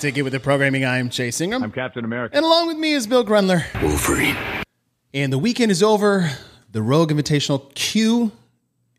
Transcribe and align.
Welcome 0.00 0.08
back 0.08 0.14
to 0.14 0.16
Get 0.16 0.24
With 0.24 0.32
The 0.32 0.40
Programming. 0.40 0.82
I'm 0.82 1.10
Chase 1.10 1.42
Ingram. 1.42 1.62
I'm 1.62 1.72
Captain 1.72 2.06
America. 2.06 2.34
And 2.34 2.42
along 2.42 2.68
with 2.68 2.78
me 2.78 2.94
is 2.94 3.06
Bill 3.06 3.22
Grundler. 3.22 3.64
Wolverine. 3.82 4.34
And 5.12 5.30
the 5.30 5.38
weekend 5.38 5.70
is 5.70 5.82
over. 5.82 6.30
The 6.72 6.80
Rogue 6.80 7.12
Invitational 7.12 7.74
Q 7.74 8.32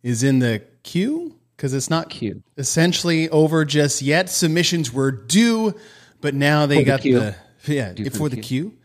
is 0.04 0.22
in 0.22 0.38
the 0.38 0.62
queue 0.84 1.40
because 1.58 1.74
it's 1.74 1.90
not 1.90 2.12
Q. 2.12 2.44
essentially 2.56 3.28
over 3.30 3.66
just 3.66 4.04
yet. 4.04 4.30
Submissions 4.30 4.94
were 4.94 5.12
due, 5.12 5.74
but 6.22 6.36
now 6.36 6.68
they 6.68 6.82
For 6.82 6.86
got 6.86 7.02
queue. 7.02 7.20
the 7.20 7.36
yeah 7.66 7.94
Due 7.94 8.06
for, 8.12 8.18
for 8.18 8.30
the 8.30 8.36
the 8.36 8.42
queue. 8.44 8.78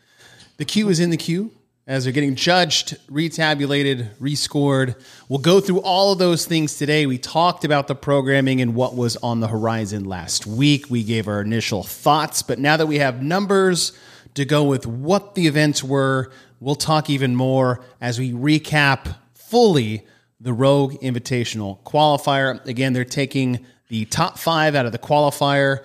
The 0.57 0.65
queue 0.65 0.89
is 0.89 1.01
in 1.01 1.11
the 1.11 1.19
queue 1.19 1.51
as 1.87 2.03
they're 2.03 2.13
getting 2.13 2.35
judged, 2.35 2.97
retabulated, 3.09 4.11
rescored. 4.17 5.01
We'll 5.29 5.39
go 5.39 5.61
through 5.61 5.81
all 5.83 6.13
of 6.13 6.19
those 6.19 6.45
things 6.45 6.77
today. 6.77 7.07
We 7.07 7.17
talked 7.17 7.65
about 7.65 7.87
the 7.87 7.95
programming 7.95 8.61
and 8.61 8.75
what 8.75 8.97
was 8.97 9.17
on 9.19 9.39
the 9.39 9.47
horizon 9.47 10.05
last 10.05 10.47
week. 10.47 10.91
We 10.91 11.05
gave 11.05 11.29
our 11.29 11.41
initial 11.41 11.85
thoughts, 11.85 12.43
but 12.43 12.59
now 12.59 12.77
that 12.77 12.87
we 12.87 12.99
have 12.99 13.23
numbers 13.23 13.93
to 14.35 14.45
go 14.45 14.65
with 14.65 14.85
what 14.85 15.37
the 15.37 15.47
events 15.47 15.85
were, 15.85 16.33
we'll 16.59 16.75
talk 16.75 17.09
even 17.09 17.37
more 17.37 17.85
as 18.01 18.19
we 18.19 18.33
recap 18.33 19.15
fully 19.35 20.05
the 20.41 20.53
Rogue 20.53 20.95
Invitational 21.01 21.81
qualifier. 21.85 22.65
Again, 22.67 22.95
they're 22.95 23.05
taking 23.05 23.65
the 23.89 24.07
top 24.07 24.39
five 24.39 24.75
out 24.75 24.87
of 24.87 24.93
the 24.93 24.99
qualifier. 24.99 25.85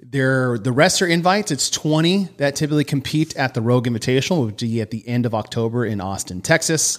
They're, 0.00 0.58
the 0.58 0.72
rest 0.72 1.02
are 1.02 1.06
invites. 1.06 1.50
It's 1.50 1.68
20 1.70 2.24
that 2.38 2.54
typically 2.56 2.84
compete 2.84 3.36
at 3.36 3.54
the 3.54 3.60
Rogue 3.60 3.86
Invitational, 3.86 4.46
which 4.46 4.62
will 4.62 4.68
be 4.68 4.80
at 4.80 4.90
the 4.90 5.06
end 5.08 5.26
of 5.26 5.34
October 5.34 5.84
in 5.84 6.00
Austin, 6.00 6.40
Texas. 6.40 6.98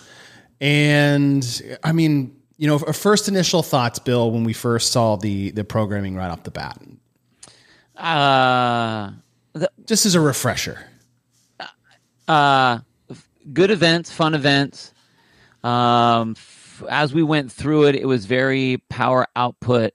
And 0.62 1.78
I 1.84 1.92
mean, 1.94 2.36
you 2.58 2.68
know, 2.68 2.78
first 2.78 3.30
initial 3.30 3.64
thoughts, 3.64 4.00
Bill, 4.00 4.32
when 4.32 4.44
we 4.44 4.52
first 4.52 4.92
saw 4.92 5.16
the 5.16 5.52
the 5.52 5.64
programming 5.64 6.16
right 6.18 6.30
off 6.30 6.44
the 6.44 6.52
bat, 6.52 6.78
Uh, 7.96 9.12
the, 9.54 9.72
just 9.86 10.06
as 10.06 10.16
a 10.16 10.20
refresher. 10.20 10.86
uh, 12.28 12.80
good 13.54 13.72
events, 13.72 14.12
fun 14.12 14.34
events. 14.36 14.94
Um, 15.64 16.32
f- 16.38 16.84
as 16.90 17.14
we 17.14 17.24
went 17.24 17.50
through 17.52 17.86
it, 17.86 17.96
it 17.96 18.06
was 18.06 18.26
very 18.26 18.84
power 18.90 19.26
output 19.38 19.94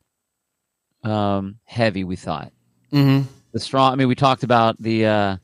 um, 1.03 1.59
heavy. 1.65 2.05
We 2.05 2.17
thought 2.17 2.51
Mm-hmm. 2.95 3.29
the 3.53 3.61
strong. 3.61 3.93
I 3.93 3.97
mean, 3.97 4.09
we 4.09 4.15
talked 4.15 4.43
about 4.43 4.81
the 4.81 5.07
uh, 5.07 5.37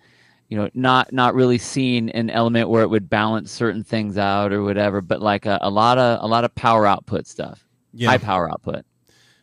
you 0.49 0.57
know 0.57 0.71
not 0.75 1.13
not 1.13 1.35
really 1.35 1.59
seeing 1.59 2.11
an 2.11 2.31
element 2.31 2.69
where 2.69 2.83
it 2.83 2.89
would 2.89 3.09
balance 3.11 3.51
certain 3.51 3.85
things 3.85 4.17
out 4.19 4.53
or 4.53 4.63
whatever, 4.63 5.01
but 5.01 5.21
like 5.21 5.47
a, 5.47 5.59
a 5.63 5.71
lot 5.71 5.99
of 5.99 6.23
a 6.23 6.27
lot 6.27 6.45
of 6.45 6.55
power 6.55 6.87
output 6.87 7.27
stuff. 7.27 7.67
Yeah. 7.93 8.11
High 8.11 8.19
power 8.19 8.51
output. 8.51 8.85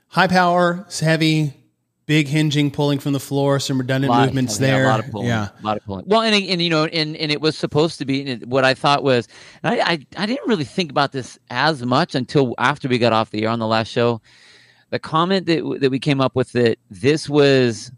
High 0.09 0.27
power, 0.27 0.85
heavy, 1.01 1.53
big 2.05 2.27
hinging, 2.29 2.71
pulling 2.71 2.97
from 2.97 3.11
the 3.11 3.19
floor, 3.19 3.59
some 3.59 3.77
redundant 3.77 4.09
lot- 4.09 4.25
movements 4.27 4.59
yeah, 4.59 4.67
there. 4.67 4.85
A 4.85 4.87
lot 4.87 4.99
of 5.01 5.11
pulling. 5.11 5.27
Yeah. 5.27 5.49
A 5.61 5.65
lot 5.65 5.77
of 5.77 5.83
pulling. 5.83 6.05
Well, 6.07 6.21
and 6.21 6.33
and 6.33 6.61
you 6.61 6.69
know, 6.69 6.85
and 6.85 7.15
and 7.17 7.31
it 7.31 7.41
was 7.41 7.57
supposed 7.57 7.99
to 7.99 8.05
be. 8.05 8.21
And 8.21 8.29
it, 8.43 8.47
what 8.47 8.63
I 8.63 8.73
thought 8.73 9.03
was, 9.03 9.27
and 9.63 9.75
I, 9.75 9.91
I 9.91 9.99
I 10.17 10.25
didn't 10.25 10.47
really 10.47 10.63
think 10.63 10.89
about 10.89 11.11
this 11.11 11.37
as 11.49 11.85
much 11.85 12.15
until 12.15 12.55
after 12.57 12.87
we 12.87 12.97
got 12.97 13.13
off 13.13 13.29
the 13.31 13.43
air 13.43 13.49
on 13.49 13.59
the 13.59 13.67
last 13.67 13.89
show. 13.89 14.21
The 14.89 14.99
comment 14.99 15.45
that 15.47 15.79
that 15.81 15.89
we 15.89 15.99
came 15.99 16.21
up 16.21 16.33
with 16.33 16.53
that 16.53 16.79
this 16.89 17.27
was 17.27 17.91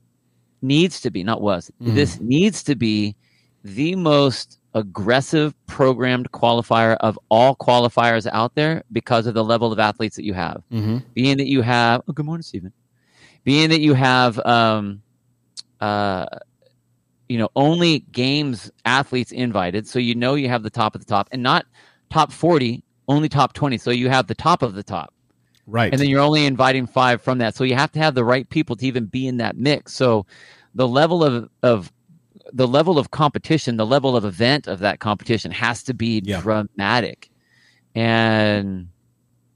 needs 0.62 1.00
to 1.02 1.10
be 1.12 1.24
not 1.24 1.42
was 1.42 1.72
Mhm. 1.82 1.96
this 1.96 2.20
needs 2.20 2.64
to 2.64 2.76
be 2.76 3.16
the 3.64 3.96
most 3.96 4.58
aggressive 4.74 5.54
programmed 5.68 6.32
qualifier 6.32 6.96
of 7.00 7.18
all 7.30 7.56
qualifiers 7.56 8.28
out 8.32 8.54
there 8.56 8.84
because 8.92 9.26
of 9.26 9.34
the 9.34 9.44
level 9.44 9.72
of 9.72 9.80
athletes 9.80 10.16
that 10.16 10.26
you 10.26 10.34
have 10.34 10.62
Mm-hmm. 10.72 10.98
being 11.14 11.38
that 11.38 11.48
you 11.48 11.62
have 11.62 12.02
oh 12.08 12.14
good 12.14 12.26
morning 12.26 12.44
stephen 12.44 12.72
being 13.44 13.70
that 13.70 13.80
you 13.82 13.94
have 13.94 14.38
um 14.46 15.02
uh 15.82 16.26
you 17.28 17.38
know 17.38 17.50
only 17.56 18.00
games 18.12 18.72
athletes 18.86 19.32
invited 19.32 19.88
so 19.88 19.98
you 20.00 20.14
know 20.16 20.36
you 20.36 20.50
have 20.50 20.64
the 20.64 20.70
top 20.70 20.94
of 20.96 21.02
the 21.02 21.06
top 21.06 21.28
and 21.32 21.42
not 21.42 21.66
top 22.10 22.32
40 22.32 22.84
only 23.08 23.30
top 23.30 23.54
20 23.54 23.78
so 23.78 23.92
you 23.92 24.10
have 24.10 24.28
the 24.28 24.36
top 24.36 24.62
of 24.62 24.74
the 24.74 24.84
top 24.84 25.14
Right. 25.70 25.92
and 25.94 26.02
then 26.02 26.10
you're 26.10 26.20
only 26.22 26.46
inviting 26.46 26.88
five 26.88 27.22
from 27.22 27.38
that 27.38 27.56
so 27.56 27.64
you 27.64 27.76
have 27.76 27.92
to 27.94 28.00
have 28.00 28.16
the 28.16 28.24
right 28.24 28.50
people 28.50 28.76
to 28.78 28.86
even 28.86 29.06
be 29.06 29.28
in 29.28 29.38
that 29.38 29.56
mix 29.58 29.94
so 29.94 30.26
the 30.76 30.88
level 30.88 31.24
of 31.24 31.50
of 31.64 31.92
the 32.52 32.68
level 32.68 32.98
of 32.98 33.12
competition 33.12 33.78
the 33.78 33.86
level 33.86 34.18
of 34.18 34.26
event 34.26 34.68
of 34.68 34.80
that 34.80 35.00
competition 35.00 35.52
has 35.52 35.84
to 35.84 35.94
be 35.94 36.22
Yeah. 36.26 36.42
dramatic 36.42 37.30
and 37.96 38.90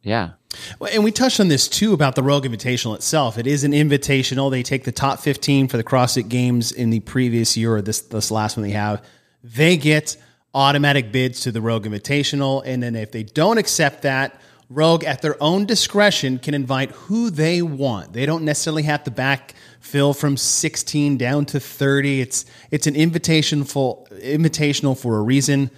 yeah 0.04 0.32
Well, 0.80 0.92
and 0.94 1.04
we 1.04 1.12
touched 1.12 1.40
on 1.40 1.48
this 1.48 1.68
too 1.68 1.94
about 1.94 2.16
the 2.16 2.22
Rogue 2.24 2.46
Invitational 2.46 2.94
itself. 2.96 3.38
It 3.40 3.48
is 3.48 3.64
an 3.64 3.72
invitational. 3.72 4.52
They 4.52 4.62
take 4.64 4.84
the 4.84 4.92
top 4.92 5.20
15 5.20 5.68
for 5.68 5.78
the 5.78 5.84
CrossFit 5.84 6.30
Games 6.30 6.72
in 6.72 6.90
the 6.92 7.00
previous 7.00 7.58
year 7.58 7.76
or 7.78 7.82
this 7.82 8.02
this 8.02 8.30
last 8.30 8.56
one 8.58 8.64
they 8.66 8.72
have. 8.74 9.02
They 9.44 9.78
get 9.78 10.16
automatic 10.54 11.12
bids 11.12 11.40
to 11.42 11.52
the 11.52 11.62
Rogue 11.62 11.86
Invitational, 11.86 12.62
and 12.66 12.84
then 12.84 12.96
if 12.96 13.12
they 13.12 13.24
don't 13.24 13.58
accept 13.58 14.04
that, 14.04 14.40
Rogue 14.74 15.04
at 15.04 15.22
their 15.22 15.42
own 15.42 15.66
discretion 15.66 16.40
can 16.40 16.54
invite 16.54 16.92
who 16.92 17.30
they 17.30 17.62
want. 17.62 18.14
They 18.14 18.26
don't 18.26 18.44
necessarily 18.44 18.84
have 18.84 19.04
to 19.04 19.12
backfill 19.12 20.18
from 20.18 20.36
16 20.38 21.18
down 21.18 21.46
to 21.48 21.60
30. 21.60 22.22
It's 22.22 22.46
it's 22.72 22.88
an 22.88 22.96
invitation 22.96 23.64
full 23.64 24.08
invitational 24.12 24.98
for 25.00 25.18
a 25.18 25.22
reason. 25.22 25.70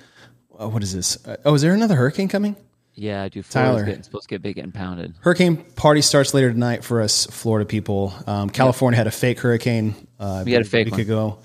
Uh, 0.57 0.69
what 0.69 0.81
is 0.83 0.93
this? 0.93 1.25
Uh, 1.27 1.35
oh, 1.45 1.53
is 1.53 1.61
there 1.61 1.73
another 1.73 1.95
hurricane 1.95 2.27
coming? 2.29 2.55
Yeah, 2.93 3.27
dude. 3.27 3.43
Tyler. 3.49 3.71
Florida's 3.71 3.87
getting, 3.87 4.03
supposed 4.03 4.23
to 4.23 4.29
get 4.29 4.41
big 4.41 4.55
getting 4.55 4.71
pounded. 4.71 5.15
Hurricane 5.19 5.57
party 5.57 6.01
starts 6.01 6.33
later 6.33 6.49
tonight 6.51 6.81
for 6.85 7.01
us 7.01 7.25
Florida 7.25 7.65
people. 7.65 8.13
Um, 8.25 8.49
California 8.49 8.95
had 8.97 9.07
a 9.07 9.11
fake 9.11 9.39
hurricane. 9.41 9.95
Uh, 10.17 10.43
We 10.45 10.53
had 10.53 10.61
a 10.61 10.65
fake 10.65 10.85
week 10.85 10.93
one. 10.93 11.01
ago, 11.01 11.39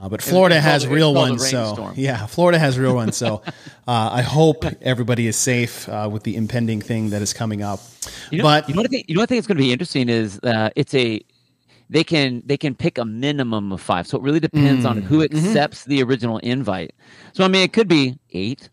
uh, 0.00 0.08
but 0.08 0.22
Florida 0.22 0.60
has 0.60 0.86
real 0.86 1.12
ones. 1.14 1.48
So 1.50 1.92
yeah, 1.96 2.26
Florida 2.26 2.58
has 2.58 2.78
real 2.78 2.94
ones. 2.94 3.16
So 3.16 3.42
uh, 3.86 4.10
I 4.12 4.22
hope 4.22 4.64
everybody 4.80 5.26
is 5.26 5.36
safe 5.36 5.88
uh, 5.88 6.08
with 6.12 6.22
the 6.22 6.36
impending 6.36 6.80
thing 6.80 7.10
that 7.10 7.22
is 7.22 7.32
coming 7.32 7.62
up. 7.62 7.80
You 8.30 8.38
know, 8.38 8.44
but 8.44 8.68
you 8.68 8.74
know 8.74 8.80
what 8.80 8.86
I 8.86 8.88
think? 8.88 9.08
You 9.08 9.14
know 9.14 9.20
what 9.20 9.24
I 9.28 9.30
think 9.32 9.40
is 9.40 9.46
going 9.46 9.58
to 9.58 9.62
be 9.62 9.72
interesting 9.72 10.08
is 10.08 10.38
uh, 10.42 10.70
it's 10.76 10.94
a 10.94 11.20
they 11.90 12.04
can 12.04 12.42
they 12.46 12.56
can 12.56 12.74
pick 12.74 12.98
a 12.98 13.04
minimum 13.04 13.72
of 13.72 13.80
five. 13.80 14.06
So 14.06 14.16
it 14.18 14.22
really 14.22 14.40
depends 14.40 14.84
Mm. 14.84 14.90
on 14.90 14.96
who 15.02 15.18
Mm-hmm. 15.20 15.36
accepts 15.36 15.84
the 15.84 16.02
original 16.02 16.38
invite. 16.38 16.92
So 17.32 17.44
I 17.44 17.48
mean, 17.48 17.62
it 17.62 17.72
could 17.72 17.88
be 17.88 18.18
eight, 18.30 18.70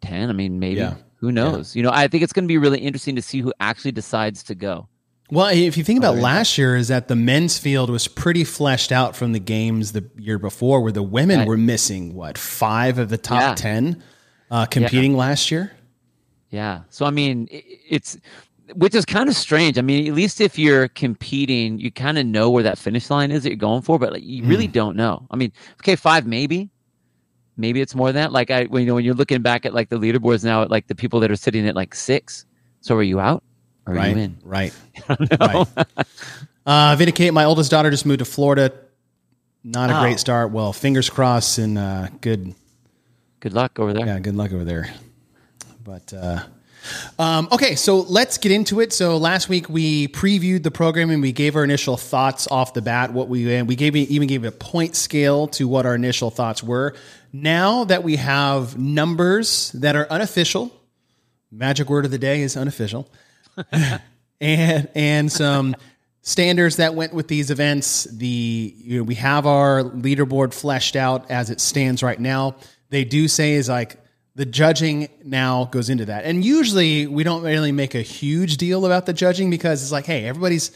ten. 0.00 0.28
I 0.30 0.32
mean, 0.32 0.58
maybe 0.58 0.80
Yeah. 0.80 0.94
who 1.16 1.30
knows? 1.30 1.76
You 1.76 1.82
know, 1.82 1.90
I 1.92 2.08
think 2.08 2.22
it's 2.24 2.32
going 2.32 2.44
to 2.44 2.48
be 2.48 2.58
really 2.58 2.78
interesting 2.80 3.16
to 3.16 3.22
see 3.22 3.40
who 3.40 3.52
actually 3.60 3.92
decides 3.92 4.42
to 4.44 4.54
go. 4.54 4.88
Well, 5.30 5.46
if 5.48 5.76
you 5.76 5.84
think 5.84 5.98
about 5.98 6.16
yeah. 6.16 6.22
last 6.22 6.58
year, 6.58 6.76
is 6.76 6.88
that 6.88 7.08
the 7.08 7.16
men's 7.16 7.56
field 7.58 7.88
was 7.90 8.08
pretty 8.08 8.44
fleshed 8.44 8.90
out 8.92 9.14
from 9.16 9.32
the 9.32 9.38
games 9.38 9.92
the 9.92 10.04
year 10.18 10.38
before, 10.38 10.80
where 10.82 10.92
the 10.92 11.02
women 11.02 11.40
Right. 11.40 11.48
were 11.48 11.56
missing 11.56 12.14
what 12.14 12.36
five 12.36 12.98
of 12.98 13.08
the 13.10 13.18
top 13.18 13.40
Yeah. 13.40 13.54
ten 13.54 14.02
uh, 14.50 14.66
competing 14.66 15.16
last 15.16 15.50
year. 15.50 15.70
Yeah. 16.50 16.80
So 16.90 17.06
I 17.06 17.10
mean, 17.10 17.48
it's 17.50 18.18
which 18.74 18.94
is 18.94 19.04
kind 19.04 19.28
of 19.28 19.34
strange. 19.36 19.78
I 19.78 19.82
mean, 19.82 20.06
at 20.06 20.14
least 20.14 20.40
if 20.40 20.58
you're 20.58 20.86
competing, 20.88 21.78
you 21.80 21.90
kind 21.90 22.18
of 22.18 22.26
know 22.26 22.50
where 22.50 22.62
that 22.62 22.78
finish 22.78 23.10
line 23.10 23.30
is 23.32 23.42
that 23.42 23.50
you're 23.50 23.56
going 23.56 23.82
for, 23.82 23.98
but 23.98 24.12
like, 24.12 24.22
you 24.24 24.44
really 24.44 24.68
Mm. 24.68 24.72
don't 24.72 24.96
know. 24.96 25.26
I 25.30 25.36
mean, 25.36 25.52
okay, 25.80 25.96
five 25.96 26.24
maybe, 26.26 26.70
maybe 27.56 27.80
it's 27.80 27.96
more 27.96 28.08
than 28.12 28.22
that. 28.22 28.32
Like 28.32 28.50
I, 28.52 28.64
when 28.64 28.82
you 28.82 28.86
know, 28.88 28.94
when 28.94 29.04
you're 29.04 29.14
looking 29.14 29.42
back 29.42 29.66
at 29.66 29.74
like 29.74 29.88
the 29.88 29.96
leaderboards 29.98 30.44
now, 30.44 30.62
at 30.62 30.70
like 30.70 30.86
the 30.86 30.94
people 30.94 31.18
that 31.20 31.30
are 31.32 31.36
sitting 31.36 31.66
at 31.66 31.74
like 31.74 31.94
six. 31.96 32.44
So 32.80 32.94
are 32.96 33.02
you 33.02 33.18
out? 33.20 33.42
Or 33.90 33.94
right, 33.94 34.16
you 34.16 34.34
right. 34.44 34.72
Right. 35.08 35.66
Uh, 36.66 36.94
Vindicate, 36.96 37.32
my 37.34 37.44
oldest 37.44 37.70
daughter 37.70 37.90
just 37.90 38.06
moved 38.06 38.18
to 38.20 38.24
Florida. 38.24 38.72
Not 39.64 39.90
a 39.90 39.98
Oh. 39.98 40.00
great 40.02 40.18
start. 40.20 40.52
Well, 40.52 40.72
fingers 40.72 41.10
crossed 41.10 41.58
and 41.58 41.76
uh, 41.78 42.08
good. 42.20 42.54
Good 43.40 43.52
luck 43.54 43.78
over 43.78 43.92
there. 43.92 44.06
Yeah, 44.06 44.18
good 44.20 44.36
luck 44.36 44.52
over 44.52 44.64
there. 44.64 44.92
But 45.82 46.12
uh, 46.12 46.40
um, 47.18 47.48
okay, 47.52 47.74
so 47.74 48.00
let's 48.00 48.38
get 48.38 48.52
into 48.52 48.80
it. 48.80 48.92
So 48.92 49.16
last 49.16 49.48
week 49.48 49.68
we 49.68 50.08
previewed 50.08 50.62
the 50.62 50.70
program 50.70 51.10
and 51.10 51.20
we 51.22 51.32
gave 51.32 51.56
our 51.56 51.64
initial 51.64 51.96
thoughts 51.96 52.46
off 52.48 52.74
the 52.74 52.82
bat. 52.82 53.12
What 53.12 53.28
we 53.28 53.52
and 53.54 53.66
we 53.66 53.76
gave 53.76 53.96
even 53.96 54.28
gave 54.28 54.44
a 54.44 54.52
point 54.52 54.94
scale 54.96 55.46
to 55.48 55.66
what 55.66 55.86
our 55.86 55.94
initial 55.94 56.30
thoughts 56.30 56.62
were. 56.62 56.94
Now 57.32 57.84
that 57.84 58.02
we 58.02 58.16
have 58.16 58.78
numbers 58.78 59.72
that 59.72 59.96
are 59.96 60.06
unofficial, 60.10 60.70
magic 61.50 61.88
word 61.88 62.04
of 62.04 62.10
the 62.10 62.18
day 62.18 62.42
is 62.42 62.56
unofficial, 62.56 63.10
and 64.40 64.88
and 64.94 65.30
some 65.30 65.76
standards 66.22 66.76
that 66.76 66.94
went 66.94 67.12
with 67.12 67.28
these 67.28 67.50
events. 67.50 68.04
The 68.04 68.74
you 68.76 68.98
know 68.98 69.02
we 69.02 69.14
have 69.16 69.46
our 69.46 69.82
leaderboard 69.82 70.54
fleshed 70.54 70.96
out 70.96 71.30
as 71.30 71.50
it 71.50 71.60
stands 71.60 72.02
right 72.02 72.18
now. 72.18 72.56
They 72.90 73.04
do 73.04 73.28
say 73.28 73.52
is 73.52 73.68
like 73.68 73.96
the 74.34 74.46
judging 74.46 75.08
now 75.24 75.66
goes 75.66 75.90
into 75.90 76.06
that, 76.06 76.24
and 76.24 76.44
usually 76.44 77.06
we 77.06 77.24
don't 77.24 77.42
really 77.42 77.72
make 77.72 77.94
a 77.94 78.02
huge 78.02 78.56
deal 78.56 78.86
about 78.86 79.06
the 79.06 79.12
judging 79.12 79.50
because 79.50 79.82
it's 79.82 79.92
like, 79.92 80.06
hey, 80.06 80.24
everybody's 80.24 80.70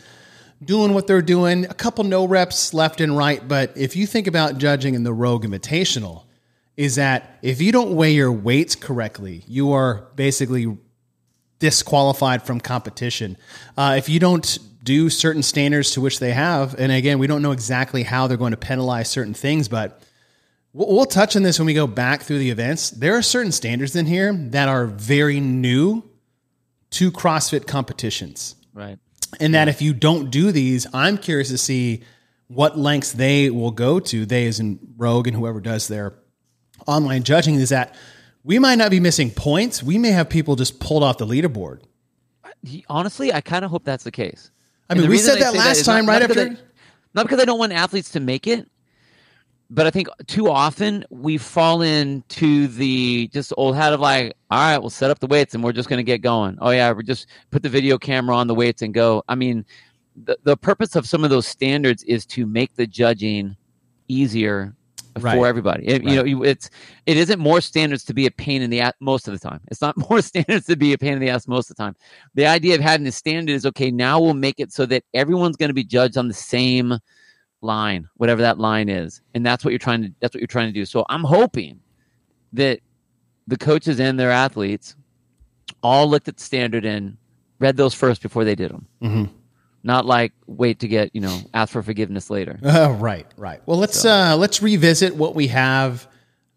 doing 0.62 0.94
what 0.94 1.06
they're 1.06 1.22
doing. 1.22 1.64
A 1.66 1.74
couple 1.74 2.04
no 2.04 2.26
reps 2.26 2.72
left 2.74 3.00
and 3.00 3.16
right, 3.16 3.46
but 3.46 3.76
if 3.76 3.96
you 3.96 4.06
think 4.06 4.26
about 4.26 4.58
judging 4.58 4.94
in 4.94 5.02
the 5.02 5.12
Rogue 5.12 5.44
Invitational, 5.44 6.24
is 6.76 6.96
that 6.96 7.38
if 7.42 7.60
you 7.60 7.70
don't 7.72 7.94
weigh 7.94 8.12
your 8.12 8.32
weights 8.32 8.74
correctly, 8.74 9.44
you 9.46 9.72
are 9.72 10.08
basically 10.16 10.76
disqualified 11.64 12.42
from 12.42 12.60
competition. 12.60 13.38
Uh, 13.76 13.94
if 13.96 14.08
you 14.10 14.20
don't 14.20 14.58
do 14.84 15.08
certain 15.08 15.42
standards 15.42 15.92
to 15.92 16.00
which 16.00 16.20
they 16.20 16.32
have. 16.32 16.78
And 16.78 16.92
again, 16.92 17.18
we 17.18 17.26
don't 17.26 17.42
know 17.42 17.52
exactly 17.52 18.02
how 18.02 18.26
they're 18.26 18.36
going 18.36 18.50
to 18.50 18.58
penalize 18.58 19.08
certain 19.08 19.32
things, 19.32 19.66
but 19.66 20.02
we'll, 20.74 20.88
we'll 20.88 21.06
touch 21.06 21.36
on 21.36 21.42
this 21.42 21.58
when 21.58 21.66
we 21.66 21.74
go 21.74 21.86
back 21.86 22.22
through 22.22 22.38
the 22.38 22.50
events. 22.50 22.90
There 22.90 23.16
are 23.16 23.22
certain 23.22 23.50
standards 23.50 23.96
in 23.96 24.04
here 24.04 24.32
that 24.34 24.68
are 24.68 24.86
very 24.86 25.40
new 25.40 26.04
to 26.90 27.10
CrossFit 27.10 27.66
competitions. 27.66 28.56
Right. 28.74 28.98
And 29.40 29.54
that 29.54 29.68
if 29.68 29.80
you 29.80 29.94
don't 29.94 30.30
do 30.30 30.52
these, 30.52 30.86
I'm 30.92 31.16
curious 31.16 31.48
to 31.48 31.58
see 31.58 32.02
what 32.48 32.78
lengths 32.78 33.12
they 33.12 33.48
will 33.48 33.70
go 33.70 33.98
to, 33.98 34.26
they 34.26 34.46
as 34.46 34.60
in 34.60 34.78
Rogue 34.98 35.26
and 35.26 35.34
whoever 35.34 35.60
does 35.60 35.88
their 35.88 36.14
online 36.86 37.22
judging, 37.22 37.54
is 37.54 37.70
that 37.70 37.96
we 38.44 38.58
might 38.58 38.76
not 38.76 38.90
be 38.90 39.00
missing 39.00 39.30
points. 39.30 39.82
We 39.82 39.98
may 39.98 40.10
have 40.10 40.28
people 40.28 40.54
just 40.56 40.78
pulled 40.78 41.02
off 41.02 41.18
the 41.18 41.26
leaderboard. 41.26 41.80
Honestly, 42.88 43.32
I 43.32 43.40
kind 43.40 43.64
of 43.64 43.70
hope 43.70 43.84
that's 43.84 44.04
the 44.04 44.10
case. 44.10 44.50
I 44.88 44.94
mean, 44.94 45.08
we 45.08 45.18
said 45.18 45.40
that 45.40 45.54
last 45.54 45.78
is 45.78 45.86
time, 45.86 46.06
not- 46.06 46.12
right 46.12 46.20
not 46.20 46.28
because 46.28 46.46
after- 46.52 46.62
I- 46.62 46.66
not 47.14 47.22
because 47.26 47.40
I 47.40 47.44
don't 47.44 47.58
want 47.58 47.72
athletes 47.72 48.10
to 48.12 48.20
make 48.20 48.46
it, 48.46 48.68
but 49.70 49.86
I 49.86 49.90
think 49.90 50.08
too 50.26 50.50
often 50.50 51.04
we 51.10 51.38
fall 51.38 51.80
into 51.82 52.66
the 52.68 53.28
just 53.28 53.52
old 53.56 53.76
hat 53.76 53.92
of 53.92 54.00
like, 54.00 54.34
all 54.50 54.58
right, 54.58 54.78
we'll 54.78 54.90
set 54.90 55.10
up 55.10 55.20
the 55.20 55.26
weights 55.26 55.54
and 55.54 55.62
we're 55.64 55.72
just 55.72 55.88
going 55.88 55.98
to 55.98 56.02
get 56.04 56.20
going. 56.22 56.58
Oh 56.60 56.70
yeah, 56.70 56.92
we 56.92 57.02
just 57.02 57.26
put 57.50 57.62
the 57.62 57.68
video 57.68 57.98
camera 57.98 58.36
on 58.36 58.46
the 58.46 58.54
weights 58.54 58.82
and 58.82 58.92
go. 58.92 59.22
I 59.28 59.34
mean, 59.36 59.64
the 60.24 60.36
the 60.44 60.56
purpose 60.56 60.96
of 60.96 61.06
some 61.06 61.24
of 61.24 61.30
those 61.30 61.46
standards 61.46 62.02
is 62.04 62.26
to 62.26 62.46
make 62.46 62.74
the 62.76 62.86
judging 62.86 63.56
easier 64.08 64.74
Right. 65.20 65.36
for 65.36 65.46
everybody. 65.46 65.86
It, 65.86 66.02
You 66.02 66.16
know, 66.16 66.24
you, 66.24 66.42
it's 66.44 66.70
it 67.06 67.16
isn't 67.16 67.38
more 67.38 67.60
standards 67.60 68.04
to 68.04 68.14
be 68.14 68.26
a 68.26 68.30
pain 68.30 68.62
in 68.62 68.70
the 68.70 68.80
ass 68.80 68.94
most 69.00 69.28
of 69.28 69.32
the 69.38 69.48
time. 69.48 69.60
It's 69.68 69.80
not 69.80 69.96
more 70.10 70.20
standards 70.22 70.66
to 70.66 70.76
be 70.76 70.92
a 70.92 70.98
pain 70.98 71.12
in 71.12 71.20
the 71.20 71.30
ass 71.30 71.46
most 71.46 71.70
of 71.70 71.76
the 71.76 71.82
time. 71.82 71.94
The 72.34 72.46
idea 72.46 72.74
of 72.74 72.80
having 72.80 73.06
a 73.06 73.12
standard 73.12 73.52
is 73.52 73.64
okay. 73.66 73.90
Now 73.90 74.20
we'll 74.20 74.34
make 74.34 74.58
it 74.58 74.72
so 74.72 74.86
that 74.86 75.04
everyone's 75.14 75.56
going 75.56 75.70
to 75.70 75.74
be 75.74 75.84
judged 75.84 76.16
on 76.16 76.28
the 76.28 76.34
same 76.34 76.98
line, 77.60 78.08
whatever 78.16 78.42
that 78.42 78.58
line 78.58 78.88
is, 78.88 79.20
and 79.34 79.44
that's 79.46 79.64
what 79.64 79.70
you're 79.70 79.78
trying 79.78 80.02
to. 80.02 80.12
That's 80.20 80.34
what 80.34 80.40
you're 80.40 80.48
trying 80.48 80.68
to 80.68 80.72
do. 80.72 80.84
So 80.84 81.04
I'm 81.08 81.24
hoping 81.24 81.80
that 82.52 82.80
the 83.46 83.56
coaches 83.56 84.00
and 84.00 84.18
their 84.18 84.30
athletes 84.30 84.96
all 85.82 86.08
looked 86.08 86.28
at 86.28 86.36
the 86.38 86.42
standard 86.42 86.84
and 86.84 87.16
read 87.60 87.76
those 87.76 87.94
first 87.94 88.22
before 88.22 88.44
they 88.44 88.54
did 88.54 88.70
them. 88.70 88.86
Mhm. 89.02 89.30
Not 89.86 90.06
like 90.06 90.32
wait 90.46 90.80
to 90.80 90.88
get 90.88 91.10
you 91.14 91.20
know 91.20 91.38
ask 91.52 91.72
for 91.72 91.82
forgiveness 91.82 92.30
later. 92.30 92.58
Uh, 92.64 92.90
right, 92.98 93.26
right. 93.36 93.60
Well, 93.66 93.78
let's 93.78 94.04
uh, 94.04 94.36
let's 94.36 94.62
revisit 94.62 95.14
what 95.14 95.34
we 95.34 95.48
have 95.48 96.08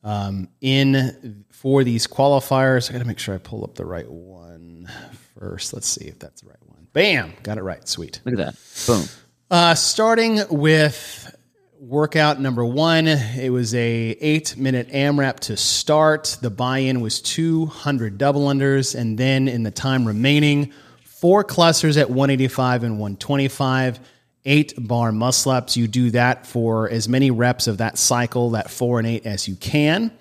um, 0.03 0.47
in 0.61 1.43
for 1.49 1.83
these 1.83 2.07
qualifiers. 2.07 2.89
I 2.89 2.93
got 2.93 2.99
to 2.99 3.05
make 3.05 3.19
sure 3.19 3.35
I 3.35 3.39
pull 3.39 3.65
up 3.65 3.75
the 3.75 3.85
right 3.85 4.09
one 4.09 4.89
first. 5.37 5.73
Let's 5.73 5.87
see 5.87 6.05
if 6.05 6.17
that's 6.19 6.41
the 6.41 6.47
right 6.47 6.57
one. 6.65 6.87
Bam, 6.93 7.33
got 7.43 7.57
it 7.57 7.63
right. 7.63 7.85
Sweet. 7.87 8.21
Look 8.23 8.39
at 8.39 8.55
that. 8.55 8.55
Boom. 8.87 9.03
Uh, 9.51 9.75
starting 9.75 10.39
with 10.49 11.35
workout 11.79 12.39
number 12.39 12.65
one, 12.65 13.07
it 13.07 13.51
was 13.51 13.75
a 13.75 14.17
eight 14.21 14.57
minute 14.57 14.89
AMRAP 14.89 15.39
to 15.41 15.57
start. 15.57 16.37
The 16.41 16.49
buy-in 16.49 17.01
was 17.01 17.21
200 17.21 18.17
double 18.17 18.47
unders, 18.47 18.95
and 18.97 19.17
then 19.17 19.47
in 19.47 19.63
the 19.63 19.71
time 19.71 20.05
remaining, 20.05 20.73
four 21.19 21.43
clusters 21.43 21.97
at 21.97 22.09
185 22.09 22.83
and 22.83 22.93
125, 22.93 23.99
eight 24.45 24.73
bar 24.77 25.11
muscle 25.11 25.51
ups. 25.51 25.75
You 25.75 25.87
do 25.87 26.11
that 26.11 26.45
for 26.45 26.89
as 26.89 27.09
many 27.09 27.31
reps 27.31 27.67
of 27.67 27.79
that 27.79 27.97
cycle, 27.97 28.51
that 28.51 28.69
four 28.69 28.99
and 28.99 29.07
eight, 29.07 29.25
as 29.25 29.47
you 29.47 29.55
can. 29.55 30.11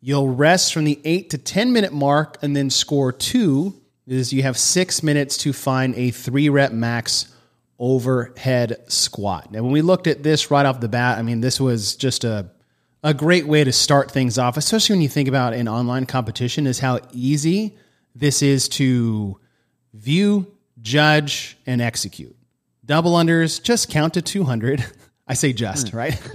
You'll 0.00 0.28
rest 0.28 0.74
from 0.74 0.84
the 0.84 1.00
eight 1.04 1.30
to 1.30 1.38
10 1.38 1.72
minute 1.72 1.92
mark 1.92 2.38
and 2.42 2.54
then 2.56 2.70
score 2.70 3.12
two 3.12 3.74
is 4.06 4.32
you 4.32 4.42
have 4.42 4.56
six 4.56 5.02
minutes 5.02 5.36
to 5.38 5.52
find 5.52 5.94
a 5.96 6.10
three 6.10 6.48
rep 6.48 6.72
max 6.72 7.32
overhead 7.78 8.84
squat. 8.88 9.50
Now, 9.50 9.62
when 9.62 9.72
we 9.72 9.82
looked 9.82 10.06
at 10.06 10.22
this 10.22 10.50
right 10.50 10.64
off 10.64 10.80
the 10.80 10.88
bat, 10.88 11.18
I 11.18 11.22
mean, 11.22 11.40
this 11.40 11.60
was 11.60 11.96
just 11.96 12.24
a, 12.24 12.50
a 13.02 13.12
great 13.12 13.46
way 13.46 13.64
to 13.64 13.72
start 13.72 14.10
things 14.10 14.38
off, 14.38 14.56
especially 14.56 14.94
when 14.94 15.02
you 15.02 15.08
think 15.08 15.28
about 15.28 15.54
an 15.54 15.68
online 15.68 16.06
competition, 16.06 16.66
is 16.66 16.78
how 16.78 17.00
easy 17.12 17.76
this 18.14 18.42
is 18.42 18.68
to 18.70 19.38
view, 19.96 20.52
judge, 20.82 21.56
and 21.66 21.80
execute. 21.80 22.36
Double 22.84 23.12
unders, 23.12 23.62
just 23.62 23.90
count 23.90 24.14
to 24.14 24.22
200. 24.22 24.84
I 25.28 25.34
say 25.34 25.52
just, 25.52 25.88
hmm. 25.90 25.96
right? 25.96 26.20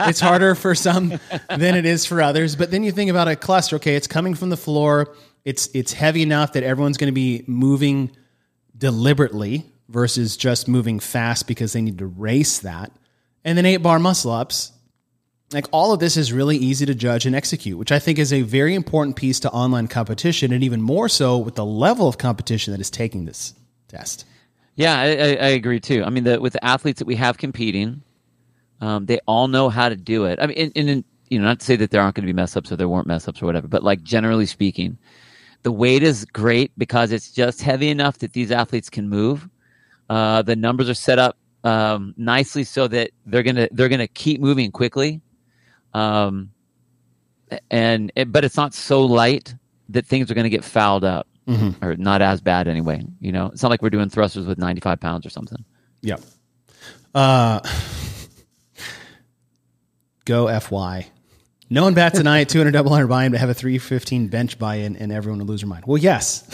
it's 0.00 0.20
harder 0.20 0.54
for 0.54 0.74
some 0.74 1.20
than 1.54 1.74
it 1.74 1.84
is 1.84 2.06
for 2.06 2.22
others. 2.22 2.56
But 2.56 2.70
then 2.70 2.82
you 2.82 2.92
think 2.92 3.10
about 3.10 3.28
a 3.28 3.36
cluster, 3.36 3.76
okay, 3.76 3.96
it's 3.96 4.06
coming 4.06 4.34
from 4.34 4.48
the 4.48 4.56
floor. 4.56 5.14
It's 5.44 5.68
it's 5.74 5.92
heavy 5.92 6.22
enough 6.22 6.54
that 6.54 6.62
everyone's 6.62 6.96
going 6.96 7.08
to 7.08 7.12
be 7.12 7.44
moving 7.46 8.10
deliberately 8.76 9.66
versus 9.88 10.36
just 10.36 10.68
moving 10.68 11.00
fast 11.00 11.46
because 11.46 11.72
they 11.72 11.82
need 11.82 11.98
to 11.98 12.06
race 12.06 12.60
that. 12.60 12.92
And 13.44 13.58
then 13.58 13.66
eight 13.66 13.78
bar 13.78 13.98
muscle 13.98 14.30
ups. 14.30 14.72
Like 15.52 15.66
all 15.72 15.92
of 15.92 15.98
this 15.98 16.16
is 16.16 16.32
really 16.32 16.56
easy 16.56 16.86
to 16.86 16.94
judge 16.94 17.26
and 17.26 17.34
execute, 17.34 17.76
which 17.76 17.90
I 17.90 17.98
think 17.98 18.18
is 18.18 18.32
a 18.32 18.42
very 18.42 18.74
important 18.74 19.16
piece 19.16 19.40
to 19.40 19.50
online 19.50 19.88
competition, 19.88 20.52
and 20.52 20.62
even 20.62 20.80
more 20.80 21.08
so 21.08 21.38
with 21.38 21.56
the 21.56 21.64
level 21.64 22.06
of 22.06 22.18
competition 22.18 22.72
that 22.72 22.80
is 22.80 22.90
taking 22.90 23.24
this 23.24 23.54
test. 23.88 24.24
Yeah, 24.76 24.98
I, 24.98 25.06
I, 25.06 25.08
I 25.08 25.48
agree 25.48 25.80
too. 25.80 26.04
I 26.04 26.10
mean, 26.10 26.24
the, 26.24 26.40
with 26.40 26.52
the 26.52 26.64
athletes 26.64 27.00
that 27.00 27.06
we 27.06 27.16
have 27.16 27.36
competing, 27.36 28.02
um, 28.80 29.06
they 29.06 29.18
all 29.26 29.48
know 29.48 29.68
how 29.68 29.88
to 29.88 29.96
do 29.96 30.24
it. 30.24 30.38
I 30.40 30.46
mean, 30.46 30.72
and, 30.76 30.88
and 30.88 31.04
you 31.28 31.38
know, 31.38 31.46
not 31.46 31.60
to 31.60 31.66
say 31.66 31.76
that 31.76 31.90
there 31.90 32.00
aren't 32.00 32.14
going 32.14 32.26
to 32.26 32.32
be 32.32 32.36
mess 32.36 32.56
ups 32.56 32.70
or 32.70 32.76
there 32.76 32.88
weren't 32.88 33.06
mess 33.06 33.26
ups 33.26 33.42
or 33.42 33.46
whatever, 33.46 33.68
but 33.68 33.82
like 33.82 34.02
generally 34.02 34.46
speaking, 34.46 34.98
the 35.62 35.72
weight 35.72 36.02
is 36.02 36.24
great 36.26 36.72
because 36.78 37.12
it's 37.12 37.30
just 37.32 37.60
heavy 37.60 37.88
enough 37.88 38.18
that 38.18 38.32
these 38.32 38.50
athletes 38.50 38.88
can 38.88 39.08
move. 39.08 39.48
Uh, 40.08 40.42
the 40.42 40.56
numbers 40.56 40.88
are 40.88 40.94
set 40.94 41.18
up 41.18 41.36
um, 41.64 42.14
nicely 42.16 42.64
so 42.64 42.88
that 42.88 43.10
they're 43.26 43.42
gonna 43.42 43.68
they're 43.72 43.88
gonna 43.88 44.08
keep 44.08 44.40
moving 44.40 44.70
quickly. 44.70 45.20
Um, 45.94 46.50
and 47.70 48.12
it, 48.14 48.30
but 48.30 48.44
it's 48.44 48.56
not 48.56 48.74
so 48.74 49.04
light 49.04 49.54
that 49.88 50.06
things 50.06 50.30
are 50.30 50.34
going 50.34 50.44
to 50.44 50.50
get 50.50 50.64
fouled 50.64 51.04
up 51.04 51.26
or 51.82 51.96
not 51.96 52.22
as 52.22 52.40
bad 52.40 52.68
anyway. 52.68 53.02
You 53.20 53.32
know, 53.32 53.46
it's 53.46 53.62
not 53.62 53.70
like 53.70 53.82
we're 53.82 53.90
doing 53.90 54.08
thrusters 54.08 54.46
with 54.46 54.58
95 54.58 55.00
pounds 55.00 55.26
or 55.26 55.30
something. 55.30 55.64
Yep. 56.02 56.20
Uh, 57.12 57.58
go 60.24 60.60
FY. 60.60 61.06
No 61.68 61.84
one 61.84 61.94
bats 61.94 62.18
an 62.18 62.26
eye 62.26 62.40
at 62.42 62.48
200 62.48 62.72
double 62.72 62.92
hundred 62.92 63.08
buy-in, 63.08 63.32
but 63.32 63.40
have 63.40 63.48
a 63.48 63.54
315 63.54 64.28
bench 64.28 64.58
buy-in, 64.58 64.96
and 64.96 65.12
everyone 65.12 65.38
will 65.40 65.46
lose 65.46 65.60
their 65.60 65.68
mind. 65.68 65.84
Well, 65.86 65.98
yes, 65.98 66.44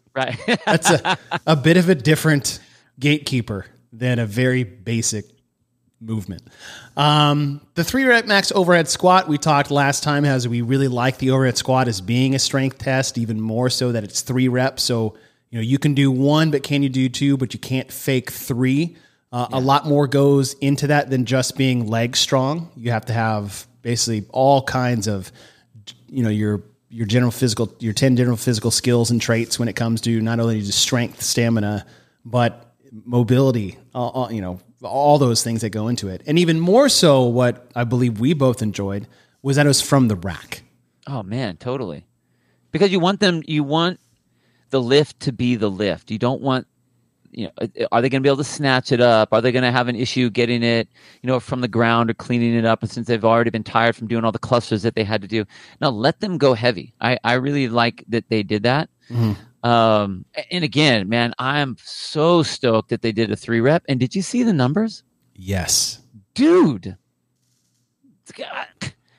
Right. 0.14 0.36
that's 0.66 0.90
a, 0.90 1.16
a 1.46 1.56
bit 1.56 1.76
of 1.76 1.88
a 1.88 1.94
different 1.94 2.58
gatekeeper 2.98 3.66
than 3.92 4.18
a 4.18 4.26
very 4.26 4.64
basic 4.64 5.24
movement. 6.00 6.42
Um, 6.96 7.60
the 7.74 7.84
three 7.84 8.04
rep 8.04 8.26
max 8.26 8.52
overhead 8.52 8.88
squat 8.88 9.28
we 9.28 9.38
talked 9.38 9.70
last 9.70 10.02
time 10.02 10.24
as 10.24 10.46
we 10.48 10.60
really 10.62 10.88
like 10.88 11.18
the 11.18 11.30
overhead 11.30 11.58
squat 11.58 11.88
as 11.88 12.00
being 12.00 12.34
a 12.34 12.38
strength 12.38 12.78
test, 12.78 13.18
even 13.18 13.40
more 13.40 13.68
so 13.70 13.92
that 13.92 14.04
it's 14.04 14.20
three 14.22 14.48
reps. 14.48 14.82
So 14.82 15.16
you 15.50 15.58
know 15.58 15.62
you 15.62 15.78
can 15.78 15.94
do 15.94 16.10
one, 16.10 16.50
but 16.50 16.62
can 16.62 16.82
you 16.82 16.88
do 16.88 17.08
two? 17.08 17.36
But 17.36 17.54
you 17.54 17.60
can't 17.60 17.90
fake 17.90 18.30
three. 18.30 18.96
Uh, 19.30 19.46
A 19.52 19.60
lot 19.60 19.86
more 19.86 20.06
goes 20.06 20.54
into 20.54 20.86
that 20.86 21.10
than 21.10 21.26
just 21.26 21.56
being 21.56 21.86
leg 21.86 22.16
strong. 22.16 22.70
You 22.76 22.92
have 22.92 23.04
to 23.06 23.12
have 23.12 23.66
basically 23.82 24.26
all 24.30 24.62
kinds 24.62 25.06
of 25.06 25.30
you 26.08 26.22
know 26.22 26.30
your 26.30 26.62
your 26.90 27.06
general 27.06 27.30
physical 27.30 27.74
your 27.80 27.92
10 27.92 28.16
general 28.16 28.36
physical 28.36 28.70
skills 28.70 29.10
and 29.10 29.20
traits 29.20 29.58
when 29.58 29.68
it 29.68 29.76
comes 29.76 30.00
to 30.02 30.20
not 30.22 30.40
only 30.40 30.60
just 30.62 30.78
strength 30.78 31.20
stamina 31.22 31.84
but 32.24 32.74
mobility 33.04 33.76
all, 33.94 34.08
all- 34.10 34.32
you 34.32 34.40
know 34.40 34.58
all 34.82 35.18
those 35.18 35.42
things 35.42 35.60
that 35.60 35.70
go 35.70 35.88
into 35.88 36.08
it 36.08 36.22
and 36.26 36.38
even 36.38 36.60
more 36.60 36.88
so 36.88 37.24
what 37.24 37.70
i 37.74 37.84
believe 37.84 38.20
we 38.20 38.32
both 38.32 38.62
enjoyed 38.62 39.06
was 39.42 39.56
that 39.56 39.66
it 39.66 39.68
was 39.68 39.80
from 39.80 40.08
the 40.08 40.16
rack 40.16 40.62
oh 41.08 41.22
man, 41.22 41.56
totally. 41.56 42.04
Because 42.70 42.92
you 42.92 43.00
want 43.00 43.20
them, 43.20 43.42
you 43.46 43.64
want 43.64 43.98
the 44.70 44.80
lift 44.80 45.20
to 45.20 45.32
be 45.32 45.56
the 45.56 45.70
lift. 45.70 46.10
You 46.10 46.18
don't 46.18 46.42
want, 46.42 46.66
you 47.30 47.46
know, 47.46 47.86
are 47.90 48.02
they 48.02 48.08
going 48.08 48.22
to 48.22 48.26
be 48.26 48.28
able 48.28 48.36
to 48.38 48.44
snatch 48.44 48.92
it 48.92 49.00
up? 49.00 49.32
Are 49.32 49.40
they 49.40 49.52
going 49.52 49.64
to 49.64 49.72
have 49.72 49.88
an 49.88 49.96
issue 49.96 50.30
getting 50.30 50.62
it, 50.62 50.88
you 51.22 51.26
know, 51.26 51.40
from 51.40 51.60
the 51.62 51.68
ground 51.68 52.10
or 52.10 52.14
cleaning 52.14 52.54
it 52.54 52.64
up? 52.64 52.82
And 52.82 52.90
since 52.90 53.06
they've 53.06 53.24
already 53.24 53.50
been 53.50 53.64
tired 53.64 53.96
from 53.96 54.06
doing 54.06 54.24
all 54.24 54.32
the 54.32 54.38
clusters 54.38 54.82
that 54.82 54.94
they 54.94 55.04
had 55.04 55.22
to 55.22 55.28
do, 55.28 55.44
now 55.80 55.88
let 55.88 56.20
them 56.20 56.36
go 56.36 56.54
heavy. 56.54 56.94
I, 57.00 57.18
I 57.24 57.34
really 57.34 57.68
like 57.68 58.04
that 58.08 58.28
they 58.28 58.42
did 58.42 58.64
that. 58.64 58.90
Mm-hmm. 59.10 59.32
Um, 59.64 60.24
and 60.50 60.62
again, 60.64 61.08
man, 61.08 61.34
I 61.38 61.58
am 61.60 61.76
so 61.82 62.42
stoked 62.42 62.90
that 62.90 63.02
they 63.02 63.12
did 63.12 63.30
a 63.32 63.36
three 63.36 63.60
rep. 63.60 63.82
And 63.88 63.98
did 63.98 64.14
you 64.14 64.22
see 64.22 64.42
the 64.42 64.52
numbers, 64.52 65.02
yes 65.34 66.00
dude? 66.34 66.96
God, 68.36 68.66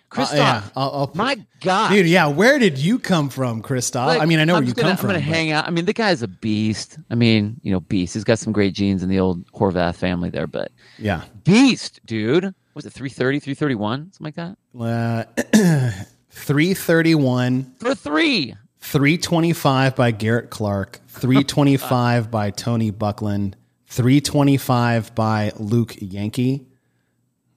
Christoph, 0.09 0.33
Uh, 0.37 0.41
yeah 0.41 0.63
I'll, 0.75 0.91
I'll- 0.91 1.11
my 1.15 1.37
God, 1.61 1.89
dude 1.91 2.05
yeah 2.07 2.27
where 2.27 2.57
did 2.59 2.77
you 2.77 2.97
come 2.99 3.29
from 3.29 3.61
christoph 3.61 4.07
Like, 4.07 4.21
i 4.21 4.25
mean 4.25 4.39
i 4.39 4.43
know 4.45 4.55
I'm 4.55 4.61
where 4.63 4.67
you 4.69 4.73
gonna, 4.73 4.89
come 4.89 4.97
from 4.97 5.09
I'm 5.09 5.15
gonna 5.17 5.25
but- 5.25 5.35
hang 5.35 5.51
out. 5.51 5.67
I 5.67 5.71
mean, 5.71 5.85
the 5.85 5.93
guy's 5.93 6.21
a 6.21 6.27
beast. 6.27 6.97
I 7.11 7.15
mean, 7.15 7.59
you 7.63 7.71
know, 7.71 7.79
beast. 7.81 8.13
He's 8.13 8.23
got 8.23 8.39
some 8.39 8.53
great 8.53 8.73
genes 8.73 9.03
in 9.03 9.09
the 9.09 9.19
old 9.19 9.45
Horvath 9.51 9.95
family 9.95 10.29
there, 10.29 10.47
but 10.47 10.71
yeah 10.97 11.23
beast, 11.43 11.99
dude. 12.05 12.53
Was 12.75 12.85
it 12.85 12.93
330, 12.93 13.39
331, 13.39 14.13
something 14.13 14.25
like 14.25 14.35
that? 14.35 14.55
uh, 14.79 15.91
331 16.31 17.73
For 17.79 17.93
three. 17.95 18.55
325 18.79 19.95
by 19.95 20.11
Garrett 20.11 20.49
Clark, 20.49 20.99
325 21.07 22.31
by 22.31 22.49
Tony 22.51 22.91
Buckland, 22.91 23.55
325 23.87 25.13
by 25.15 25.51
Luke 25.57 25.95
Yankee. 25.99 26.65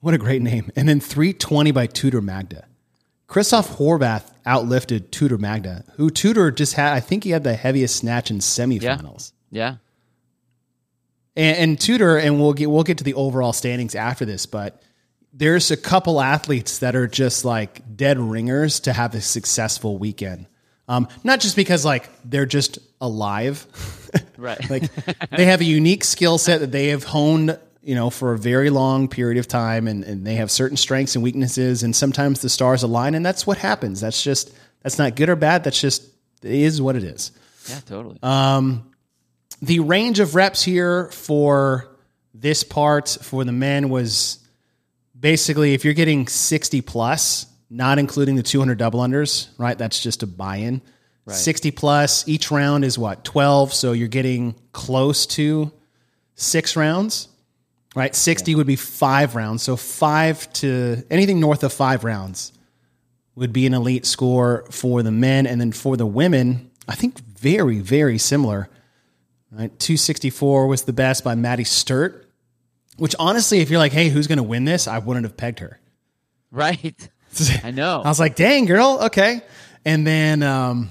What 0.01 0.13
a 0.13 0.17
great 0.17 0.41
name. 0.41 0.69
And 0.75 0.87
then 0.87 0.99
320 0.99 1.71
by 1.71 1.87
Tudor 1.87 2.21
Magda. 2.21 2.65
Christoph 3.27 3.77
Horvath 3.77 4.31
outlifted 4.45 5.11
Tudor 5.11 5.37
Magda, 5.37 5.85
who 5.95 6.09
Tudor 6.09 6.51
just 6.51 6.73
had, 6.73 6.93
I 6.93 6.99
think 6.99 7.23
he 7.23 7.31
had 7.31 7.43
the 7.43 7.55
heaviest 7.55 7.95
snatch 7.95 8.29
in 8.29 8.39
semifinals. 8.39 9.31
Yeah. 9.49 9.77
And, 11.35 11.57
and 11.57 11.79
Tudor, 11.79 12.17
and 12.17 12.39
we'll 12.39 12.53
get 12.53 12.69
we'll 12.69 12.83
get 12.83 12.99
to 12.99 13.03
the 13.03 13.15
overall 13.15 13.53
standings 13.53 13.95
after 13.95 14.25
this, 14.25 14.45
but 14.45 14.81
there's 15.33 15.71
a 15.71 15.77
couple 15.77 16.21
athletes 16.21 16.79
that 16.79 16.95
are 16.95 17.07
just 17.07 17.43
like 17.43 17.95
dead 17.95 18.19
ringers 18.19 18.79
to 18.81 18.93
have 18.93 19.15
a 19.15 19.21
successful 19.21 19.97
weekend. 19.97 20.45
Um, 20.87 21.07
not 21.23 21.39
just 21.39 21.55
because 21.55 21.85
like 21.85 22.09
they're 22.25 22.45
just 22.45 22.79
alive, 22.99 23.65
Right. 24.37 24.69
like 24.69 24.91
they 25.29 25.45
have 25.45 25.61
a 25.61 25.65
unique 25.65 26.03
skill 26.03 26.37
set 26.37 26.59
that 26.59 26.71
they 26.71 26.89
have 26.89 27.03
honed, 27.03 27.57
you 27.81 27.95
know, 27.95 28.09
for 28.09 28.33
a 28.33 28.37
very 28.37 28.69
long 28.69 29.07
period 29.07 29.39
of 29.39 29.47
time, 29.47 29.87
and, 29.87 30.03
and 30.03 30.25
they 30.27 30.35
have 30.35 30.51
certain 30.51 30.77
strengths 30.77 31.15
and 31.15 31.23
weaknesses, 31.23 31.83
and 31.83 31.95
sometimes 31.95 32.41
the 32.41 32.49
stars 32.49 32.83
align, 32.83 33.15
and 33.15 33.25
that's 33.25 33.47
what 33.47 33.57
happens. 33.57 34.01
That's 34.01 34.21
just 34.23 34.53
that's 34.81 34.99
not 34.99 35.15
good 35.15 35.29
or 35.29 35.35
bad. 35.35 35.63
That's 35.63 35.79
just 35.79 36.03
it 36.43 36.51
is 36.51 36.81
what 36.81 36.95
it 36.95 37.03
is. 37.03 37.31
yeah, 37.69 37.79
totally. 37.85 38.17
The 39.61 39.79
range 39.79 40.19
of 40.19 40.35
reps 40.35 40.61
here 40.61 41.05
for 41.11 41.87
this 42.33 42.63
part 42.63 43.07
for 43.21 43.45
the 43.45 43.53
men 43.53 43.87
was 43.87 44.39
basically 45.17 45.73
if 45.73 45.85
you're 45.85 45.93
getting 45.93 46.27
60 46.27 46.81
plus, 46.81 47.45
not 47.73 47.97
including 47.97 48.35
the 48.35 48.43
200 48.43 48.77
double 48.77 48.99
unders, 48.99 49.49
right? 49.57 49.77
That's 49.77 50.01
just 50.01 50.21
a 50.23 50.27
buy 50.27 50.57
in. 50.57 50.81
60 51.25 51.71
plus, 51.71 52.27
each 52.27 52.51
round 52.51 52.83
is 52.83 52.99
what, 52.99 53.23
12? 53.23 53.73
So 53.73 53.93
you're 53.93 54.09
getting 54.09 54.55
close 54.73 55.25
to 55.27 55.71
six 56.35 56.75
rounds, 56.75 57.29
right? 57.95 58.13
60 58.13 58.55
would 58.55 58.67
be 58.67 58.75
five 58.75 59.33
rounds. 59.35 59.63
So 59.63 59.77
five 59.77 60.51
to 60.53 61.03
anything 61.09 61.39
north 61.39 61.63
of 61.63 61.71
five 61.71 62.03
rounds 62.03 62.51
would 63.35 63.53
be 63.53 63.65
an 63.65 63.73
elite 63.73 64.05
score 64.05 64.65
for 64.69 65.01
the 65.01 65.11
men. 65.11 65.47
And 65.47 65.61
then 65.61 65.71
for 65.71 65.95
the 65.95 66.05
women, 66.05 66.69
I 66.87 66.95
think 66.95 67.19
very, 67.19 67.79
very 67.79 68.17
similar. 68.17 68.69
Right? 69.49 69.79
264 69.79 70.67
was 70.67 70.83
the 70.83 70.93
best 70.93 71.23
by 71.23 71.35
Maddie 71.35 71.63
Sturt, 71.63 72.29
which 72.97 73.15
honestly, 73.17 73.59
if 73.59 73.69
you're 73.69 73.79
like, 73.79 73.93
hey, 73.93 74.09
who's 74.09 74.27
going 74.27 74.37
to 74.37 74.43
win 74.43 74.65
this? 74.65 74.87
I 74.87 74.99
wouldn't 74.99 75.25
have 75.25 75.37
pegged 75.37 75.59
her. 75.59 75.79
right. 76.51 77.09
I 77.63 77.71
know. 77.71 78.01
I 78.03 78.07
was 78.07 78.19
like, 78.19 78.35
dang, 78.35 78.65
girl, 78.65 78.99
okay. 79.03 79.41
And 79.85 80.05
then, 80.05 80.43
um, 80.43 80.89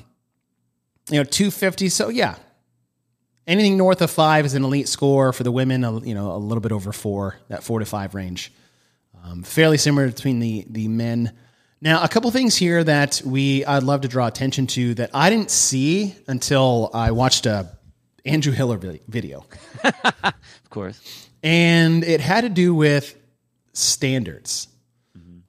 you 1.10 1.18
know, 1.18 1.24
250. 1.24 1.88
So, 1.88 2.08
yeah. 2.08 2.36
Anything 3.46 3.76
north 3.76 4.02
of 4.02 4.10
five 4.10 4.46
is 4.46 4.54
an 4.54 4.62
elite 4.62 4.88
score 4.88 5.32
for 5.32 5.42
the 5.42 5.50
women, 5.50 5.82
you 6.04 6.14
know, 6.14 6.32
a 6.32 6.38
little 6.38 6.60
bit 6.60 6.70
over 6.70 6.92
four, 6.92 7.36
that 7.48 7.64
four 7.64 7.80
to 7.80 7.84
five 7.84 8.14
range. 8.14 8.52
Um, 9.24 9.42
fairly 9.42 9.78
similar 9.78 10.06
between 10.06 10.38
the, 10.38 10.64
the 10.68 10.88
men. 10.88 11.32
Now, 11.80 12.04
a 12.04 12.08
couple 12.08 12.30
things 12.30 12.56
here 12.56 12.82
that 12.84 13.20
we 13.24 13.64
I'd 13.64 13.82
love 13.82 14.02
to 14.02 14.08
draw 14.08 14.28
attention 14.28 14.68
to 14.68 14.94
that 14.94 15.10
I 15.12 15.30
didn't 15.30 15.50
see 15.50 16.14
until 16.28 16.90
I 16.94 17.10
watched 17.10 17.46
a 17.46 17.68
Andrew 18.24 18.52
Hiller 18.52 18.78
video. 18.78 19.44
of 19.84 20.70
course. 20.70 21.28
and 21.42 22.04
it 22.04 22.20
had 22.20 22.42
to 22.42 22.48
do 22.48 22.72
with 22.74 23.16
standards. 23.72 24.68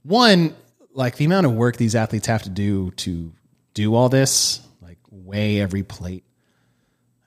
One, 0.02 0.56
like 0.94 1.18
the 1.18 1.26
amount 1.26 1.46
of 1.46 1.54
work 1.54 1.78
these 1.78 1.96
athletes 1.96 2.28
have 2.28 2.44
to 2.44 2.50
do 2.50 2.92
to 2.92 3.32
do 3.74 3.96
all 3.96 4.10
this, 4.10 4.62
like 4.82 4.98
weigh 5.10 5.60
every 5.60 5.84
plate. 5.84 6.24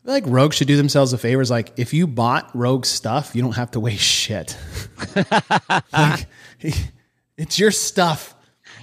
I 0.02 0.04
feel 0.06 0.14
like 0.14 0.24
Rogue 0.26 0.52
should 0.52 0.68
do 0.68 0.76
themselves 0.76 1.12
a 1.12 1.18
favor. 1.18 1.42
Is 1.42 1.50
like 1.50 1.72
if 1.76 1.92
you 1.92 2.06
bought 2.06 2.50
Rogue 2.54 2.84
stuff, 2.84 3.34
you 3.34 3.42
don't 3.42 3.56
have 3.56 3.72
to 3.72 3.80
weigh 3.80 3.96
shit. 3.96 4.56
like, 5.92 6.26
it's 7.36 7.58
your 7.58 7.70
stuff. 7.70 8.34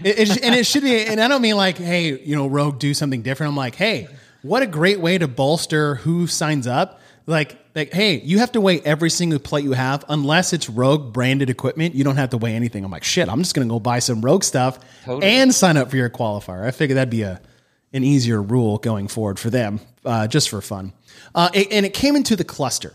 It, 0.04 0.20
it- 0.20 0.44
and 0.44 0.56
it 0.56 0.66
should 0.66 0.84
be, 0.84 1.06
and 1.06 1.22
I 1.22 1.28
don't 1.28 1.42
mean 1.42 1.56
like, 1.56 1.78
hey, 1.78 2.20
you 2.22 2.36
know, 2.36 2.48
Rogue, 2.48 2.80
do 2.80 2.94
something 2.94 3.22
different. 3.22 3.52
I'm 3.52 3.56
like, 3.58 3.76
hey, 3.76 4.08
what 4.42 4.64
a 4.64 4.68
great 4.68 5.00
way 5.00 5.18
to 5.18 5.28
bolster 5.28 5.96
who 5.96 6.28
signs 6.28 6.68
up. 6.68 7.00
Like, 7.26 7.58
like, 7.74 7.94
hey, 7.94 8.20
you 8.20 8.40
have 8.40 8.52
to 8.54 8.62
weigh 8.62 8.82
every 8.82 9.10
single 9.10 9.40
plate 9.40 9.64
you 9.64 9.72
have, 9.74 10.04
unless 10.10 10.52
it's 10.54 10.70
Rogue 10.70 11.14
branded 11.14 11.50
equipment. 11.50 11.96
You 11.96 12.04
don't 12.04 12.18
have 12.18 12.32
to 12.32 12.38
weigh 12.38 12.54
anything. 12.56 12.84
I'm 12.84 12.92
like, 12.92 13.04
shit, 13.06 13.30
I'm 13.30 13.40
just 13.42 13.56
gonna 13.56 13.68
go 13.68 13.80
buy 13.80 14.00
some 14.00 14.22
Rogue 14.22 14.44
stuff 14.44 14.78
Totally. 15.06 15.26
and 15.32 15.54
sign 15.56 15.78
up 15.78 15.90
for 15.90 15.96
your 15.98 16.10
qualifier. 16.10 16.66
I 16.66 16.72
figured 16.72 16.98
that'd 16.98 17.10
be 17.10 17.22
a 17.24 17.42
an 17.94 18.04
easier 18.04 18.42
rule 18.42 18.80
going 18.80 19.08
forward 19.08 19.38
for 19.40 19.52
them, 19.52 19.80
uh, 20.04 20.26
just 20.28 20.50
for 20.50 20.62
fun. 20.62 20.92
Uh, 21.36 21.50
it- 21.54 21.68
and 21.72 21.86
it 21.86 21.94
came 21.94 22.16
into 22.16 22.36
the 22.36 22.44
cluster. 22.44 22.94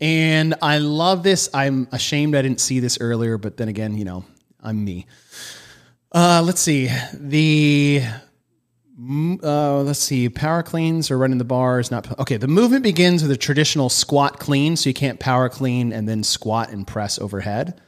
And 0.00 0.54
I 0.60 0.78
love 0.78 1.22
this. 1.22 1.48
I'm 1.54 1.86
ashamed 1.92 2.34
I 2.34 2.42
didn't 2.42 2.60
see 2.60 2.80
this 2.80 2.98
earlier, 3.00 3.38
but 3.38 3.56
then 3.56 3.68
again, 3.68 3.96
you 3.96 4.04
know, 4.04 4.24
I'm 4.60 4.84
me. 4.84 5.06
Uh, 6.12 6.42
let's 6.44 6.60
see. 6.60 6.90
The 7.14 8.02
uh, 8.98 9.82
let's 9.82 9.98
see. 9.98 10.28
Power 10.28 10.62
cleans 10.62 11.10
or 11.10 11.18
running 11.18 11.36
the 11.38 11.44
bar 11.44 11.78
is 11.80 11.90
not 11.90 12.18
okay. 12.18 12.38
The 12.38 12.48
movement 12.48 12.82
begins 12.82 13.22
with 13.22 13.30
a 13.30 13.36
traditional 13.36 13.90
squat 13.90 14.38
clean, 14.38 14.76
so 14.76 14.88
you 14.88 14.94
can't 14.94 15.20
power 15.20 15.48
clean 15.50 15.92
and 15.92 16.08
then 16.08 16.22
squat 16.22 16.70
and 16.70 16.86
press 16.86 17.18
overhead. 17.18 17.78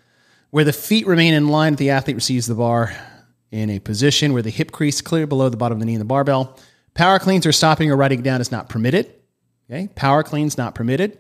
Where 0.50 0.64
the 0.64 0.72
feet 0.72 1.06
remain 1.06 1.32
in 1.32 1.48
line, 1.48 1.76
the 1.76 1.90
athlete 1.90 2.16
receives 2.16 2.46
the 2.46 2.54
bar 2.54 2.94
in 3.50 3.70
a 3.70 3.78
position 3.78 4.34
where 4.34 4.42
the 4.42 4.50
hip 4.50 4.70
crease 4.70 5.00
clear 5.00 5.26
below 5.26 5.48
the 5.48 5.56
bottom 5.56 5.76
of 5.76 5.80
the 5.80 5.86
knee 5.86 5.94
in 5.94 5.98
the 5.98 6.04
barbell. 6.04 6.58
Power 6.92 7.18
cleans 7.18 7.46
or 7.46 7.52
stopping 7.52 7.90
or 7.90 7.96
writing 7.96 8.22
down 8.22 8.40
is 8.40 8.52
not 8.52 8.68
permitted. 8.68 9.10
Okay, 9.70 9.88
power 9.94 10.22
cleans 10.22 10.58
not 10.58 10.74
permitted. 10.74 11.18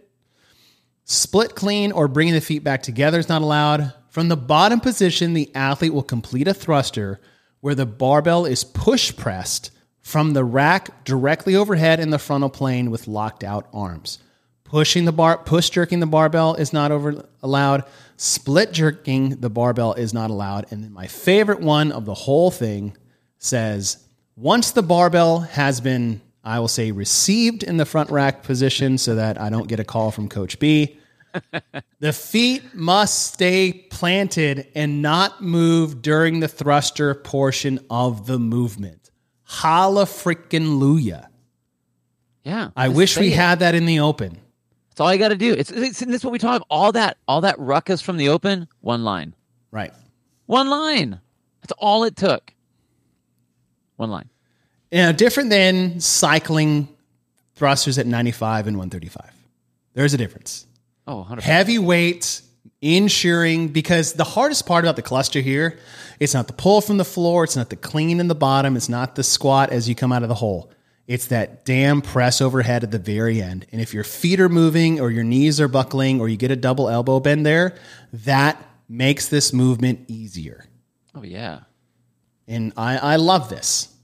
Split 1.04 1.54
clean 1.54 1.92
or 1.92 2.08
bringing 2.08 2.34
the 2.34 2.40
feet 2.42 2.62
back 2.62 2.82
together 2.82 3.18
is 3.18 3.28
not 3.28 3.40
allowed. 3.40 3.94
From 4.10 4.28
the 4.28 4.36
bottom 4.36 4.80
position, 4.80 5.32
the 5.32 5.50
athlete 5.54 5.94
will 5.94 6.02
complete 6.02 6.48
a 6.48 6.52
thruster 6.52 7.20
where 7.60 7.74
the 7.74 7.86
barbell 7.86 8.44
is 8.44 8.64
push 8.64 9.16
pressed 9.16 9.70
from 10.08 10.32
the 10.32 10.42
rack 10.42 11.04
directly 11.04 11.54
overhead 11.54 12.00
in 12.00 12.08
the 12.08 12.18
frontal 12.18 12.48
plane 12.48 12.90
with 12.90 13.06
locked 13.06 13.44
out 13.44 13.68
arms. 13.74 14.18
Pushing 14.64 15.04
the 15.04 15.12
bar, 15.12 15.36
push 15.36 15.68
jerking 15.68 16.00
the 16.00 16.06
barbell 16.06 16.54
is 16.54 16.72
not 16.72 16.90
over 16.90 17.28
allowed. 17.42 17.84
Split 18.16 18.72
jerking 18.72 19.36
the 19.40 19.50
barbell 19.50 19.92
is 19.92 20.14
not 20.14 20.30
allowed. 20.30 20.64
And 20.70 20.82
then 20.82 20.94
my 20.94 21.06
favorite 21.08 21.60
one 21.60 21.92
of 21.92 22.06
the 22.06 22.14
whole 22.14 22.50
thing 22.50 22.96
says 23.36 24.02
once 24.34 24.70
the 24.70 24.82
barbell 24.82 25.40
has 25.40 25.82
been, 25.82 26.22
I 26.42 26.58
will 26.58 26.68
say, 26.68 26.90
received 26.90 27.62
in 27.62 27.76
the 27.76 27.84
front 27.84 28.08
rack 28.08 28.42
position 28.42 28.96
so 28.96 29.14
that 29.16 29.38
I 29.38 29.50
don't 29.50 29.68
get 29.68 29.78
a 29.78 29.84
call 29.84 30.10
from 30.10 30.30
Coach 30.30 30.58
B. 30.58 30.98
the 32.00 32.14
feet 32.14 32.74
must 32.74 33.34
stay 33.34 33.74
planted 33.90 34.68
and 34.74 35.02
not 35.02 35.42
move 35.42 36.00
during 36.00 36.40
the 36.40 36.48
thruster 36.48 37.14
portion 37.14 37.78
of 37.90 38.26
the 38.26 38.38
movement. 38.38 39.07
Holla 39.48 40.04
frickin' 40.04 40.78
Luya. 40.78 41.26
Yeah. 42.44 42.70
I 42.76 42.88
wish 42.88 43.18
we 43.18 43.28
it. 43.28 43.36
had 43.36 43.60
that 43.60 43.74
in 43.74 43.86
the 43.86 44.00
open. 44.00 44.38
That's 44.90 45.00
all 45.00 45.12
you 45.12 45.18
got 45.18 45.28
to 45.28 45.36
do. 45.36 45.54
It's, 45.54 45.70
it's 45.70 46.02
is 46.02 46.24
what 46.24 46.32
we 46.32 46.38
talk. 46.38 46.56
about. 46.56 46.66
All 46.70 46.92
that 46.92 47.16
all 47.26 47.40
that 47.40 47.58
ruckus 47.58 48.02
from 48.02 48.18
the 48.18 48.28
open. 48.28 48.68
One 48.80 49.04
line. 49.04 49.34
Right. 49.70 49.92
One 50.46 50.68
line. 50.68 51.20
That's 51.62 51.72
all 51.78 52.04
it 52.04 52.14
took. 52.14 52.52
One 53.96 54.10
line. 54.10 54.28
You 54.90 54.98
know, 54.98 55.12
different 55.12 55.50
than 55.50 56.00
cycling 56.00 56.88
thrusters 57.54 57.98
at 57.98 58.06
95 58.06 58.66
and 58.66 58.76
135. 58.76 59.30
There's 59.94 60.14
a 60.14 60.18
difference. 60.18 60.66
Oh, 61.06 61.18
100 61.18 61.42
Heavy 61.42 61.78
weight, 61.78 62.42
ensuring, 62.80 63.68
because 63.68 64.12
the 64.12 64.24
hardest 64.24 64.66
part 64.66 64.84
about 64.84 64.96
the 64.96 65.02
cluster 65.02 65.40
here, 65.40 65.78
it's 66.20 66.34
not 66.34 66.46
the 66.46 66.52
pull 66.52 66.80
from 66.80 66.96
the 66.96 67.04
floor, 67.04 67.44
it's 67.44 67.56
not 67.56 67.70
the 67.70 67.76
clean 67.76 68.20
in 68.20 68.28
the 68.28 68.34
bottom, 68.34 68.76
it's 68.76 68.88
not 68.88 69.14
the 69.14 69.22
squat 69.22 69.70
as 69.70 69.88
you 69.88 69.94
come 69.94 70.12
out 70.12 70.22
of 70.22 70.28
the 70.28 70.34
hole. 70.34 70.70
It's 71.06 71.28
that 71.28 71.64
damn 71.64 72.02
press 72.02 72.42
overhead 72.42 72.84
at 72.84 72.90
the 72.90 72.98
very 72.98 73.40
end. 73.40 73.66
And 73.72 73.80
if 73.80 73.94
your 73.94 74.04
feet 74.04 74.40
are 74.40 74.50
moving 74.50 75.00
or 75.00 75.10
your 75.10 75.24
knees 75.24 75.58
are 75.58 75.68
buckling 75.68 76.20
or 76.20 76.28
you 76.28 76.36
get 76.36 76.50
a 76.50 76.56
double 76.56 76.90
elbow 76.90 77.18
bend 77.18 77.46
there, 77.46 77.78
that 78.12 78.62
makes 78.90 79.28
this 79.28 79.52
movement 79.52 80.04
easier. 80.08 80.66
Oh 81.14 81.22
yeah. 81.22 81.60
And 82.46 82.74
I, 82.76 82.98
I 82.98 83.16
love 83.16 83.48
this. 83.48 83.94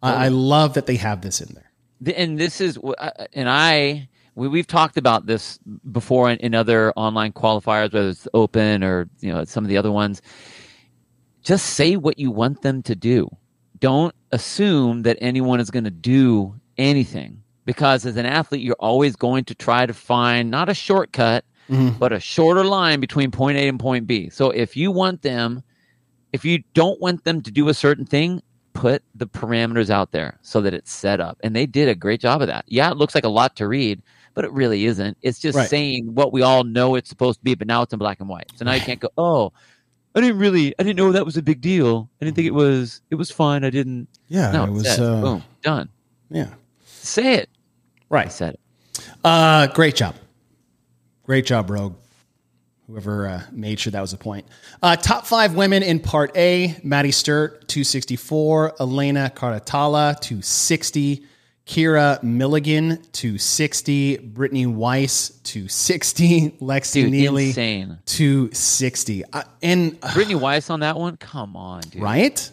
I, 0.00 0.26
I 0.26 0.28
oh. 0.28 0.32
love 0.32 0.74
that 0.74 0.86
they 0.86 0.96
have 0.96 1.22
this 1.22 1.40
in 1.40 1.54
there. 1.54 2.16
And 2.16 2.38
this 2.38 2.60
is 2.60 2.78
uh, 2.78 3.10
and 3.32 3.48
i 3.48 4.08
we, 4.36 4.48
we've 4.48 4.66
talked 4.66 4.96
about 4.96 5.26
this 5.26 5.58
before 5.90 6.30
in, 6.30 6.38
in 6.38 6.54
other 6.54 6.92
online 6.92 7.32
qualifiers 7.32 7.92
whether 7.92 8.08
it's 8.08 8.28
open 8.34 8.82
or 8.84 9.08
you 9.20 9.32
know 9.32 9.44
some 9.44 9.64
of 9.64 9.70
the 9.70 9.76
other 9.76 9.92
ones 9.92 10.20
just 11.44 11.66
say 11.66 11.96
what 11.96 12.18
you 12.18 12.30
want 12.30 12.62
them 12.62 12.82
to 12.82 12.94
do 12.94 13.28
don't 13.80 14.14
assume 14.32 15.02
that 15.02 15.16
anyone 15.20 15.60
is 15.60 15.70
going 15.70 15.84
to 15.84 15.90
do 15.90 16.54
anything 16.78 17.42
because 17.64 18.04
as 18.04 18.16
an 18.16 18.26
athlete 18.26 18.62
you're 18.62 18.76
always 18.80 19.14
going 19.14 19.44
to 19.44 19.54
try 19.54 19.86
to 19.86 19.94
find 19.94 20.50
not 20.50 20.68
a 20.68 20.74
shortcut 20.74 21.44
mm-hmm. 21.68 21.96
but 21.98 22.12
a 22.12 22.18
shorter 22.18 22.64
line 22.64 22.98
between 22.98 23.30
point 23.30 23.56
a 23.56 23.68
and 23.68 23.78
point 23.78 24.06
b 24.06 24.28
so 24.30 24.50
if 24.50 24.76
you 24.76 24.90
want 24.90 25.22
them 25.22 25.62
if 26.34 26.44
you 26.44 26.64
don't 26.74 27.00
want 27.00 27.22
them 27.22 27.42
to 27.42 27.50
do 27.52 27.68
a 27.68 27.74
certain 27.74 28.04
thing, 28.04 28.42
put 28.72 29.04
the 29.14 29.24
parameters 29.24 29.88
out 29.88 30.10
there 30.10 30.36
so 30.42 30.60
that 30.62 30.74
it's 30.74 30.90
set 30.90 31.20
up. 31.20 31.38
And 31.44 31.54
they 31.54 31.64
did 31.64 31.88
a 31.88 31.94
great 31.94 32.20
job 32.20 32.42
of 32.42 32.48
that. 32.48 32.64
Yeah, 32.66 32.90
it 32.90 32.96
looks 32.96 33.14
like 33.14 33.22
a 33.22 33.28
lot 33.28 33.54
to 33.54 33.68
read, 33.68 34.02
but 34.34 34.44
it 34.44 34.50
really 34.50 34.84
isn't. 34.86 35.16
It's 35.22 35.38
just 35.38 35.56
Right. 35.56 35.70
saying 35.70 36.12
what 36.12 36.32
we 36.32 36.42
all 36.42 36.64
know 36.64 36.96
it's 36.96 37.08
supposed 37.08 37.38
to 37.38 37.44
be, 37.44 37.54
but 37.54 37.68
now 37.68 37.82
it's 37.82 37.92
in 37.92 38.00
black 38.00 38.18
and 38.18 38.28
white. 38.28 38.50
So 38.56 38.64
now 38.64 38.72
you 38.72 38.80
can't 38.80 38.98
go, 38.98 39.10
oh, 39.16 39.52
I 40.14 40.20
didn't 40.20 40.38
really, 40.38 40.74
I 40.78 40.82
didn't 40.84 40.96
know 40.96 41.10
that 41.12 41.24
was 41.24 41.36
a 41.36 41.42
big 41.42 41.60
deal. 41.60 42.08
I 42.20 42.24
didn't 42.24 42.36
think 42.36 42.46
it 42.46 42.54
was. 42.54 43.00
It 43.10 43.16
was 43.16 43.30
fine. 43.30 43.64
I 43.64 43.70
didn't. 43.70 44.08
Yeah, 44.28 44.52
No, 44.52 44.64
it 44.64 44.70
was. 44.70 44.84
said. 44.86 45.00
Uh, 45.00 45.20
boom, 45.20 45.44
done. 45.62 45.88
yeah, 46.30 46.54
Say 46.86 47.34
it. 47.34 47.48
I 48.10 48.14
right. 48.14 48.32
said 48.32 48.54
it. 48.54 48.60
Uh, 49.24 49.66
great 49.68 49.96
job, 49.96 50.14
great 51.24 51.46
job, 51.46 51.68
Rogue. 51.70 51.96
Whoever 52.86 53.26
uh, 53.28 53.42
made 53.50 53.80
sure 53.80 53.90
that 53.92 54.00
was 54.02 54.12
a 54.12 54.18
point. 54.18 54.46
Uh, 54.82 54.94
top 54.94 55.26
five 55.26 55.54
women 55.54 55.82
in 55.82 55.98
Part 56.00 56.36
A: 56.36 56.76
Maddie 56.84 57.10
Sturt, 57.12 57.66
two 57.66 57.82
sixty 57.82 58.14
four; 58.14 58.74
Elena 58.78 59.32
Carratala, 59.34 60.20
two 60.20 60.42
sixty; 60.42 61.24
Kira 61.66 62.22
Milligan, 62.22 63.02
two 63.12 63.38
sixty; 63.38 64.18
Brittany 64.18 64.66
Weiss, 64.66 65.30
two 65.44 65.66
sixty; 65.68 66.50
Lexi 66.60 66.92
Dude, 67.04 67.10
Neely, 67.10 67.46
insane. 67.48 67.98
two 68.04 68.50
sixty. 68.52 69.24
Uh, 69.32 69.44
and 69.62 69.98
uh, 70.02 70.12
Brittany 70.14 70.34
Weiss 70.34 70.68
on 70.68 70.80
that 70.80 70.96
one. 70.98 71.16
Come 71.16 71.56
on, 71.56 71.80
dude. 71.82 72.02
right? 72.02 72.50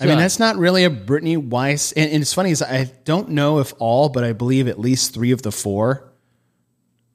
I 0.00 0.06
mean, 0.06 0.18
that's 0.18 0.40
not 0.40 0.56
really 0.56 0.82
a 0.82 0.90
Brittany 0.90 1.36
Weiss. 1.36 1.92
And, 1.92 2.10
and 2.10 2.22
it's 2.22 2.34
funny 2.34 2.50
is 2.50 2.60
I 2.60 2.90
don't 3.04 3.28
know 3.28 3.60
if 3.60 3.72
all, 3.78 4.08
but 4.08 4.24
I 4.24 4.32
believe 4.32 4.66
at 4.66 4.80
least 4.80 5.14
three 5.14 5.30
of 5.30 5.42
the 5.42 5.52
four 5.52 6.12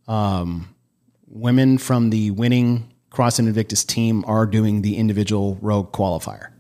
um, 0.08 0.74
women 1.28 1.78
from 1.78 2.10
the 2.12 2.32
winning 2.32 2.94
Cross 3.10 3.40
and 3.40 3.48
Invictus 3.50 3.84
team 3.84 4.24
are 4.26 4.46
doing 4.46 4.84
the 4.84 4.96
individual 4.96 5.58
rogue 5.62 5.92
qualifier. 5.92 6.52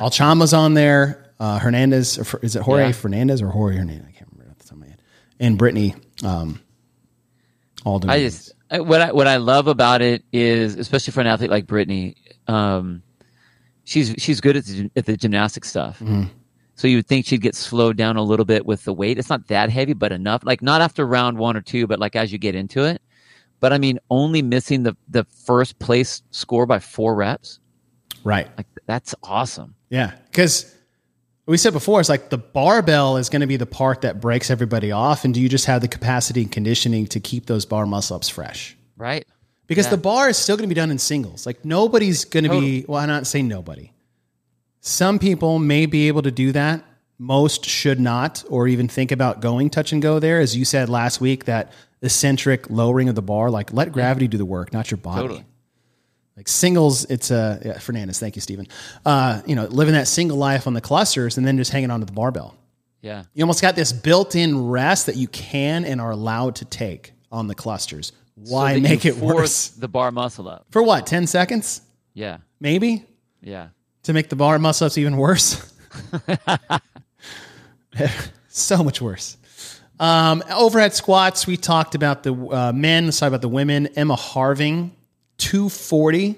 Alchama's 0.00 0.52
on 0.52 0.74
there. 0.74 1.21
Uh, 1.42 1.58
Hernandez, 1.58 2.18
or 2.18 2.38
is 2.40 2.54
it 2.54 2.62
Jorge 2.62 2.86
Yeah. 2.86 2.92
Fernandez 2.92 3.42
or 3.42 3.48
Jorge 3.48 3.76
Hernandez? 3.76 4.06
I 4.08 4.12
can't 4.12 4.30
remember 4.30 4.52
off 4.52 4.58
the 4.58 4.64
top 4.64 4.72
of 4.74 4.78
my 4.78 4.86
head. 4.86 5.02
And 5.40 5.58
Brittany, 5.58 5.96
um, 6.22 6.60
all 7.84 7.98
doing 7.98 8.10
I 8.12 8.20
just 8.20 8.52
I, 8.70 8.78
what 8.78 9.00
I 9.00 9.10
what 9.10 9.26
I 9.26 9.38
love 9.38 9.66
about 9.66 10.02
it 10.02 10.22
is, 10.32 10.76
especially 10.76 11.10
for 11.12 11.20
an 11.20 11.26
athlete 11.26 11.50
like 11.50 11.66
Brittany, 11.66 12.14
um, 12.46 13.02
she's 13.82 14.14
she's 14.18 14.40
good 14.40 14.56
at 14.56 14.64
the, 14.66 14.88
at 14.94 15.06
the 15.06 15.16
gymnastic 15.16 15.64
stuff. 15.64 15.98
Mm-hmm. 15.98 16.24
So 16.76 16.86
you 16.86 16.98
would 16.98 17.08
think 17.08 17.26
she'd 17.26 17.40
get 17.42 17.56
slowed 17.56 17.96
down 17.96 18.16
a 18.16 18.22
little 18.22 18.44
bit 18.44 18.64
with 18.64 18.84
the 18.84 18.92
weight. 18.92 19.18
It's 19.18 19.28
not 19.28 19.48
that 19.48 19.68
heavy, 19.68 19.94
but 19.94 20.12
enough. 20.12 20.42
Like 20.44 20.62
not 20.62 20.80
after 20.80 21.04
round 21.04 21.38
one 21.38 21.56
or 21.56 21.60
two, 21.60 21.88
but 21.88 21.98
like 21.98 22.14
as 22.14 22.30
you 22.32 22.38
get 22.38 22.54
into 22.54 22.84
it. 22.84 23.02
But 23.58 23.72
I 23.72 23.78
mean, 23.78 23.98
only 24.10 24.42
missing 24.42 24.84
the 24.84 24.96
the 25.08 25.24
first 25.24 25.80
place 25.80 26.22
score 26.30 26.66
by 26.66 26.78
four 26.78 27.16
reps. 27.16 27.58
right. 28.22 28.48
Like 28.56 28.66
that's 28.86 29.12
awesome. 29.24 29.74
Yeah, 29.90 30.12
because 30.30 30.71
we 31.52 31.58
said 31.58 31.74
before, 31.74 32.00
it's 32.00 32.08
like 32.08 32.30
the 32.30 32.38
barbell 32.38 33.18
is 33.18 33.28
going 33.28 33.42
to 33.42 33.46
be 33.46 33.58
the 33.58 33.66
part 33.66 34.00
that 34.00 34.22
breaks 34.22 34.50
everybody 34.50 34.90
off, 34.90 35.26
and 35.26 35.34
do 35.34 35.40
you 35.40 35.50
just 35.50 35.66
have 35.66 35.82
the 35.82 35.86
capacity 35.88 36.40
and 36.40 36.50
conditioning 36.50 37.06
to 37.08 37.20
keep 37.20 37.44
those 37.44 37.66
bar 37.66 37.84
muscle 37.84 38.16
ups 38.16 38.30
fresh? 38.30 38.74
Right? 38.96 39.26
Because 39.66 39.84
Yeah. 39.84 39.90
the 39.90 39.96
bar 39.98 40.30
is 40.30 40.38
still 40.38 40.56
going 40.56 40.66
to 40.66 40.74
be 40.74 40.78
done 40.80 40.90
in 40.90 40.98
singles. 40.98 41.44
Like 41.44 41.62
nobody's 41.62 42.24
going 42.24 42.44
to 42.44 42.50
be. 42.50 42.86
Well, 42.88 42.98
I'm 42.98 43.08
not 43.08 43.26
saying 43.26 43.48
nobody. 43.48 43.92
Some 44.80 45.18
people 45.18 45.58
may 45.58 45.84
be 45.84 46.08
able 46.08 46.22
to 46.22 46.30
do 46.30 46.52
that. 46.52 46.84
Most 47.18 47.66
should 47.66 48.00
not, 48.00 48.42
or 48.48 48.66
even 48.66 48.88
think 48.88 49.12
about 49.12 49.42
going 49.42 49.68
touch 49.68 49.92
and 49.92 50.00
go 50.00 50.18
there. 50.18 50.40
As 50.40 50.56
you 50.56 50.64
said 50.64 50.88
last 50.88 51.20
week, 51.20 51.44
that 51.44 51.70
eccentric 52.00 52.70
lowering 52.70 53.10
of 53.10 53.14
the 53.14 53.22
bar, 53.22 53.50
like 53.50 53.74
let 53.74 53.92
gravity 53.92 54.26
do 54.26 54.38
the 54.38 54.46
work, 54.46 54.72
not 54.72 54.90
your 54.90 54.98
body. 54.98 55.20
Totally. 55.20 55.44
Like 56.42 56.48
singles, 56.48 57.04
it's 57.04 57.30
a 57.30 57.60
yeah, 57.64 57.78
Fernandez. 57.78 58.18
Thank 58.18 58.34
you, 58.34 58.42
Stephen. 58.42 58.66
Uh, 59.06 59.42
you 59.46 59.54
know, 59.54 59.66
living 59.66 59.94
that 59.94 60.08
single 60.08 60.36
life 60.36 60.66
on 60.66 60.74
the 60.74 60.80
clusters 60.80 61.38
and 61.38 61.46
then 61.46 61.56
just 61.56 61.70
hanging 61.70 61.92
onto 61.92 62.04
the 62.04 62.10
barbell. 62.12 62.56
Yeah. 63.00 63.22
You 63.32 63.44
almost 63.44 63.62
got 63.62 63.76
this 63.76 63.92
built-in 63.92 64.66
rest 64.66 65.06
that 65.06 65.14
you 65.14 65.28
can 65.28 65.84
and 65.84 66.00
are 66.00 66.10
allowed 66.10 66.56
to 66.56 66.64
take 66.64 67.12
on 67.30 67.46
the 67.46 67.54
clusters. 67.54 68.10
Why 68.34 68.74
So 68.74 68.80
make 68.80 69.04
it 69.04 69.12
force 69.14 69.34
worse? 69.36 69.68
The 69.68 69.86
bar 69.86 70.10
muscle 70.10 70.48
up. 70.48 70.66
For 70.70 70.82
what? 70.82 71.06
Ten 71.06 71.28
seconds, 71.28 71.80
Yeah. 72.12 72.38
maybe, 72.58 73.06
Yeah. 73.40 73.68
to 74.02 74.12
make 74.12 74.28
the 74.28 74.34
bar 74.34 74.58
muscle 74.58 74.86
ups 74.86 74.98
even 74.98 75.16
worse. 75.16 75.72
so 78.48 78.82
much 78.82 79.00
worse. 79.00 79.36
Um, 80.00 80.42
overhead 80.50 80.92
squats. 80.92 81.46
We 81.46 81.56
talked 81.56 81.94
about 81.94 82.24
the 82.24 82.34
uh, 82.34 82.72
men. 82.72 83.04
Let's 83.04 83.20
talk 83.20 83.28
about 83.28 83.42
the 83.42 83.48
women. 83.48 83.86
Emma 83.94 84.16
Harving, 84.16 84.96
two 85.38 85.68
forty. 85.68 86.36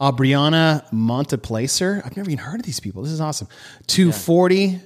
Aubriana 0.00 0.88
Monteplacer. 0.92 2.00
I've 2.06 2.16
never 2.16 2.30
even 2.30 2.42
heard 2.42 2.60
of 2.60 2.64
these 2.64 2.80
people. 2.80 3.02
This 3.02 3.12
is 3.12 3.20
awesome. 3.20 3.48
240. 3.86 4.80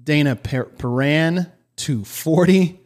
Dana 0.00 0.36
per- 0.36 0.66
Peran, 0.66 1.50
240. 1.74 2.78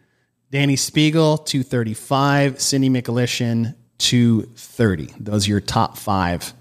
Dani 0.51 0.73
Speegle, 0.73 1.45
235. 1.45 2.59
Cindy 2.63 2.89
Mikulishin, 2.89 3.75
230. 3.99 5.13
Those 5.21 5.47
are 5.47 5.51
your 5.51 5.61
top 5.61 5.99
five 5.99 6.55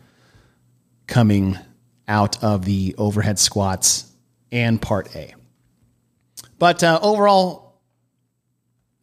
coming 1.07 1.57
out 2.09 2.43
of 2.43 2.65
the 2.65 2.93
overhead 2.97 3.39
squats 3.39 4.11
and 4.51 4.81
part 4.81 5.15
A. 5.15 5.33
But 6.59 6.83
uh, 6.83 6.99
overall, 7.01 7.79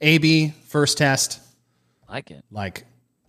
AB, 0.02 0.50
first 0.66 0.98
test, 0.98 1.40
Like 2.06 2.30
it. 2.30 2.44
like 2.50 2.84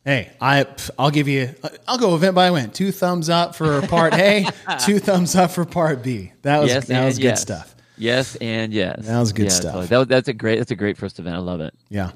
hey 0.05 0.31
i 0.41 0.65
i'll 0.99 1.11
give 1.11 1.27
you 1.27 1.49
i'll 1.87 1.97
go 1.97 2.15
event 2.15 2.35
by 2.35 2.49
event 2.49 2.73
two 2.73 2.91
thumbs 2.91 3.29
up 3.29 3.55
for 3.55 3.81
part 3.87 4.13
a 4.13 4.45
two 4.85 4.99
thumbs 4.99 5.35
up 5.35 5.51
for 5.51 5.65
part 5.65 6.03
b 6.03 6.31
that 6.41 6.59
was 6.59 6.69
yes, 6.69 6.85
that 6.87 7.05
was 7.05 7.17
good 7.17 7.23
yes. 7.25 7.41
stuff 7.41 7.69
Yes, 7.95 8.35
and 8.37 8.73
yes. 8.73 9.05
That 9.05 9.19
was 9.19 9.33
good 9.33 9.43
Yeah, 9.43 9.49
stuff. 9.49 9.71
totally. 9.73 9.85
That 9.87 9.97
was- 9.99 10.07
that's 10.07 10.27
a 10.27 10.33
great. 10.33 10.57
That's 10.57 10.71
a 10.71 10.75
great 10.75 10.97
first 10.97 11.19
event. 11.19 11.35
I 11.35 11.39
love 11.39 11.61
it. 11.61 11.75
yeah 11.89 12.09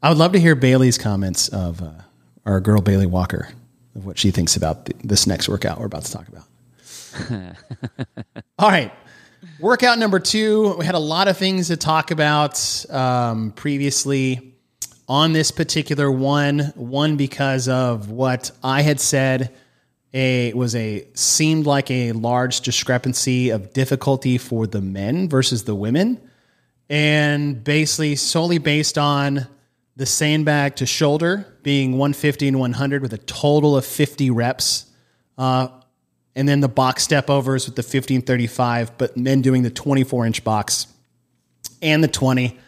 i 0.00 0.08
would 0.08 0.16
love 0.16 0.30
to 0.32 0.38
hear 0.38 0.54
bailey's 0.54 0.96
comments 0.96 1.48
of 1.48 1.82
uh, 1.82 1.90
our 2.46 2.60
girl 2.60 2.80
bailey 2.80 3.04
walker 3.06 3.48
of 3.96 4.06
what 4.06 4.16
she 4.16 4.30
thinks 4.30 4.54
about 4.56 4.86
th- 4.86 4.96
this 5.02 5.26
next 5.26 5.48
workout 5.48 5.80
we're 5.80 5.86
about 5.86 6.04
to 6.04 6.12
talk 6.12 6.26
about 6.28 6.44
all 8.60 8.68
right 8.70 8.92
workout 9.60 9.98
number 9.98 10.20
two 10.20 10.74
we 10.78 10.86
had 10.86 10.94
a 10.94 10.98
lot 11.00 11.26
of 11.28 11.36
things 11.36 11.66
to 11.66 11.76
talk 11.76 12.10
about 12.12 12.84
um, 12.90 13.50
previously 13.52 14.47
on 15.08 15.32
this 15.32 15.50
particular 15.50 16.10
one 16.10 16.72
one 16.74 17.16
because 17.16 17.68
of 17.68 18.10
what 18.10 18.50
i 18.62 18.82
had 18.82 19.00
said. 19.00 19.54
A 20.14 20.54
was 20.54 20.74
a 20.74 21.06
seemed 21.12 21.66
like 21.66 21.90
a 21.90 22.12
large 22.12 22.62
discrepancy 22.62 23.50
of 23.50 23.74
difficulty 23.74 24.38
for 24.38 24.66
the 24.66 24.80
men 24.80 25.28
versus 25.28 25.64
the 25.64 25.74
women. 25.74 26.18
And 26.88 27.62
basically 27.62 28.16
solely 28.16 28.56
based 28.56 28.96
on 28.96 29.46
the 29.96 30.06
sandbag 30.06 30.76
to 30.76 30.86
shoulder 30.86 31.46
being 31.62 31.92
150 31.92 32.48
and 32.48 32.58
100 32.58 33.02
with 33.02 33.12
a 33.12 33.18
total 33.18 33.76
of 33.76 33.84
50 33.84 34.30
reps 34.30 34.86
uh, 35.36 35.68
and 36.34 36.48
then 36.48 36.60
the 36.60 36.68
box 36.68 37.02
step 37.02 37.30
overs 37.30 37.66
with 37.66 37.76
the 37.76 37.80
1535, 37.80 38.98
but 38.98 39.16
men 39.16 39.40
doing 39.40 39.62
the 39.62 39.70
24 39.70 40.26
inch 40.26 40.44
box 40.44 40.86
and 41.80 42.02
the 42.02 42.08
20 42.08 42.58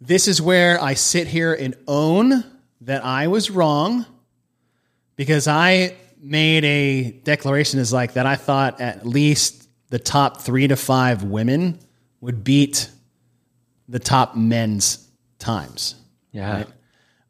this 0.00 0.28
is 0.28 0.40
where 0.40 0.82
i 0.82 0.94
sit 0.94 1.26
here 1.26 1.52
and 1.52 1.74
own 1.86 2.44
that 2.80 3.04
i 3.04 3.26
was 3.28 3.50
wrong 3.50 4.06
because 5.20 5.46
I 5.46 5.96
made 6.18 6.64
a 6.64 7.10
declaration 7.10 7.78
as 7.78 7.92
like 7.92 8.14
that 8.14 8.24
I 8.24 8.36
thought 8.36 8.80
at 8.80 9.06
least 9.06 9.68
the 9.90 9.98
top 9.98 10.40
three 10.40 10.66
to 10.66 10.76
five 10.76 11.24
women 11.24 11.78
would 12.22 12.42
beat 12.42 12.88
the 13.86 13.98
top 13.98 14.34
men's 14.34 15.06
times. 15.38 15.94
Yeah. 16.32 16.64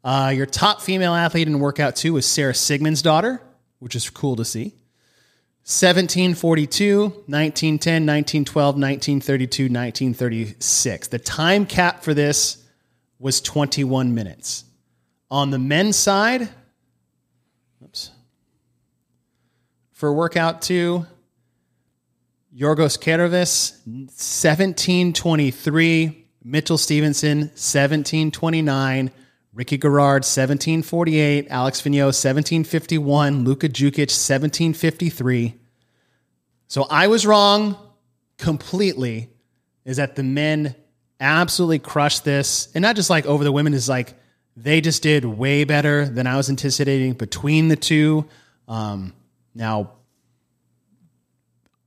Uh, 0.05 0.31
your 0.33 0.45
top 0.45 0.81
female 0.81 1.13
athlete 1.13 1.49
in 1.49 1.59
workout 1.59 1.97
two 1.97 2.13
was 2.13 2.25
Sara 2.25 2.53
Sigmundsdottir, 2.53 3.41
which 3.79 3.93
is 3.93 4.09
cool 4.09 4.37
to 4.37 4.45
see. 4.45 4.73
1742, 5.63 7.01
1910, 7.01 8.05
1912, 8.05 8.75
1932, 8.75 9.63
1936. 9.63 11.07
The 11.09 11.19
time 11.19 11.65
cap 11.65 12.05
for 12.05 12.13
this 12.13 12.60
was 13.21 13.39
21 13.39 14.13
minutes. 14.15 14.65
On 15.29 15.51
the 15.51 15.59
men's 15.59 15.95
side, 15.95 16.49
oops. 17.83 18.09
For 19.93 20.11
workout 20.11 20.63
two, 20.63 21.05
Yorgos 22.53 22.99
Karavis, 22.99 23.77
1723. 23.85 26.27
Mitchell 26.43 26.79
Stevenson, 26.79 27.39
1729. 27.39 29.11
Ricky 29.53 29.77
Garrard, 29.77 30.23
1748. 30.23 31.47
Alex 31.49 31.81
Vigneault, 31.81 32.17
1751. 32.17 33.43
Luka 33.43 33.69
Jukic, 33.69 34.09
1753. 34.09 35.53
So 36.67 36.87
I 36.89 37.05
was 37.07 37.27
wrong 37.27 37.77
completely, 38.37 39.29
is 39.85 39.97
that 39.97 40.15
the 40.15 40.23
men 40.23 40.73
absolutely 41.21 41.79
crushed 41.79 42.25
this. 42.25 42.67
And 42.75 42.81
not 42.81 42.95
just 42.95 43.09
like 43.09 43.25
over 43.25 43.43
the 43.43 43.51
women, 43.51 43.73
is 43.73 43.87
like 43.87 44.15
they 44.57 44.81
just 44.81 45.03
did 45.03 45.23
way 45.23 45.63
better 45.63 46.05
than 46.05 46.27
I 46.27 46.35
was 46.35 46.49
anticipating 46.49 47.13
between 47.13 47.69
the 47.69 47.77
two. 47.77 48.25
Um, 48.67 49.13
now, 49.55 49.91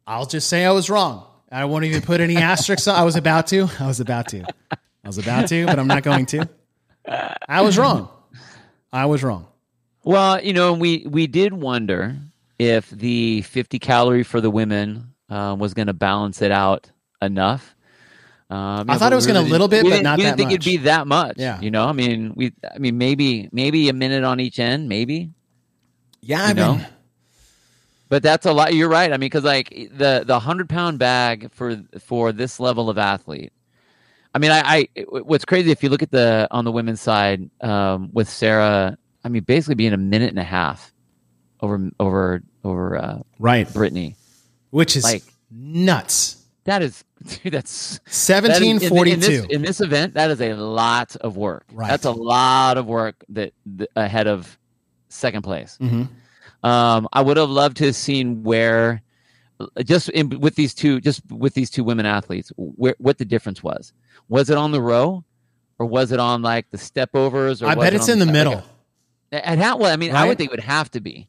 I'll 0.07 0.27
just 0.27 0.49
say 0.49 0.64
I 0.64 0.70
was 0.70 0.88
wrong. 0.88 1.27
I 1.51 1.64
won't 1.66 1.85
even 1.85 2.03
put 2.03 2.20
any 2.20 2.37
asterisks. 2.37 2.88
I 2.88 3.05
was 3.05 3.16
about 3.16 3.47
to. 3.49 3.68
I 3.79 3.87
was 3.87 4.01
about 4.01 4.29
to. 4.29 4.44
I 4.73 5.07
was 5.07 5.18
about 5.18 5.49
to, 5.49 5.66
but 5.66 5.79
I'm 5.79 5.87
not 5.87 6.03
going 6.03 6.27
to. 6.27 6.49
I 7.49 7.61
was 7.61 7.77
wrong. 7.77 8.09
I 8.92 9.07
was 9.07 9.23
wrong. 9.23 9.47
Well, 10.05 10.42
you 10.42 10.53
know, 10.53 10.73
we 10.73 11.07
we 11.09 11.27
did 11.27 11.53
wonder 11.53 12.16
if 12.59 12.90
the 12.90 13.42
50 13.42 13.79
calorie 13.79 14.23
for 14.23 14.40
the 14.40 14.51
women 14.51 15.14
uh, 15.29 15.57
was 15.59 15.75
going 15.75 15.88
to 15.88 15.92
balance 15.92 16.42
it 16.42 16.51
out 16.51 16.90
enough. 17.20 17.75
Um, 18.55 18.88
I 18.90 18.99
thought 18.99 19.12
it 19.12 19.17
was 19.17 19.27
going 19.27 19.43
to 19.43 19.49
a 19.49 19.51
little 19.51 19.69
bit, 19.69 19.85
but 19.85 20.03
not 20.03 20.17
we 20.19 20.25
didn't 20.25 20.37
think 20.37 20.49
much. 20.51 20.55
it'd 20.61 20.64
be 20.64 20.77
that 20.85 21.07
much. 21.07 21.37
Yeah. 21.38 21.61
you 21.61 21.71
know, 21.71 21.87
I 21.87 21.93
mean, 21.93 22.33
we, 22.37 22.53
I 22.75 22.79
mean, 22.79 22.99
maybe 22.99 23.49
maybe 23.53 23.88
a 23.88 23.93
minute 23.93 24.23
on 24.23 24.38
each 24.40 24.59
end, 24.59 24.88
maybe. 24.88 25.31
Yeah, 26.21 26.45
I 26.45 26.49
You 26.49 26.55
know? 26.55 26.75
mean, 26.77 26.87
But 28.09 28.23
that's 28.23 28.47
a 28.47 28.53
lot. 28.53 28.75
You're 28.75 28.88
right. 28.88 29.11
I 29.12 29.17
mean, 29.17 29.21
because 29.27 29.45
like 29.45 29.71
the 29.71 30.23
the 30.27 30.38
hundred 30.38 30.69
pound 30.69 30.99
bag 30.99 31.51
for 31.53 31.83
for 32.01 32.33
this 32.33 32.61
level 32.61 32.88
of 32.90 32.97
athlete. 32.99 33.53
I 34.35 34.38
mean, 34.38 34.51
I, 34.51 34.88
I 34.97 35.03
what's 35.09 35.45
crazy 35.45 35.71
if 35.71 35.83
you 35.83 35.88
look 35.88 36.03
at 36.03 36.11
the 36.11 36.47
on 36.51 36.64
the 36.64 36.73
women's 36.73 37.01
side 37.01 37.51
um, 37.61 38.11
with 38.12 38.29
Sarah. 38.29 38.97
I 39.25 39.29
mean, 39.31 39.43
basically 39.43 39.75
being 39.77 39.93
a 39.95 39.97
minute 39.99 40.31
and 40.31 40.38
a 40.38 40.45
half 40.45 40.93
over 41.61 41.90
over 41.99 42.43
over 42.62 42.97
uh, 42.97 43.19
right. 43.38 43.73
Brittany. 43.73 44.17
Which 44.71 44.97
is 44.97 45.05
Like- 45.05 45.23
nuts. 45.51 46.43
That 46.64 46.83
is, 46.83 47.05
dude, 47.43 47.53
that's 47.53 47.99
that 48.29 48.45
is- 48.45 48.61
in- 48.61 48.65
in, 48.83 48.91
1742. 48.91 49.19
this, 49.21 49.45
in 49.47 49.63
this 49.63 49.81
event. 49.81 50.15
That 50.15 50.31
is 50.31 50.41
a 50.41 50.55
lot 50.55 51.17
of 51.17 51.37
work. 51.37 51.65
Right. 51.73 51.89
That's 51.89 52.05
a 52.05 52.11
lot 52.11 52.77
of 52.79 52.87
work 52.87 53.17
that, 53.31 53.53
that 53.67 53.89
ahead 53.97 54.27
of 54.27 54.59
second 55.09 55.43
place. 55.43 55.79
Mhm. 55.81 56.09
Um, 56.63 57.09
I 57.13 57.21
would 57.23 57.37
have 57.37 57.51
loved 57.51 57.77
to 57.79 57.87
have 57.87 57.97
seen 57.97 58.43
where, 58.43 59.03
just 59.85 60.09
in, 60.11 60.41
with 60.41 60.55
these 60.55 60.75
two, 60.75 61.01
just 61.01 61.21
with 61.31 61.55
these 61.55 61.71
two 61.71 61.85
women 61.85 62.07
athletes, 62.07 62.51
where 62.57 62.95
what 62.99 63.19
the 63.19 63.25
difference 63.25 63.63
was. 63.63 63.93
Was 64.29 64.49
it 64.51 64.57
on 64.57 64.73
the 64.73 64.81
row, 64.81 65.25
or 65.79 65.87
was 65.87 66.11
it 66.13 66.19
on 66.21 66.41
like 66.43 66.71
the 66.71 66.79
step 66.79 67.11
overs? 67.15 67.63
Or 67.63 67.67
I 67.67 67.75
bet 67.75 67.93
it's 67.95 68.09
in 68.09 68.19
the 68.19 68.25
like 68.25 68.33
middle. 68.33 68.63
a- 69.33 69.47
At 69.49 69.59
how? 69.59 69.77
Well, 69.77 69.93
I 69.93 69.97
mean, 69.97 70.15
I 70.15 70.27
would 70.27 70.39
think 70.39 70.49
it 70.51 70.53
would 70.53 70.61
have 70.65 70.91
to 70.93 71.01
be, 71.01 71.29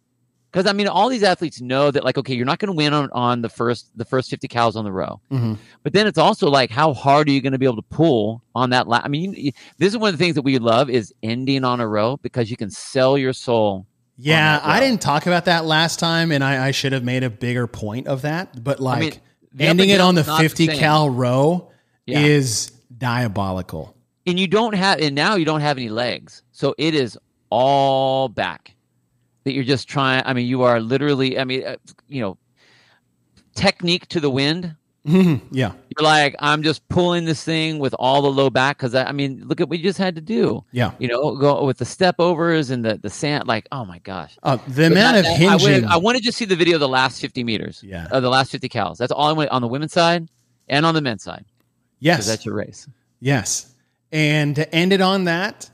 because 0.56 0.70
I 0.70 0.74
mean, 0.74 0.88
all 0.88 1.10
these 1.10 1.24
athletes 1.24 1.60
know 1.60 1.92
that 1.92 2.06
like, 2.06 2.18
okay, 2.18 2.34
you're 2.34 2.46
not 2.46 2.60
going 2.60 2.72
to 2.72 2.76
win 2.78 2.94
on, 2.94 3.10
on 3.12 3.42
the 3.42 3.50
first 3.50 3.90
the 3.98 4.06
first 4.06 4.30
fifty 4.30 4.48
cows 4.48 4.78
on 4.78 4.86
the 4.86 4.92
row, 4.92 5.20
Mhm. 5.32 5.58
but 5.84 5.92
then 5.92 6.08
it's 6.08 6.18
also 6.18 6.50
like, 6.50 6.70
how 6.72 6.94
hard 6.94 7.28
are 7.28 7.32
you 7.32 7.42
going 7.42 7.52
to 7.54 7.60
be 7.60 7.66
able 7.66 7.76
to 7.76 7.82
pull 7.90 8.42
on 8.56 8.70
that? 8.70 8.88
La- 8.88 9.02
I 9.04 9.10
mean, 9.10 9.34
you, 9.34 9.42
you- 9.44 9.52
this 9.78 9.90
is 9.94 9.98
one 9.98 10.14
of 10.14 10.18
the 10.18 10.24
things 10.24 10.36
that 10.36 10.44
we 10.44 10.58
love 10.58 10.90
is 10.90 11.14
ending 11.22 11.66
on 11.66 11.82
a 11.82 11.88
row 11.88 12.18
because 12.18 12.50
you 12.50 12.56
can 12.56 12.70
sell 12.70 13.18
your 13.18 13.34
soul. 13.34 13.86
Yeah, 14.18 14.62
I 14.64 14.80
didn't 14.80 15.02
talk 15.02 15.26
about 15.28 15.44
that 15.46 15.66
last 15.66 16.00
time, 16.00 16.32
and 16.32 16.42
I, 16.42 16.68
I 16.68 16.72
should 16.72 16.94
have 16.94 17.04
made 17.04 17.24
a 17.24 17.30
bigger 17.30 17.68
point 17.68 18.08
of 18.08 18.22
that. 18.22 18.64
But 18.64 18.80
like 18.80 19.00
mean, 19.02 19.14
ending 19.60 19.90
it 19.90 20.00
on 20.00 20.16
the 20.16 20.22
down's 20.22 20.28
not 20.30 20.38
the 20.38 20.44
50 20.50 20.66
same. 20.68 20.78
cal 20.80 21.10
row 21.10 21.70
Yeah. 22.06 22.20
is 22.22 22.72
diabolical. 22.98 23.94
and 24.28 24.40
you 24.40 24.48
don't 24.48 24.74
have 24.74 25.00
and 25.02 25.14
now 25.16 25.36
you 25.36 25.46
don't 25.46 25.62
have 25.62 25.78
any 25.78 25.90
legs 25.90 26.42
so 26.52 26.74
it 26.78 26.96
is 26.96 27.18
all 27.50 28.28
back 28.30 28.75
that 29.46 29.54
you're 29.54 29.64
just 29.64 29.88
trying 29.88 30.22
i 30.26 30.34
mean 30.34 30.46
you 30.46 30.62
are 30.64 30.80
literally 30.82 31.40
i 31.40 31.44
mean 31.46 31.64
uh, 31.66 31.78
you 32.10 32.22
know 32.22 32.38
technique 33.56 34.08
to 34.10 34.20
the 34.20 34.30
wind 34.30 34.76
Mhm. 35.08 35.40
Yeah, 35.52 35.74
you're 35.96 36.04
like 36.04 36.36
i'm 36.40 36.64
just 36.64 36.88
pulling 36.90 37.26
this 37.26 37.44
thing 37.44 37.78
with 37.78 37.94
all 38.00 38.24
the 38.24 38.32
low 38.32 38.50
back 38.50 38.76
because 38.78 38.96
I, 38.96 39.04
I 39.04 39.12
mean 39.12 39.44
look 39.48 39.62
at 39.62 39.70
what 39.70 39.78
you 39.78 39.84
just 39.84 40.00
had 40.00 40.16
to 40.16 40.22
do 40.22 40.66
yeah. 40.72 40.94
you 40.98 41.08
know 41.08 41.36
go 41.36 41.64
with 41.64 41.78
the 41.78 41.86
step 41.86 42.16
overs 42.18 42.72
and 42.72 42.84
the 42.84 42.98
the 42.98 43.12
sand 43.12 43.48
like 43.48 43.68
oh 43.72 43.86
my 43.86 44.00
gosh 44.00 44.36
Uh, 44.42 44.58
the 44.68 44.88
amount 44.88 45.18
of 45.18 45.24
that- 45.26 45.84
I, 45.88 45.94
I 45.94 45.98
want 45.98 46.18
to 46.18 46.24
just 46.24 46.40
see 46.40 46.46
the 46.46 46.56
video 46.56 46.78
of 46.78 46.80
the 46.80 46.90
last 46.90 47.22
50 47.22 47.44
meters 47.44 47.82
Yeah. 47.84 48.08
of 48.10 48.24
the 48.24 48.30
last 48.32 48.52
50 48.52 48.68
cows 48.68 48.98
that's 48.98 49.12
all 49.12 49.28
i 49.28 49.32
want 49.32 49.52
on 49.52 49.62
the 49.62 49.68
women's 49.68 49.94
side 49.94 50.28
and 50.68 50.88
on 50.88 50.96
the 50.96 51.02
men's 51.02 51.22
side 51.22 51.46
yes, 52.00 52.26
that's 52.26 52.44
your 52.44 52.56
race 52.56 52.88
yes. 53.20 53.72
And 54.12 54.56
to 54.56 54.74
end 54.74 54.94
it 54.94 55.02
on 55.02 55.26
that, 55.26 55.70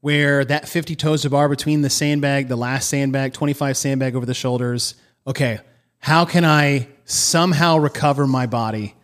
where 0.00 0.44
that 0.44 0.68
50 0.68 0.96
toes 0.96 1.22
to 1.22 1.30
bar 1.30 1.48
between 1.48 1.82
the 1.82 1.90
sandbag, 1.90 2.48
the 2.48 2.56
last 2.56 2.88
sandbag, 2.88 3.32
25 3.32 3.76
sandbag 3.76 4.16
over 4.16 4.26
the 4.26 4.34
shoulders. 4.34 4.94
Okay, 5.26 5.60
how 5.98 6.24
can 6.24 6.44
I 6.44 6.88
somehow 7.04 7.76
recover 7.76 8.26
my 8.26 8.46
body 8.46 8.94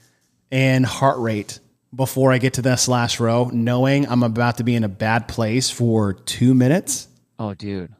and 0.50 0.86
heart 0.86 1.18
rate 1.18 1.60
before 1.94 2.32
I 2.32 2.38
get 2.38 2.54
to 2.54 2.62
this 2.62 2.88
last 2.88 3.20
row, 3.20 3.50
knowing 3.52 4.08
I'm 4.08 4.22
about 4.22 4.58
to 4.58 4.64
be 4.64 4.74
in 4.74 4.84
a 4.84 4.88
bad 4.88 5.28
place 5.28 5.70
for 5.70 6.14
two 6.14 6.54
minutes? 6.54 7.08
oh 7.38 7.52
dude 7.52 7.92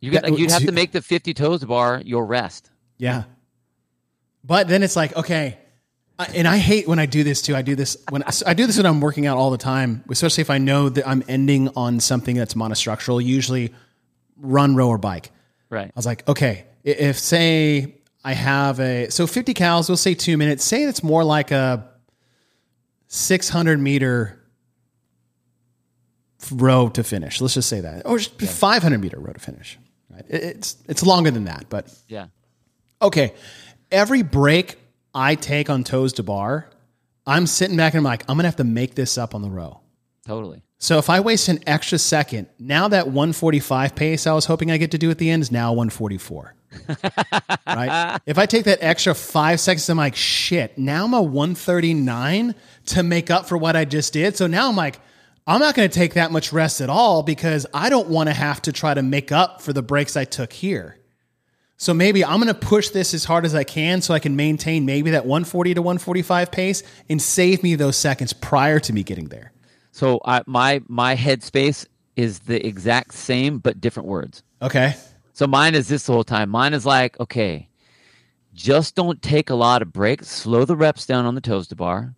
you 0.00 0.10
you'd 0.10 0.50
have 0.50 0.64
to- 0.64 0.72
make 0.72 0.90
the 0.90 1.00
50 1.00 1.34
toes 1.34 1.62
of 1.62 1.68
bar 1.68 2.02
your 2.04 2.26
rest 2.26 2.70
Yeah. 2.98 3.24
But 4.44 4.66
then 4.66 4.82
it's 4.82 4.96
like, 4.96 5.16
okay, 5.16 5.56
and 6.34 6.48
I 6.48 6.58
hate 6.58 6.88
when 6.88 6.98
I 6.98 7.06
do 7.06 7.24
this 7.24 7.42
too. 7.42 7.54
I 7.54 7.62
do 7.62 7.74
this 7.74 7.96
when 8.10 8.22
I 8.46 8.54
do 8.54 8.66
this 8.66 8.76
when 8.76 8.86
I'm 8.86 9.00
working 9.00 9.26
out 9.26 9.38
all 9.38 9.50
the 9.50 9.58
time, 9.58 10.04
especially 10.10 10.42
if 10.42 10.50
I 10.50 10.58
know 10.58 10.88
that 10.88 11.06
I'm 11.06 11.22
ending 11.28 11.68
on 11.76 12.00
something 12.00 12.36
that's 12.36 12.54
monostructural, 12.54 13.22
usually 13.22 13.72
run, 14.36 14.74
row, 14.74 14.88
or 14.88 14.98
bike. 14.98 15.30
right 15.70 15.86
I 15.86 15.92
was 15.94 16.06
like, 16.06 16.28
okay, 16.28 16.66
if 16.84 17.18
say 17.18 17.96
I 18.24 18.32
have 18.32 18.80
a 18.80 19.10
so 19.10 19.26
50 19.26 19.54
cows, 19.54 19.88
we'll 19.88 19.96
say 19.96 20.14
two 20.14 20.36
minutes. 20.36 20.64
Say 20.64 20.84
it's 20.84 21.02
more 21.02 21.24
like 21.24 21.50
a 21.50 21.88
600 23.08 23.78
meter 23.78 24.38
row 26.50 26.88
to 26.88 27.04
finish. 27.04 27.40
Let's 27.40 27.54
just 27.54 27.68
say 27.68 27.80
that, 27.80 28.06
or 28.06 28.18
just 28.18 28.40
500 28.40 29.00
meter 29.00 29.18
row 29.18 29.32
to 29.32 29.40
finish. 29.40 29.78
Right? 30.10 30.24
It's 30.28 30.76
it's 30.88 31.02
longer 31.02 31.30
than 31.30 31.44
that, 31.44 31.66
but 31.68 31.92
yeah 32.08 32.26
okay, 33.02 33.34
every 33.90 34.22
break 34.22 34.78
I 35.14 35.34
take 35.34 35.70
on 35.70 35.84
toes 35.84 36.14
to 36.14 36.22
bar, 36.22 36.68
I'm 37.26 37.46
sitting 37.46 37.76
back 37.76 37.94
and 37.94 37.98
I'm 37.98 38.04
like, 38.04 38.24
I'm 38.28 38.36
gonna 38.36 38.48
have 38.48 38.56
to 38.56 38.64
make 38.64 38.94
this 38.94 39.16
up 39.16 39.34
on 39.34 39.42
the 39.42 39.50
row. 39.50 39.80
totally 40.26 40.62
So 40.78 40.98
if 40.98 41.10
I 41.10 41.20
waste 41.20 41.48
an 41.48 41.60
extra 41.66 41.98
second, 41.98 42.48
now 42.58 42.88
that 42.88 43.06
145 43.06 43.94
pace 43.94 44.26
I 44.26 44.32
was 44.32 44.46
hoping 44.46 44.70
I 44.70 44.76
get 44.76 44.90
to 44.92 44.98
do 44.98 45.10
at 45.10 45.18
the 45.18 45.30
end 45.30 45.42
is 45.42 45.52
now 45.52 45.72
144. 45.72 46.54
right? 47.66 48.20
If 48.26 48.38
I 48.38 48.46
take 48.46 48.64
that 48.64 48.78
extra 48.80 49.14
five 49.14 49.60
seconds, 49.60 49.88
I'm 49.88 49.98
like, 49.98 50.16
shit, 50.16 50.76
now 50.78 51.04
I'm 51.04 51.14
a 51.14 51.22
139 51.22 52.54
to 52.86 53.02
make 53.02 53.30
up 53.30 53.46
for 53.46 53.56
what 53.56 53.76
I 53.76 53.84
just 53.84 54.12
did. 54.12 54.36
So 54.36 54.46
now 54.46 54.68
I'm 54.68 54.76
like, 54.76 55.00
I'm 55.46 55.60
not 55.60 55.74
going 55.74 55.88
to 55.88 55.94
take 55.94 56.14
that 56.14 56.30
much 56.30 56.52
rest 56.52 56.80
at 56.80 56.88
all 56.88 57.22
because 57.22 57.66
I 57.74 57.90
don't 57.90 58.08
want 58.08 58.28
to 58.28 58.32
have 58.32 58.62
to 58.62 58.72
try 58.72 58.94
to 58.94 59.02
make 59.02 59.32
up 59.32 59.60
for 59.60 59.72
the 59.72 59.82
breaks 59.82 60.16
I 60.16 60.24
took 60.24 60.52
here. 60.52 60.98
So 61.82 61.92
maybe 61.92 62.24
I'm 62.24 62.36
going 62.40 62.46
to 62.46 62.54
push 62.54 62.90
this 62.90 63.12
as 63.12 63.24
hard 63.24 63.44
as 63.44 63.56
I 63.56 63.64
can 63.64 64.02
so 64.02 64.14
I 64.14 64.20
can 64.20 64.36
maintain 64.36 64.86
maybe 64.86 65.10
that 65.10 65.26
140 65.26 65.74
to 65.74 65.82
145 65.82 66.52
pace 66.52 66.84
and 67.08 67.20
save 67.20 67.64
me 67.64 67.74
those 67.74 67.96
seconds 67.96 68.32
prior 68.32 68.78
to 68.78 68.92
me 68.92 69.02
getting 69.02 69.30
there. 69.30 69.50
So 69.90 70.20
I, 70.24 70.42
my 70.46 70.80
my 70.86 71.16
headspace 71.16 71.84
is 72.14 72.38
the 72.38 72.64
exact 72.64 73.14
same 73.14 73.58
but 73.58 73.80
different 73.80 74.08
words. 74.08 74.44
Okay. 74.62 74.94
So 75.32 75.48
mine 75.48 75.74
is 75.74 75.88
this 75.88 76.06
the 76.06 76.12
whole 76.12 76.22
time. 76.22 76.50
Mine 76.50 76.72
is 76.72 76.86
like, 76.86 77.18
okay, 77.18 77.68
just 78.54 78.94
don't 78.94 79.20
take 79.20 79.50
a 79.50 79.56
lot 79.56 79.82
of 79.82 79.92
breaks. 79.92 80.28
Slow 80.28 80.64
the 80.64 80.76
reps 80.76 81.04
down 81.04 81.26
on 81.26 81.34
the 81.34 81.40
toes 81.40 81.66
to 81.66 81.74
bar. 81.74 82.14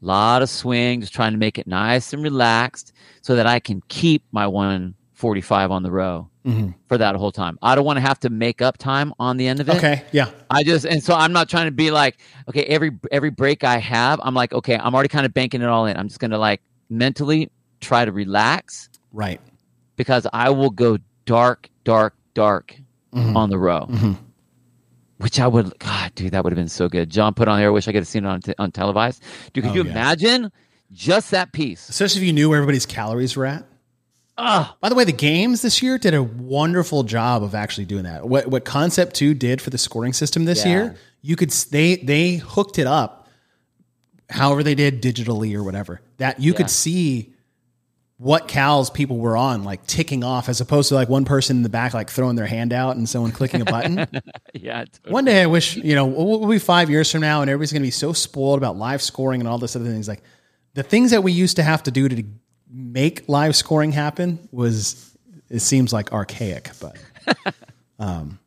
A 0.00 0.06
lot 0.06 0.42
of 0.42 0.48
swing, 0.48 1.00
just 1.00 1.12
trying 1.12 1.32
to 1.32 1.38
make 1.38 1.58
it 1.58 1.66
nice 1.66 2.12
and 2.12 2.22
relaxed 2.22 2.92
so 3.22 3.34
that 3.34 3.48
I 3.48 3.58
can 3.58 3.82
keep 3.88 4.22
my 4.30 4.46
145 4.46 5.72
on 5.72 5.82
the 5.82 5.90
row 5.90 6.30
Mm-hmm. 6.48 6.70
for 6.88 6.96
that 6.98 7.14
whole 7.16 7.30
time. 7.30 7.58
I 7.62 7.74
don't 7.74 7.84
want 7.84 7.98
to 7.98 8.00
have 8.00 8.18
to 8.20 8.30
make 8.30 8.62
up 8.62 8.78
time 8.78 9.12
on 9.18 9.36
the 9.36 9.46
end 9.46 9.60
of 9.60 9.68
it. 9.68 9.76
Okay. 9.76 10.02
Yeah. 10.12 10.30
I 10.48 10.62
just 10.62 10.86
and 10.86 11.02
so 11.02 11.14
I'm 11.14 11.32
not 11.32 11.48
trying 11.48 11.66
to 11.66 11.72
be 11.72 11.90
like, 11.90 12.18
okay, 12.48 12.62
every 12.64 12.90
every 13.12 13.30
break 13.30 13.64
I 13.64 13.78
have, 13.78 14.18
I'm 14.22 14.34
like, 14.34 14.52
okay, 14.54 14.76
I'm 14.78 14.94
already 14.94 15.08
kind 15.10 15.26
of 15.26 15.34
banking 15.34 15.60
it 15.62 15.68
all 15.68 15.84
in. 15.86 15.96
I'm 15.96 16.08
just 16.08 16.20
gonna 16.20 16.38
like 16.38 16.62
mentally 16.88 17.50
try 17.80 18.04
to 18.04 18.12
relax 18.12 18.88
Right. 19.12 19.40
because 19.96 20.26
I 20.32 20.50
will 20.50 20.70
go 20.70 20.98
dark, 21.26 21.68
dark, 21.84 22.14
dark 22.34 22.74
Mm-hmm. 23.14 23.36
on 23.38 23.48
the 23.50 23.58
row. 23.58 23.88
Which 25.18 25.40
I 25.40 25.48
would, 25.48 25.76
God, 25.80 26.14
dude, 26.14 26.30
that 26.32 26.44
would 26.44 26.52
have 26.52 26.56
been 26.58 26.68
so 26.68 26.88
good. 26.88 27.10
John 27.10 27.34
put 27.34 27.48
on 27.48 27.58
there. 27.58 27.68
I 27.68 27.70
wish 27.70 27.88
I 27.88 27.92
could 27.92 28.00
have 28.02 28.06
seen 28.06 28.24
it 28.24 28.28
on, 28.28 28.40
t- 28.40 28.54
on 28.58 28.70
televised. 28.70 29.22
Dude, 29.52 29.64
could 29.64 29.70
Oh, 29.72 29.74
you 29.76 29.84
yeah. 29.84 29.90
imagine 29.90 30.52
just 30.92 31.32
that 31.32 31.52
piece? 31.52 31.88
Especially 31.88 32.20
if 32.20 32.26
you 32.26 32.32
knew 32.32 32.48
where 32.48 32.58
everybody's 32.58 32.86
calories 32.86 33.34
were 33.36 33.46
at. 33.46 33.64
Ah, 34.40 34.76
By 34.80 34.88
the 34.88 34.94
way, 34.94 35.04
the 35.04 35.12
games 35.12 35.62
this 35.62 35.82
year 35.82 35.98
did 35.98 36.14
a 36.14 36.22
wonderful 36.22 37.02
job 37.02 37.42
of 37.42 37.54
actually 37.54 37.86
doing 37.86 38.04
that. 38.04 38.28
What 38.28 38.46
what 38.46 38.64
Concept 38.64 39.14
Two 39.16 39.34
did 39.34 39.60
for 39.60 39.70
the 39.70 39.78
scoring 39.78 40.12
system 40.12 40.44
this 40.44 40.64
Yeah. 40.64 40.70
year, 40.70 40.96
you 41.22 41.34
could 41.36 41.50
they 41.50 41.96
they 41.96 42.36
hooked 42.36 42.78
it 42.78 42.86
up, 42.86 43.28
however 44.30 44.62
they 44.62 44.74
did 44.76 45.02
digitally 45.02 45.54
or 45.54 45.62
whatever. 45.64 46.00
That 46.18 46.40
you 46.40 46.52
Yeah. 46.52 46.56
could 46.58 46.70
see 46.70 47.34
what 48.16 48.48
cows 48.48 48.90
people 48.90 49.16
were 49.18 49.36
on, 49.36 49.62
like 49.62 49.86
ticking 49.86 50.24
off, 50.24 50.48
as 50.48 50.60
opposed 50.60 50.88
to 50.88 50.94
like 50.96 51.08
one 51.08 51.24
person 51.24 51.56
in 51.58 51.62
the 51.62 51.68
back 51.68 51.94
like 51.94 52.10
throwing 52.10 52.34
their 52.34 52.46
hand 52.46 52.72
out 52.72 52.96
and 52.96 53.08
someone 53.08 53.30
clicking 53.32 53.60
a 53.60 53.64
button. 53.64 53.96
yeah. 54.54 54.84
totally. 54.84 55.12
One 55.12 55.24
day 55.24 55.42
I 55.42 55.46
wish, 55.46 55.76
you 55.76 55.94
know, 55.94 56.06
we'll 56.06 56.40
we'll 56.40 56.48
be 56.48 56.58
five 56.58 56.90
years 56.90 57.10
from 57.10 57.20
now 57.20 57.42
and 57.42 57.50
everybody's 57.50 57.72
going 57.72 57.82
to 57.82 57.86
be 57.86 57.90
so 57.92 58.12
spoiled 58.12 58.58
about 58.58 58.76
live 58.76 59.02
scoring 59.02 59.40
and 59.40 59.48
all 59.48 59.58
this 59.58 59.74
other 59.76 59.84
things. 59.84 60.06
Like 60.08 60.22
the 60.74 60.82
things 60.82 61.10
that 61.12 61.22
we 61.22 61.32
used 61.32 61.56
to 61.56 61.62
have 61.62 61.82
to 61.84 61.90
do 61.90 62.08
to 62.08 62.24
make 62.70 63.28
live 63.28 63.56
scoring 63.56 63.92
happen 63.92 64.48
was, 64.50 65.16
it 65.48 65.60
seems 65.60 65.92
like 65.92 66.12
archaic, 66.12 66.70
but, 66.80 66.96
um, 67.98 68.38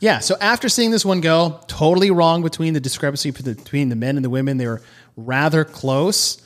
yeah. 0.00 0.20
So 0.20 0.36
after 0.40 0.68
seeing 0.68 0.90
this 0.90 1.04
one 1.04 1.20
go, 1.20 1.60
totally 1.66 2.10
wrong 2.10 2.42
between 2.42 2.74
the 2.74 2.80
discrepancy 2.80 3.30
between 3.30 3.88
the 3.88 3.96
men 3.96 4.16
and 4.16 4.24
the 4.24 4.30
women. 4.30 4.58
They 4.58 4.66
were 4.66 4.82
rather 5.16 5.64
close. 5.64 6.40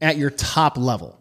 at 0.00 0.16
your 0.16 0.30
top 0.30 0.76
level. 0.76 1.18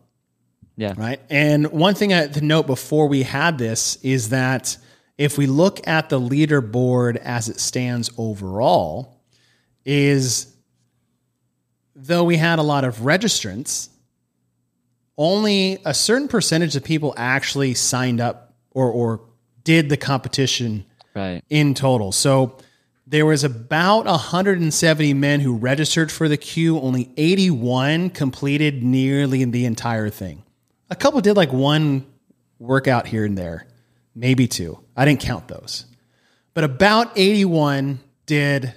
Yeah. 0.78 0.93
Right. 0.98 1.21
And 1.30 1.71
one 1.71 1.95
thing 1.95 2.13
I, 2.13 2.28
to 2.28 2.41
note 2.41 2.67
before 2.67 3.08
we 3.08 3.24
had 3.24 3.58
this 3.58 3.95
is 4.04 4.30
that 4.30 4.78
if 5.17 5.38
we 5.38 5.45
look 5.48 5.88
at 5.88 6.10
the 6.10 6.19
leaderboard 6.19 7.15
as 7.15 7.48
it 7.48 7.60
stands 7.62 8.12
overall, 8.17 9.21
is 9.86 10.54
though 11.95 12.26
we 12.26 12.36
had 12.36 12.60
a 12.60 12.63
lot 12.63 12.84
of 12.84 12.98
registrants, 12.98 13.88
only 15.17 15.80
a 15.86 15.93
certain 15.93 16.28
percentage 16.28 16.75
of 16.75 16.84
people 16.84 17.13
actually 17.17 17.73
signed 17.73 18.19
up 18.19 18.54
or, 18.71 18.89
or 18.91 19.21
did 19.63 19.89
the 19.89 19.97
competition 19.97 20.86
Right. 21.15 21.41
in 21.49 21.73
total. 21.75 22.12
So 22.12 22.58
there 23.08 23.25
was 23.25 23.45
about 23.45 24.06
170 24.06 25.13
men 25.13 25.39
who 25.39 25.56
registered 25.56 26.12
for 26.12 26.28
the 26.28 26.36
queue. 26.36 26.78
Only 26.80 27.10
81 27.15 28.10
completed 28.10 28.84
nearly 28.84 29.45
the 29.45 29.63
entire 29.65 30.10
thing. 30.10 30.43
A 30.89 30.95
couple 30.95 31.21
did 31.21 31.38
like 31.38 31.54
one 31.54 32.06
workout 32.60 33.08
here 33.08 33.23
and 33.23 33.38
there, 33.38 33.65
maybe 34.13 34.47
two. 34.47 34.80
I 34.95 35.06
didn't 35.06 35.21
count 35.21 35.47
those. 35.47 35.86
But 36.54 36.63
about 36.65 37.12
81 37.15 37.99
did 38.25 38.73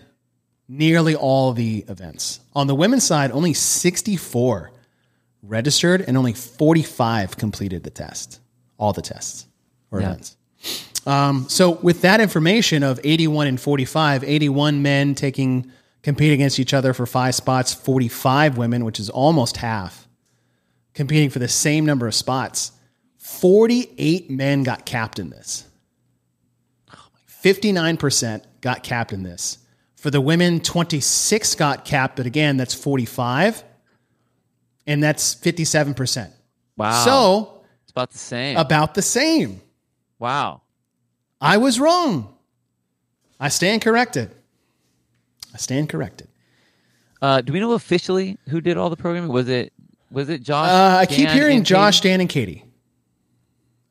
nearly 0.68 1.16
all 1.16 1.52
the 1.52 1.84
events. 1.88 2.38
On 2.54 2.66
the 2.68 2.74
women's 2.74 3.04
side, 3.04 3.32
only 3.32 3.52
64 3.54 4.70
registered 5.42 6.02
and 6.02 6.16
only 6.16 6.32
45 6.32 7.36
completed 7.36 7.82
the 7.84 7.90
test, 7.90 8.40
all 8.78 8.92
the 8.92 9.02
tests 9.02 9.46
or 9.90 10.00
Yeah. 10.00 10.08
events. 10.10 10.36
Um, 11.06 11.46
so 11.48 11.70
with 11.70 12.02
that 12.02 12.20
information 12.20 12.82
of 12.82 13.00
81 13.04 13.46
and 13.46 13.60
45, 13.60 14.24
81 14.24 14.82
men 14.82 15.14
taking 15.14 15.70
compete 16.02 16.32
against 16.32 16.58
each 16.58 16.74
other 16.74 16.92
for 16.92 17.06
five 17.06 17.34
spots, 17.34 17.72
45 17.74 18.56
women, 18.56 18.84
which 18.84 19.00
is 19.00 19.08
almost 19.10 19.58
half, 19.58 20.08
competing 20.94 21.30
for 21.30 21.38
the 21.38 21.48
same 21.48 21.84
number 21.86 22.06
of 22.06 22.14
spots. 22.14 22.72
48 23.16 24.30
men 24.30 24.62
got 24.62 24.84
capped 24.86 25.18
in 25.18 25.30
this. 25.30 25.64
59% 27.42 28.42
got 28.60 28.82
capped 28.82 29.12
in 29.12 29.22
this. 29.22 29.58
For 29.96 30.10
the 30.10 30.20
women, 30.20 30.60
26 30.60 31.54
got 31.56 31.84
capped, 31.84 32.16
but 32.16 32.26
again, 32.26 32.56
that's 32.56 32.74
45. 32.74 33.64
And 34.88 35.02
that's 35.02 35.36
57%. 35.36 36.32
Wow. 36.76 37.04
So 37.04 37.62
it's 37.82 37.92
about 37.92 38.10
the 38.10 38.18
same. 38.18 38.56
about 38.56 38.94
the 38.94 39.02
same. 39.02 39.60
wow. 40.18 40.62
I 41.40 41.58
was 41.58 41.78
wrong. 41.78 42.34
I 43.38 43.48
stand 43.48 43.82
corrected. 43.82 44.34
I 45.54 45.58
stand 45.58 45.88
corrected. 45.88 46.26
Uh, 47.22 47.40
do 47.40 47.52
we 47.52 47.60
know 47.60 47.72
officially 47.72 48.38
who 48.48 48.60
did 48.60 48.76
all 48.76 48.90
the 48.90 48.96
programming? 48.96 49.30
Was 49.30 49.48
it 49.48 49.72
was 50.10 50.28
it 50.28 50.42
Josh? 50.42 50.68
Uh, 50.68 50.96
I 50.98 51.06
keep 51.06 51.28
hearing 51.28 51.64
Josh, 51.64 52.00
Katie? 52.00 52.08
Dan, 52.12 52.20
and 52.22 52.28
Katie. 52.28 52.64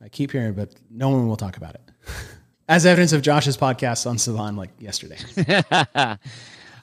I 0.02 0.08
keep 0.08 0.32
hearing, 0.32 0.54
but 0.54 0.74
no 0.90 1.10
one 1.10 1.28
will 1.28 1.36
talk 1.36 1.56
about 1.56 1.74
it. 1.74 1.82
As 2.68 2.84
evidence 2.84 3.12
of 3.12 3.22
Josh's 3.22 3.56
podcast 3.56 4.06
on 4.06 4.16
Sevan 4.16 4.56
like 4.56 4.70
yesterday. 4.78 5.18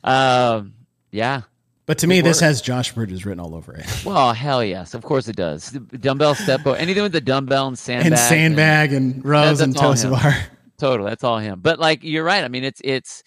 um, 0.03 0.73
yeah. 1.11 1.41
But 1.87 1.99
to 1.99 2.07
me, 2.07 2.21
this 2.21 2.39
has 2.39 2.61
Josh 2.61 2.93
Bridges 2.93 3.25
written 3.25 3.39
all 3.39 3.53
over 3.55 3.73
it. 3.75 3.85
Well, 4.05 4.33
hell 4.33 4.63
yes, 4.63 4.93
of 4.93 5.03
course 5.03 5.27
it 5.27 5.35
does. 5.35 5.69
The 5.71 5.79
Dumbbell 5.97 6.33
step 6.35 6.65
up, 6.65 6.79
anything 6.79 7.03
with 7.03 7.11
the 7.11 7.21
dumbbell 7.21 7.67
and 7.67 7.77
sandbag, 7.77 8.11
and 8.13 8.19
Sandbag 8.19 8.93
and 8.93 9.23
Rose 9.25 9.59
That- 9.59 9.63
and 9.65 9.73
that's 9.75 10.03
all 10.03 10.19
him. 10.19 10.33
Total, 10.77 11.05
that's 11.05 11.23
all 11.23 11.37
him. 11.39 11.59
But 11.61 11.79
like 11.79 12.03
you're 12.03 12.23
right. 12.23 12.43
I 12.43 12.47
mean, 12.47 12.63
it's 12.63 12.81
it's 12.83 13.23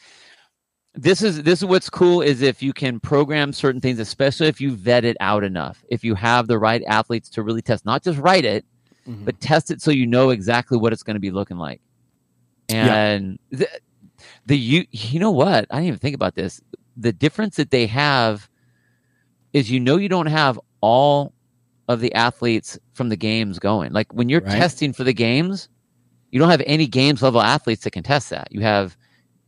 this 0.94 1.22
is 1.22 1.42
this 1.44 1.60
is 1.60 1.64
what's 1.66 1.88
cool 1.88 2.20
is 2.20 2.42
if 2.42 2.62
you 2.62 2.72
can 2.72 2.98
program 3.00 3.52
certain 3.52 3.80
things, 3.80 3.98
especially 4.00 4.48
if 4.48 4.60
you 4.60 4.72
vet 4.72 5.04
it 5.04 5.16
out 5.20 5.44
enough. 5.44 5.84
If 5.88 6.02
you 6.04 6.14
have 6.16 6.46
the 6.48 6.58
right 6.58 6.82
athletes 6.88 7.28
to 7.30 7.42
really 7.42 7.62
test, 7.62 7.86
not 7.86 8.02
just 8.02 8.18
write 8.18 8.44
it, 8.44 8.64
Mhm. 9.08 9.24
but 9.24 9.40
test 9.40 9.70
it 9.70 9.80
so 9.80 9.90
you 9.92 10.06
know 10.06 10.30
exactly 10.30 10.76
what 10.76 10.92
it's 10.92 11.02
going 11.04 11.14
to 11.14 11.20
be 11.20 11.30
looking 11.30 11.56
like. 11.58 11.80
And 12.68 13.38
the, 13.50 13.68
the 14.46 14.58
you 14.58 14.84
you 14.90 15.20
know 15.20 15.30
what? 15.30 15.66
I 15.70 15.76
didn't 15.76 15.86
even 15.88 15.98
think 16.00 16.14
about 16.16 16.34
this. 16.34 16.60
The 17.00 17.12
difference 17.12 17.56
that 17.56 17.70
they 17.70 17.86
have 17.86 18.48
is 19.52 19.70
you 19.70 19.80
know 19.80 19.96
you 19.96 20.08
don't 20.08 20.26
have 20.26 20.58
all 20.80 21.32
of 21.88 22.00
the 22.00 22.12
athletes 22.14 22.78
from 22.92 23.08
the 23.08 23.16
games 23.16 23.58
going. 23.58 23.92
Like 23.92 24.12
when 24.12 24.28
you're 24.28 24.40
Right. 24.42 24.50
testing 24.58 24.92
for 24.92 25.04
the 25.04 25.14
games, 25.14 25.68
you 26.30 26.38
don't 26.38 26.50
have 26.50 26.62
any 26.66 26.86
games 26.86 27.22
level 27.22 27.40
athletes 27.40 27.84
that 27.84 27.92
can 27.92 28.02
test 28.02 28.30
that. 28.30 28.48
You 28.50 28.60
have 28.60 28.96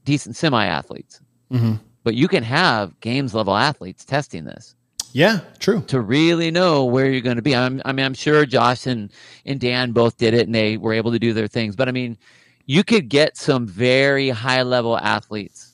decent 0.05 0.37
semi 0.37 0.65
athletes, 0.65 1.21
Mhm. 1.53 1.81
but 2.05 2.15
you 2.15 2.29
can 2.29 2.43
have 2.45 2.99
games 3.01 3.35
level 3.35 3.55
athletes 3.55 4.05
testing 4.05 4.45
this 4.45 4.75
Yeah, 5.13 5.41
true. 5.59 5.83
to 5.89 6.01
really 6.01 6.51
know 6.51 6.85
where 6.87 7.11
you're 7.11 7.21
going 7.21 7.37
to 7.37 7.43
be. 7.43 7.55
I'm, 7.55 7.83
I 7.85 7.93
mean, 7.93 8.07
I'm 8.07 8.15
sure 8.15 8.47
Josh 8.47 8.87
and, 8.87 9.11
and 9.45 9.61
Dan 9.61 9.93
both 9.93 10.17
did 10.17 10.33
it 10.33 10.47
and 10.47 10.55
they 10.55 10.79
were 10.79 10.95
able 10.95 11.13
to 11.13 11.19
do 11.19 11.35
their 11.35 11.49
things. 11.49 11.77
But 11.77 11.89
I 11.89 11.93
mean, 11.93 12.17
you 12.65 12.85
could 12.85 13.09
get 13.11 13.37
some 13.37 13.67
very 13.67 14.31
high 14.31 14.63
level 14.63 14.97
athletes 14.97 15.70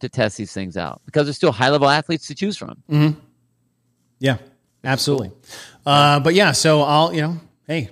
to 0.00 0.08
test 0.08 0.36
these 0.36 0.52
things 0.52 0.76
out 0.76 1.00
because 1.06 1.26
there's 1.26 1.36
still 1.36 1.52
high 1.52 1.70
level 1.70 1.88
athletes 1.88 2.26
to 2.28 2.34
choose 2.34 2.56
from. 2.56 2.82
Yeah, 4.18 4.36
absolutely. 4.84 5.30
Uh, 5.86 6.20
but 6.20 6.34
yeah, 6.34 6.52
so 6.52 6.82
I'll, 6.82 7.12
you 7.14 7.22
know, 7.22 7.40
hey, 7.66 7.90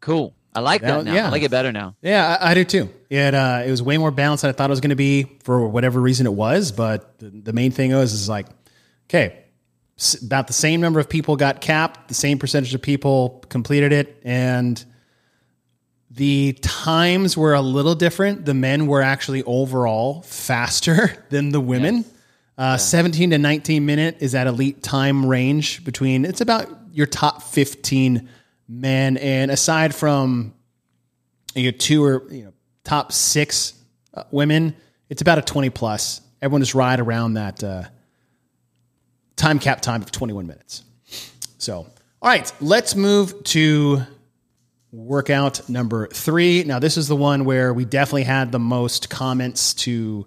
Cool. 0.00 0.34
I 0.54 0.60
like 0.60 0.80
that 0.82 0.98
That- 0.98 1.04
now. 1.04 1.14
yeah. 1.14 1.26
I 1.26 1.30
like 1.30 1.42
it 1.42 1.50
better 1.50 1.72
now. 1.72 1.94
Yeah, 2.02 2.36
I, 2.40 2.50
I 2.50 2.54
do 2.54 2.64
too. 2.64 2.88
It 3.10 3.34
uh, 3.34 3.62
it 3.66 3.70
was 3.70 3.82
way 3.82 3.98
more 3.98 4.10
balanced 4.10 4.42
than 4.42 4.48
I 4.48 4.52
thought 4.52 4.70
it 4.70 4.72
was 4.72 4.80
going 4.80 4.90
to 4.90 4.96
be 4.96 5.24
for 5.44 5.66
whatever 5.68 6.00
reason 6.00 6.26
it 6.26 6.32
was. 6.32 6.72
But 6.72 7.18
the, 7.18 7.30
the 7.30 7.52
main 7.52 7.70
thing 7.70 7.92
was 7.94 8.12
is 8.12 8.28
like, 8.28 8.46
okay, 9.08 9.44
s- 9.98 10.20
about 10.22 10.46
the 10.46 10.52
same 10.52 10.80
number 10.80 10.98
of 11.00 11.08
people 11.08 11.36
got 11.36 11.60
capped, 11.60 12.08
the 12.08 12.14
same 12.14 12.38
percentage 12.38 12.74
of 12.74 12.82
people 12.82 13.44
completed 13.50 13.92
it, 13.92 14.20
and 14.24 14.82
the 16.18 16.52
times 16.62 17.36
were 17.36 17.54
a 17.54 17.60
little 17.60 17.94
different. 17.94 18.44
The 18.44 18.52
men 18.52 18.88
were 18.88 19.02
actually 19.02 19.44
overall 19.44 20.22
faster 20.22 21.16
than 21.30 21.50
the 21.50 21.60
women. 21.60 22.04
Uh, 22.58 22.76
17 22.76 23.30
to 23.30 23.38
19 23.38 23.86
minute 23.86 24.16
is 24.18 24.32
that 24.32 24.48
elite 24.48 24.82
time 24.82 25.24
range 25.24 25.84
between 25.84 26.24
it's 26.24 26.40
about 26.40 26.68
your 26.92 27.06
top 27.06 27.40
15 27.44 28.28
men 28.68 29.16
and 29.18 29.52
aside 29.52 29.94
from 29.94 30.54
your 31.54 31.70
two 31.70 32.04
or 32.04 32.26
you 32.32 32.46
know, 32.46 32.52
top 32.82 33.12
six 33.12 33.74
uh, 34.12 34.24
women, 34.32 34.74
it's 35.08 35.22
about 35.22 35.38
a 35.38 35.42
20 35.42 35.70
plus. 35.70 36.20
Everyone 36.42 36.62
is 36.62 36.74
right 36.74 36.98
around 36.98 37.34
that 37.34 37.62
uh, 37.62 37.84
time 39.36 39.60
cap 39.60 39.80
time 39.82 40.02
of 40.02 40.10
21 40.10 40.48
minutes. 40.48 40.82
So, 41.58 41.74
all 41.76 42.28
right, 42.28 42.52
let's 42.60 42.96
move 42.96 43.44
to 43.44 44.02
workout 44.92 45.68
number 45.68 46.06
three. 46.08 46.64
Now, 46.64 46.78
this 46.78 46.96
is 46.96 47.08
the 47.08 47.16
one 47.16 47.44
where 47.44 47.72
we 47.72 47.84
definitely 47.84 48.24
had 48.24 48.52
the 48.52 48.58
most 48.58 49.10
comments 49.10 49.74
to, 49.74 50.26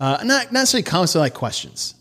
uh, 0.00 0.18
not, 0.24 0.26
not 0.26 0.52
necessarily 0.52 0.82
comments, 0.82 1.12
but 1.12 1.20
like 1.20 1.34
questions, 1.34 1.94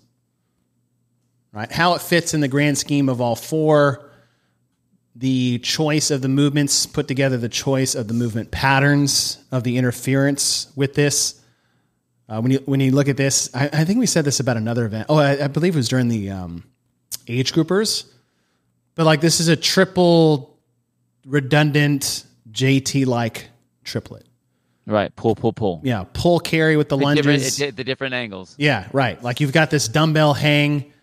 right? 1.52 1.72
How 1.72 1.94
it 1.96 2.02
fits 2.02 2.34
in 2.34 2.42
the 2.42 2.48
grand 2.48 2.78
scheme 2.78 3.10
of 3.10 3.22
all 3.22 3.36
four 3.36 4.12
the 5.16 5.60
choice 5.60 6.12
of 6.12 6.22
the 6.22 6.28
movements, 6.28 6.86
put 6.86 7.08
together 7.08 7.38
the 7.38 7.50
choice 7.50 7.96
of 7.96 8.08
the 8.08 8.14
movement 8.14 8.52
patterns 8.52 9.42
of 9.52 9.64
the 9.64 9.78
interference 9.78 10.72
with 10.76 10.94
this. 10.94 11.42
Uh, 12.28 12.42
when 12.42 12.52
you 12.52 12.62
when 12.66 12.80
you 12.80 12.92
look 12.92 13.08
at 13.08 13.16
this, 13.16 13.50
I, 13.56 13.70
I 13.72 13.86
think 13.86 14.00
we 14.00 14.08
said 14.08 14.26
this 14.26 14.40
about 14.40 14.58
another 14.58 14.86
event. 14.86 15.06
Oh, 15.10 15.18
I, 15.18 15.46
I 15.46 15.48
believe 15.48 15.76
it 15.76 15.78
was 15.78 15.88
during 15.88 16.10
the 16.10 16.32
um, 16.32 16.64
age 17.28 17.54
groupers. 17.54 18.06
But 18.96 19.06
like 19.06 19.22
this 19.22 19.40
is 19.40 19.48
a 19.48 19.56
triple 19.56 20.55
redundant 21.26 22.24
JT 22.52 23.06
like 23.06 23.50
triplet. 23.84 24.26
Right. 24.88 25.16
Pull, 25.16 25.36
pull, 25.36 25.52
pull. 25.52 25.82
Yeah, 25.84 26.06
pull 26.14 26.40
carry 26.40 26.78
with 26.78 26.90
the, 26.90 26.98
The 26.98 27.16
different, 27.16 27.40
lunges. 27.40 27.60
it- 27.60 27.76
the 27.76 27.84
different 27.84 28.14
angles. 28.14 28.56
Yeah, 28.60 28.88
right. 28.94 29.22
Like 29.22 29.40
you've 29.42 29.52
got 29.54 29.72
this 29.72 29.88
dumbbell 29.88 30.34
hang 30.36 30.94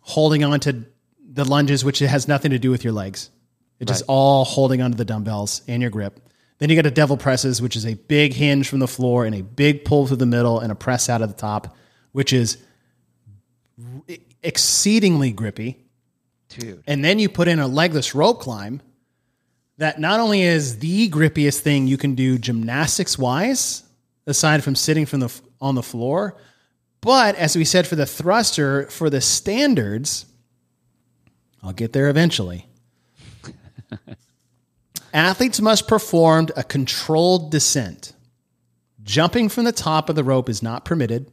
holding 0.00 0.44
on 0.44 0.60
to 0.60 0.84
the 1.32 1.44
lunges, 1.44 1.84
which 1.84 2.00
has 2.00 2.28
nothing 2.28 2.50
to 2.50 2.58
do 2.58 2.70
with 2.70 2.84
your 2.84 2.92
legs. 2.92 3.30
It's 3.78 3.90
just 3.90 4.04
all 4.08 4.44
holding 4.44 4.82
onto 4.82 4.96
the 4.98 5.06
dumbbells 5.06 5.62
and 5.66 5.80
your 5.80 5.90
grip. 5.90 6.20
Then 6.58 6.68
you 6.68 6.76
got 6.76 6.84
a 6.84 6.90
devil 6.90 7.16
presses, 7.16 7.62
which 7.62 7.76
is 7.76 7.86
a 7.86 7.94
big 7.94 8.34
hinge 8.34 8.68
from 8.68 8.80
the 8.80 8.88
floor 8.88 9.24
and 9.24 9.34
a 9.34 9.42
big 9.42 9.86
pull 9.86 10.06
through 10.06 10.18
the 10.18 10.26
middle 10.26 10.60
and 10.60 10.70
a 10.70 10.74
press 10.74 11.08
out 11.08 11.22
of 11.22 11.30
the 11.30 11.34
top, 11.40 11.74
which 12.12 12.34
is 12.34 12.58
exceedingly 14.42 15.32
grippy. 15.32 15.78
Dude. 16.50 16.82
And 16.86 17.04
then 17.04 17.18
you 17.18 17.28
put 17.30 17.48
in 17.48 17.58
a 17.58 17.66
legless 17.68 18.14
rope 18.14 18.40
climb 18.40 18.82
that 19.80 19.98
not 19.98 20.20
only 20.20 20.42
is 20.42 20.78
the 20.80 21.08
grippiest 21.08 21.60
thing 21.60 21.86
you 21.86 21.96
can 21.96 22.14
do 22.14 22.36
gymnastics 22.36 23.18
wise, 23.18 23.82
aside 24.26 24.62
from 24.62 24.74
sitting 24.74 25.06
from 25.06 25.20
the 25.20 25.26
f- 25.26 25.40
on 25.58 25.74
the 25.74 25.82
floor, 25.82 26.36
but 27.00 27.34
as 27.36 27.56
we 27.56 27.64
said 27.64 27.86
for 27.86 27.96
the 27.96 28.04
thruster, 28.04 28.86
for 28.90 29.08
the 29.08 29.22
standards, 29.22 30.26
I'll 31.62 31.72
get 31.72 31.94
there 31.94 32.10
eventually. 32.10 32.66
Athletes 35.14 35.62
must 35.62 35.88
perform 35.88 36.48
a 36.58 36.62
controlled 36.62 37.50
descent. 37.50 38.12
Jumping 39.02 39.48
from 39.48 39.64
the 39.64 39.72
top 39.72 40.10
of 40.10 40.14
the 40.14 40.22
rope 40.22 40.50
is 40.50 40.62
not 40.62 40.84
permitted. 40.84 41.32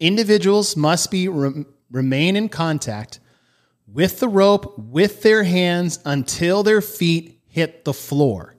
Individuals 0.00 0.78
must 0.78 1.10
be 1.10 1.28
rem- 1.28 1.66
remain 1.90 2.36
in 2.36 2.48
contact 2.48 3.20
with 3.86 4.18
the 4.18 4.28
rope 4.28 4.78
with 4.78 5.20
their 5.20 5.44
hands 5.44 5.98
until 6.06 6.62
their 6.62 6.80
feet 6.80 7.33
hit 7.54 7.84
the 7.84 7.94
floor. 7.94 8.56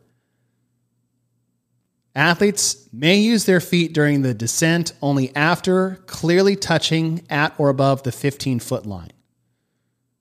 Athletes 2.16 2.88
may 2.94 3.18
use 3.18 3.44
their 3.44 3.60
feet 3.60 3.92
during 3.92 4.22
the 4.22 4.34
descent 4.34 4.94
only 5.02 5.36
after 5.36 5.98
clearly 6.06 6.56
touching 6.56 7.26
at 7.30 7.54
or 7.58 7.68
above 7.68 8.04
the 8.04 8.14
15 8.14 8.60
foot 8.60 8.86
line, 8.86 9.12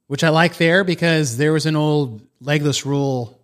which 0.08 0.24
I 0.24 0.30
like 0.30 0.56
there 0.56 0.82
because 0.82 1.36
there 1.36 1.52
was 1.52 1.66
an 1.66 1.76
old 1.76 2.26
legless 2.40 2.84
rule 2.84 3.40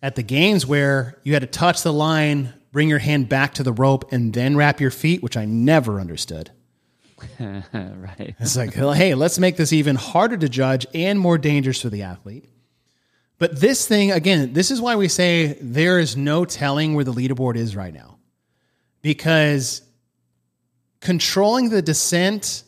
at 0.00 0.14
the 0.14 0.22
games 0.22 0.64
where 0.64 1.18
you 1.24 1.32
had 1.32 1.42
to 1.42 1.48
touch 1.48 1.82
the 1.82 1.92
line, 1.92 2.54
bring 2.70 2.88
your 2.88 3.00
hand 3.00 3.28
back 3.28 3.54
to 3.54 3.64
the 3.64 3.72
rope, 3.72 4.12
and 4.12 4.32
then 4.32 4.56
wrap 4.56 4.80
your 4.80 4.92
feet, 4.92 5.24
which 5.24 5.36
I 5.36 5.44
never 5.44 6.00
understood. 6.00 6.52
right. 7.40 8.36
It's 8.38 8.56
like, 8.56 8.74
hey, 8.74 9.16
let's 9.16 9.40
make 9.40 9.56
this 9.56 9.72
even 9.72 9.96
harder 9.96 10.36
to 10.36 10.48
judge 10.48 10.86
and 10.94 11.18
more 11.18 11.36
dangerous 11.36 11.82
for 11.82 11.88
the 11.88 12.02
athlete. 12.02 12.48
But 13.42 13.60
this 13.60 13.88
thing, 13.88 14.12
again, 14.12 14.52
this 14.52 14.70
is 14.70 14.80
why 14.80 14.94
we 14.94 15.08
say 15.08 15.58
there 15.60 15.98
is 15.98 16.16
no 16.16 16.44
telling 16.44 16.94
where 16.94 17.02
the 17.02 17.12
leaderboard 17.12 17.56
is 17.56 17.74
right 17.74 17.92
now. 17.92 18.18
Because 19.00 19.82
controlling 21.00 21.70
the 21.70 21.82
descent 21.82 22.62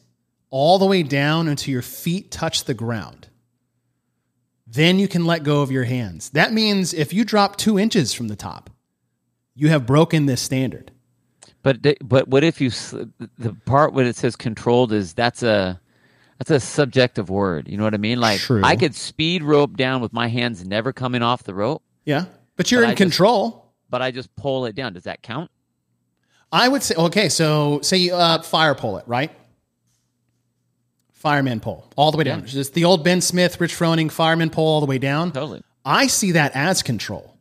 all 0.51 0.81
the 0.81 0.87
way 0.87 1.05
down 1.05 1.47
until 1.47 1.71
your 1.71 1.81
feet 1.81 2.33
touch 2.33 2.65
the 2.65 2.75
ground, 2.75 3.29
then 4.67 4.99
you 4.99 5.07
can 5.07 5.27
let 5.27 5.45
go 5.45 5.63
of 5.63 5.71
your 5.71 5.85
hands. 5.85 6.31
That 6.31 6.53
means 6.53 6.93
if 6.93 7.13
you 7.13 7.25
drop 7.25 7.55
two 7.55 7.79
inches 7.79 8.13
from 8.13 8.27
the 8.27 8.35
top, 8.35 8.69
you 9.55 9.69
have 9.69 9.87
broken 9.87 10.27
this 10.27 10.43
standard. 10.43 10.91
But 11.63 11.87
but 12.03 12.27
what 12.27 12.43
if 12.43 12.61
you 12.61 12.71
the 13.39 13.57
part 13.65 13.93
where 13.93 14.07
it 14.07 14.17
says 14.17 14.35
controlled 14.35 14.93
is 14.93 15.15
that's 15.15 15.45
a 15.45 15.81
that's 16.39 16.51
a 16.51 16.61
subjective 16.61 17.31
word. 17.31 17.69
You 17.69 17.77
know 17.77 17.85
what 17.85 17.95
I 17.95 17.99
mean? 17.99 18.21
Like 18.21 18.41
True. 18.41 18.61
I 18.65 18.77
could 18.77 18.95
speed 18.95 19.43
rope 19.43 19.77
down 19.77 20.01
with 20.01 20.13
my 20.13 20.29
hands 20.29 20.65
never 20.67 20.93
coming 20.93 21.23
off 21.23 21.45
the 21.45 21.55
rope, 21.55 21.83
Yeah. 22.05 22.27
But 22.57 22.71
you're 22.71 22.81
But 22.83 22.85
in 22.85 22.91
I 22.91 22.93
just- 22.95 22.99
control. 22.99 23.73
but 23.91 24.03
I 24.03 24.11
just 24.11 24.35
pull 24.37 24.67
it 24.67 24.75
down. 24.75 24.93
Does 24.93 25.05
that 25.05 25.23
count? 25.23 25.51
I 26.53 26.69
would 26.69 26.83
say 26.83 26.95
okay. 26.95 27.29
So 27.29 27.81
say 27.83 27.97
you 27.97 28.15
uh, 28.15 28.43
fire 28.43 28.75
pull 28.77 28.97
it 28.99 29.05
right. 29.09 29.31
Fireman 31.13 31.61
pole 31.61 31.91
all 31.97 32.13
the 32.13 32.19
way 32.19 32.25
down. 32.25 32.41
Yeah. 32.41 32.47
Just 32.47 32.75
the 32.75 32.85
old 32.85 33.03
Ben 33.03 33.21
Smith, 33.21 33.61
Rich 33.61 33.75
Froning 33.75 34.11
fireman 34.11 34.51
pole 34.51 34.67
all 34.69 34.81
the 34.81 34.87
way 34.87 34.99
down. 34.99 35.33
Totally. 35.33 35.63
I 35.85 36.07
see 36.07 36.33
that 36.33 36.53
as 36.55 36.83
control. 36.83 37.37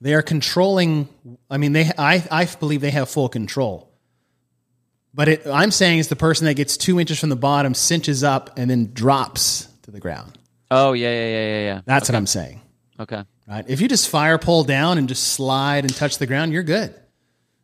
They 0.00 0.14
are 0.14 0.22
controlling. 0.22 1.08
I 1.50 1.58
mean, 1.58 1.72
they. 1.72 1.90
I 1.98 2.24
I 2.30 2.46
believe 2.58 2.80
they 2.80 2.90
have 2.90 3.08
full 3.10 3.28
control. 3.28 3.91
But 5.14 5.28
it, 5.28 5.46
I'm 5.46 5.70
saying 5.70 5.98
is 5.98 6.08
the 6.08 6.16
person 6.16 6.46
that 6.46 6.54
gets 6.54 6.76
two 6.76 6.98
inches 6.98 7.20
from 7.20 7.28
the 7.28 7.36
bottom, 7.36 7.74
cinches 7.74 8.24
up, 8.24 8.58
and 8.58 8.70
then 8.70 8.92
drops 8.92 9.68
to 9.82 9.90
the 9.90 10.00
ground. 10.00 10.38
Oh 10.70 10.94
yeah 10.94 11.10
yeah 11.10 11.28
yeah 11.28 11.46
yeah 11.46 11.64
yeah. 11.64 11.80
That's 11.84 12.08
what 12.08 12.16
I'm 12.16 12.26
saying. 12.26 12.62
Okay. 12.98 13.22
Right? 13.46 13.64
If 13.68 13.80
you 13.80 13.88
just 13.88 14.08
fire 14.08 14.38
pull 14.38 14.64
down 14.64 14.96
and 14.96 15.08
just 15.08 15.32
slide 15.34 15.84
and 15.84 15.94
touch 15.94 16.18
the 16.18 16.26
ground, 16.26 16.52
you're 16.52 16.62
good. 16.62 16.94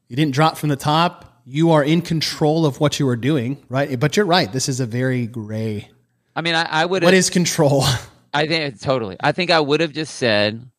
You 0.09 0.17
didn't 0.17 0.35
drop 0.35 0.59
from 0.59 0.69
the 0.69 0.77
top. 0.77 1.43
You 1.45 1.71
are 1.71 1.83
in 1.83 2.03
control 2.03 2.67
of 2.67 2.81
what 2.81 2.99
you 2.99 3.09
are 3.09 3.17
doing, 3.17 3.65
right? 3.71 3.99
But 3.99 4.17
you're 4.17 4.27
right. 4.27 4.53
This 4.53 4.69
is 4.69 4.81
a 4.81 4.87
very 4.87 5.27
gray. 5.27 5.89
I 6.37 6.43
mean, 6.43 6.55
I, 6.55 6.65
I 6.65 6.85
would. 6.85 7.03
What 7.03 7.15
is 7.15 7.31
control? 7.31 7.85
I 8.35 8.47
think 8.47 8.81
totally. 8.81 9.17
I 9.21 9.33
think 9.33 9.51
I 9.51 9.61
would 9.61 9.81
have 9.81 9.93
just 9.93 10.17
said, 10.17 10.71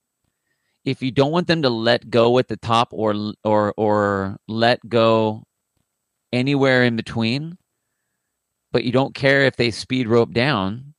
if 0.86 1.02
you 1.02 1.12
don't 1.12 1.32
want 1.32 1.48
them 1.48 1.64
to 1.64 1.70
let 1.70 2.10
go 2.10 2.38
at 2.38 2.48
the 2.48 2.58
top 2.58 2.90
or 2.92 3.34
or 3.44 3.74
or 3.76 4.38
let 4.48 4.88
go 4.88 5.44
anywhere 6.32 6.84
in 6.84 6.96
between, 6.96 7.58
but 8.72 8.84
you 8.84 8.92
don't 8.92 9.15
care 9.15 9.44
if 9.44 9.56
they 9.56 9.72
speed 9.72 10.08
rope 10.08 10.32
down, 10.34 10.94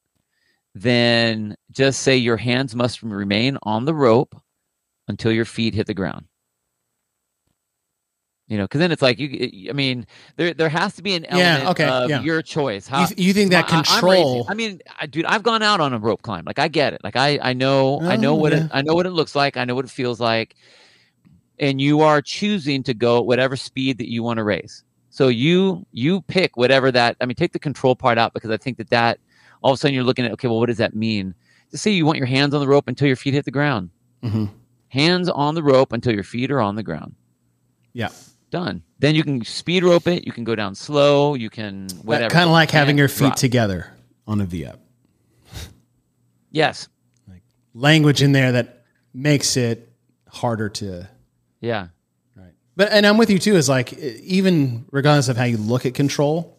then 0.75 1.57
just 1.71 2.01
say 2.03 2.17
your 2.17 2.37
hands 2.37 2.75
must 2.75 3.03
remain 3.03 3.59
on 3.63 3.85
the 3.85 3.95
rope 3.95 4.35
until 5.09 5.33
your 5.33 5.45
feet 5.45 5.75
hit 5.75 5.87
the 5.87 5.95
ground. 5.95 6.27
You 8.49 8.59
know, 8.59 8.65
because 8.65 8.81
then 8.81 8.91
it's 8.91 9.01
like 9.03 9.21
you. 9.21 9.71
I 9.71 9.73
mean, 9.73 10.09
there 10.37 10.53
there 10.53 10.69
has 10.69 10.97
to 10.97 11.03
be 11.05 11.15
an 11.15 11.23
Yeah, 11.31 11.37
element 11.59 11.71
okay, 11.71 11.85
of 11.89 12.11
yeah. 12.11 12.21
your 12.23 12.43
choice. 12.43 12.89
you, 12.91 12.97
How, 12.97 13.07
th- 13.07 13.17
you 13.21 13.33
think 13.33 13.53
that 13.53 13.67
I- 13.67 13.83
control? 13.83 14.11
racing. 14.11 14.45
I, 14.49 14.55
mean, 14.55 14.81
I, 14.99 15.07
dude, 15.07 15.25
I've 15.27 15.45
gone 15.45 15.63
out 15.63 15.79
on 15.81 15.93
a 15.93 15.99
rope 16.01 16.23
climb. 16.23 16.43
Like 16.45 16.59
I 16.59 16.67
get 16.67 16.93
it. 16.93 17.01
Like 17.05 17.15
I, 17.15 17.39
I 17.41 17.53
know, 17.53 18.01
I 18.03 18.17
know 18.17 18.33
Oh, 18.33 18.35
what 18.37 18.51
yeah. 18.51 18.65
it, 18.65 18.71
I 18.73 18.83
know 18.83 18.95
what 18.95 19.07
it 19.07 19.11
looks 19.11 19.37
like. 19.37 19.57
I 19.57 19.65
know 19.65 19.77
what 19.77 19.85
it 19.85 19.91
feels 19.93 20.19
like. 20.19 20.57
And 21.61 21.81
you 21.81 22.01
are 22.01 22.21
choosing 22.21 22.83
to 22.85 22.95
go 22.95 23.19
at 23.19 23.27
whatever 23.27 23.55
speed 23.55 23.99
that 23.99 24.11
you 24.11 24.25
want 24.25 24.39
to 24.39 24.45
race. 24.45 24.83
So 25.11 25.29
you, 25.29 25.85
you 25.93 26.23
pick 26.23 26.57
whatever 26.57 26.91
that. 26.93 27.17
I 27.21 27.27
mean, 27.27 27.35
take 27.35 27.53
the 27.53 27.59
control 27.59 27.95
part 27.97 28.17
out 28.17 28.33
because 28.33 28.51
I 28.51 28.57
think 28.57 28.79
that 28.79 28.91
that 28.91 29.19
all 29.63 29.73
of 29.73 29.77
a 29.77 29.79
sudden 29.79 29.95
you're 29.95 30.05
looking 30.05 30.25
at 30.25 30.33
okay, 30.33 30.49
well, 30.49 30.59
what 30.61 30.67
does 30.67 30.79
that 30.79 30.95
mean? 30.95 31.35
Just 31.71 31.83
say 31.83 31.91
you 31.91 32.07
want 32.07 32.19
your 32.19 32.27
hands 32.27 32.55
on 32.55 32.61
the 32.61 32.69
rope 32.69 32.89
until 32.89 33.07
your 33.07 33.17
feet 33.17 33.35
hit 33.35 33.45
the 33.45 33.51
ground. 33.51 33.91
Mhm. 34.23 34.51
Hands 34.89 35.29
on 35.29 35.55
the 35.55 35.63
rope 35.63 35.93
until 35.93 36.13
your 36.15 36.23
feet 36.25 36.51
are 36.51 36.61
on 36.61 36.75
the 36.77 36.83
ground. 36.83 37.15
Yeah, 37.93 38.11
Done. 38.51 38.83
Then 38.99 39.15
you 39.15 39.23
can 39.23 39.45
speed 39.45 39.85
rope 39.85 40.09
it. 40.09 40.27
You 40.27 40.33
can 40.33 40.43
go 40.43 40.57
down 40.57 40.75
slow. 40.75 41.35
You 41.35 41.51
can 41.51 41.89
whatever. 42.03 42.31
kind 42.33 42.47
of 42.47 42.53
like 42.53 42.71
having 42.73 42.99
your 42.99 43.07
feet 43.09 43.27
drop. 43.27 43.37
together 43.37 43.93
on 44.27 44.41
a 44.41 44.45
V 44.45 44.65
up. 44.67 44.81
Yes. 46.51 46.89
Language 47.73 48.23
in 48.23 48.33
there 48.33 48.51
that 48.53 48.83
makes 49.15 49.57
it 49.57 49.93
harder 50.29 50.69
to. 50.69 51.09
Yeah. 51.61 51.89
But 52.81 52.93
and 52.93 53.07
I'm 53.07 53.19
with 53.19 53.29
you 53.29 53.39
too. 53.39 53.57
Is 53.57 53.69
like 53.69 53.93
even 53.93 54.87
regardless 54.91 55.29
of 55.29 55.37
how 55.37 55.45
you 55.45 55.59
look 55.59 55.85
at 55.85 55.93
control, 55.93 56.59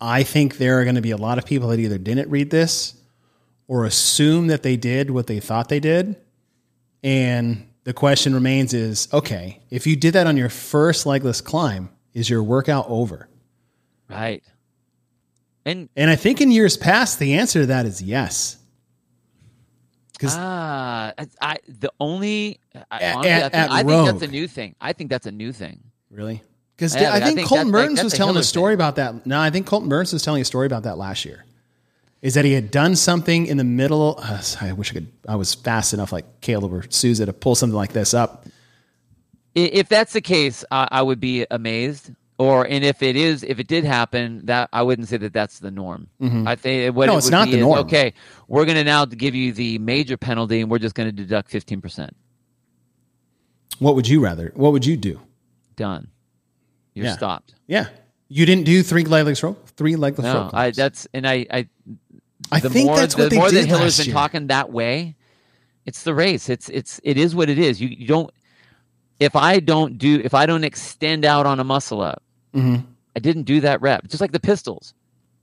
I 0.00 0.22
think 0.22 0.58
there 0.58 0.78
are 0.78 0.84
going 0.84 0.94
to 0.94 1.00
be 1.00 1.10
a 1.10 1.16
lot 1.16 1.36
of 1.36 1.44
people 1.44 1.70
that 1.70 1.80
either 1.80 1.98
didn't 1.98 2.30
read 2.30 2.50
this 2.50 2.94
or 3.66 3.86
assume 3.86 4.46
that 4.46 4.62
they 4.62 4.76
did 4.76 5.10
what 5.10 5.26
they 5.26 5.40
thought 5.40 5.68
they 5.68 5.80
did, 5.80 6.14
and 7.02 7.68
the 7.82 7.92
question 7.92 8.34
remains: 8.34 8.72
is 8.72 9.08
okay 9.12 9.60
if 9.68 9.84
you 9.84 9.96
did 9.96 10.14
that 10.14 10.28
on 10.28 10.36
your 10.36 10.48
first 10.48 11.06
legless 11.06 11.40
climb, 11.40 11.90
is 12.12 12.30
your 12.30 12.44
workout 12.44 12.86
over? 12.88 13.28
Right. 14.08 14.44
And 15.64 15.88
And 15.96 16.08
I 16.08 16.14
think 16.14 16.40
in 16.40 16.52
years 16.52 16.76
past, 16.76 17.18
the 17.18 17.34
answer 17.34 17.62
to 17.62 17.66
that 17.66 17.84
is 17.84 18.00
yes. 18.00 18.58
Because 20.24 20.36
ah, 20.38 21.12
I, 21.18 21.26
I 21.40 21.56
the 21.68 21.92
only 22.00 22.60
I, 22.90 22.98
At- 23.00 23.14
honestly, 23.16 23.32
I 23.32 23.40
think, 23.40 23.54
at 23.54 23.70
I 23.70 23.82
think 23.82 24.06
that's 24.06 24.22
a 24.22 24.32
new 24.32 24.48
thing. 24.48 24.74
I 24.80 24.92
think 24.92 25.10
that's 25.10 25.26
a 25.26 25.32
new 25.32 25.52
thing. 25.52 25.80
Really? 26.10 26.42
Because 26.76 26.94
Yeah, 26.96 27.12
I, 27.12 27.16
I 27.16 27.20
think, 27.20 27.36
think 27.36 27.48
Colton 27.48 27.70
that- 27.70 27.78
like, 27.78 27.86
Burns 27.88 28.02
was 28.02 28.14
a 28.14 28.16
telling 28.16 28.36
a 28.36 28.42
story 28.42 28.72
thing. 28.72 28.74
about 28.80 28.96
that. 28.96 29.26
No, 29.26 29.40
I 29.40 29.50
think 29.50 29.66
Colton 29.66 29.88
Burns 29.88 30.12
was 30.12 30.22
telling 30.22 30.42
a 30.42 30.44
story 30.44 30.66
about 30.66 30.84
that 30.84 30.98
last 30.98 31.24
year. 31.24 31.44
Is 32.22 32.34
that 32.34 32.44
he 32.46 32.52
had 32.54 32.70
done 32.70 32.96
something 32.96 33.46
in 33.46 33.58
the 33.58 33.64
middle? 33.64 34.18
Uh, 34.18 34.42
I 34.60 34.72
wish 34.72 34.90
I 34.90 34.94
could. 34.94 35.12
I 35.28 35.36
was 35.36 35.54
fast 35.54 35.92
enough, 35.92 36.10
like 36.10 36.40
Caleb 36.40 36.72
or 36.72 36.84
Souza, 36.90 37.26
to 37.26 37.32
pull 37.34 37.54
something 37.54 37.76
like 37.76 37.92
this 37.92 38.14
up. 38.14 38.46
If 39.54 39.88
that's 39.88 40.14
the 40.14 40.20
case, 40.22 40.64
I, 40.70 40.88
I 40.90 41.02
would 41.02 41.20
be 41.20 41.46
amazed. 41.50 42.10
Or 42.36 42.66
and 42.66 42.82
if 42.84 43.00
it 43.02 43.14
is, 43.14 43.44
if 43.44 43.60
it 43.60 43.68
did 43.68 43.84
happen, 43.84 44.44
that 44.46 44.68
I 44.72 44.82
wouldn't 44.82 45.06
say 45.08 45.18
that 45.18 45.32
that's 45.32 45.60
the 45.60 45.70
norm. 45.70 46.08
I 46.20 46.56
think 46.56 46.96
what 46.96 47.06
Mm-hmm. 47.06 47.06
No, 47.06 47.14
it 47.14 47.16
it's 47.18 47.26
would 47.26 47.30
not 47.30 47.44
be 47.46 47.52
the 47.52 47.58
is, 47.58 47.62
norm. 47.62 47.78
Okay, 47.80 48.12
we're 48.48 48.64
going 48.64 48.76
to 48.76 48.82
now 48.82 49.04
give 49.04 49.36
you 49.36 49.52
the 49.52 49.78
major 49.78 50.16
penalty, 50.16 50.60
and 50.60 50.68
we're 50.68 50.80
just 50.80 50.96
going 50.96 51.08
to 51.08 51.12
deduct 51.12 51.48
fifteen 51.50 51.80
percent. 51.80 52.16
What 53.78 53.94
would 53.94 54.08
you 54.08 54.20
rather? 54.22 54.52
What 54.56 54.72
would 54.72 54.84
you 54.84 54.96
do? 54.96 55.20
Done. 55.76 56.08
You're 56.94 57.06
Yeah. 57.06 57.16
stopped. 57.16 57.54
Yeah, 57.68 57.88
you 58.28 58.46
didn't 58.46 58.64
do 58.64 58.82
three 58.82 59.04
legless 59.04 59.42
rope, 59.42 59.68
three 59.76 59.94
legless 59.96 60.24
No, 60.24 60.44
rope. 60.44 60.54
I, 60.54 60.70
that's 60.72 61.06
and 61.14 61.26
I, 61.28 61.46
I 61.50 61.68
I 62.52 62.60
think 62.60 62.86
more, 62.86 62.96
that's 62.96 63.14
the 63.14 63.22
what 63.24 63.30
they 63.30 63.36
more 63.36 63.48
did 63.48 63.64
that 63.68 63.68
Hiller's 63.78 63.96
been 63.98 64.06
year. 64.06 64.12
talking 64.14 64.46
that 64.48 64.70
way, 64.72 65.14
it's 65.86 66.02
the 66.02 66.14
race. 66.14 66.48
It's 66.48 66.68
it's 66.68 67.00
it 67.04 67.16
is 67.16 67.34
what 67.34 67.48
it 67.48 67.58
is. 67.60 67.80
You, 67.80 67.88
you 67.88 68.06
don't. 68.08 68.30
If 69.24 69.34
I 69.36 69.60
don't 69.60 69.96
do, 69.98 70.20
if 70.22 70.34
I 70.34 70.46
don't 70.46 70.64
extend 70.64 71.24
out 71.24 71.46
on 71.46 71.58
a 71.60 71.64
muscle 71.64 72.00
up, 72.00 72.22
Mhm. 72.54 72.84
I 73.16 73.20
didn't 73.20 73.44
do 73.44 73.60
that 73.62 73.80
rep. 73.80 74.06
Just 74.08 74.20
like 74.20 74.32
the 74.32 74.40
pistols. 74.40 74.92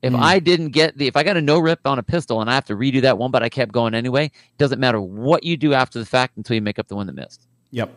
If 0.01 0.13
Mm. 0.13 0.19
I 0.19 0.39
didn't 0.39 0.69
get 0.69 0.97
the, 0.97 1.07
if 1.07 1.15
I 1.15 1.23
got 1.23 1.37
a 1.37 1.41
no 1.41 1.59
rip 1.59 1.79
on 1.85 1.99
a 1.99 2.03
pistol 2.03 2.41
and 2.41 2.49
I 2.49 2.53
have 2.55 2.65
to 2.65 2.75
redo 2.75 3.01
that 3.01 3.17
one, 3.17 3.31
but 3.31 3.43
I 3.43 3.49
kept 3.49 3.71
going 3.71 3.93
anyway, 3.93 4.25
it 4.25 4.57
doesn't 4.57 4.79
matter 4.79 4.99
what 4.99 5.43
you 5.43 5.57
do 5.57 5.73
after 5.73 5.99
the 5.99 6.05
fact 6.05 6.37
until 6.37 6.55
you 6.55 6.61
make 6.61 6.79
up 6.79 6.87
the 6.87 6.95
one 6.95 7.07
that 7.07 7.13
missed. 7.13 7.45
Yep. 7.71 7.95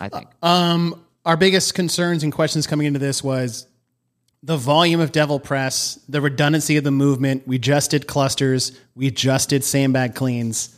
I 0.00 0.08
think. 0.08 0.28
Um, 0.42 1.00
our 1.24 1.36
biggest 1.36 1.74
concerns 1.74 2.22
and 2.22 2.32
questions 2.32 2.66
coming 2.66 2.86
into 2.86 2.98
this 2.98 3.22
was 3.24 3.66
the 4.42 4.56
volume 4.56 5.00
of 5.00 5.10
devil 5.12 5.40
press, 5.40 5.98
the 6.08 6.20
redundancy 6.20 6.76
of 6.76 6.84
the 6.84 6.90
movement. 6.92 7.42
We 7.46 7.58
just 7.58 7.90
did 7.90 8.06
clusters. 8.06 8.72
We 8.94 9.10
just 9.10 9.48
did 9.48 9.64
sandbag 9.64 10.14
cleans. 10.14 10.75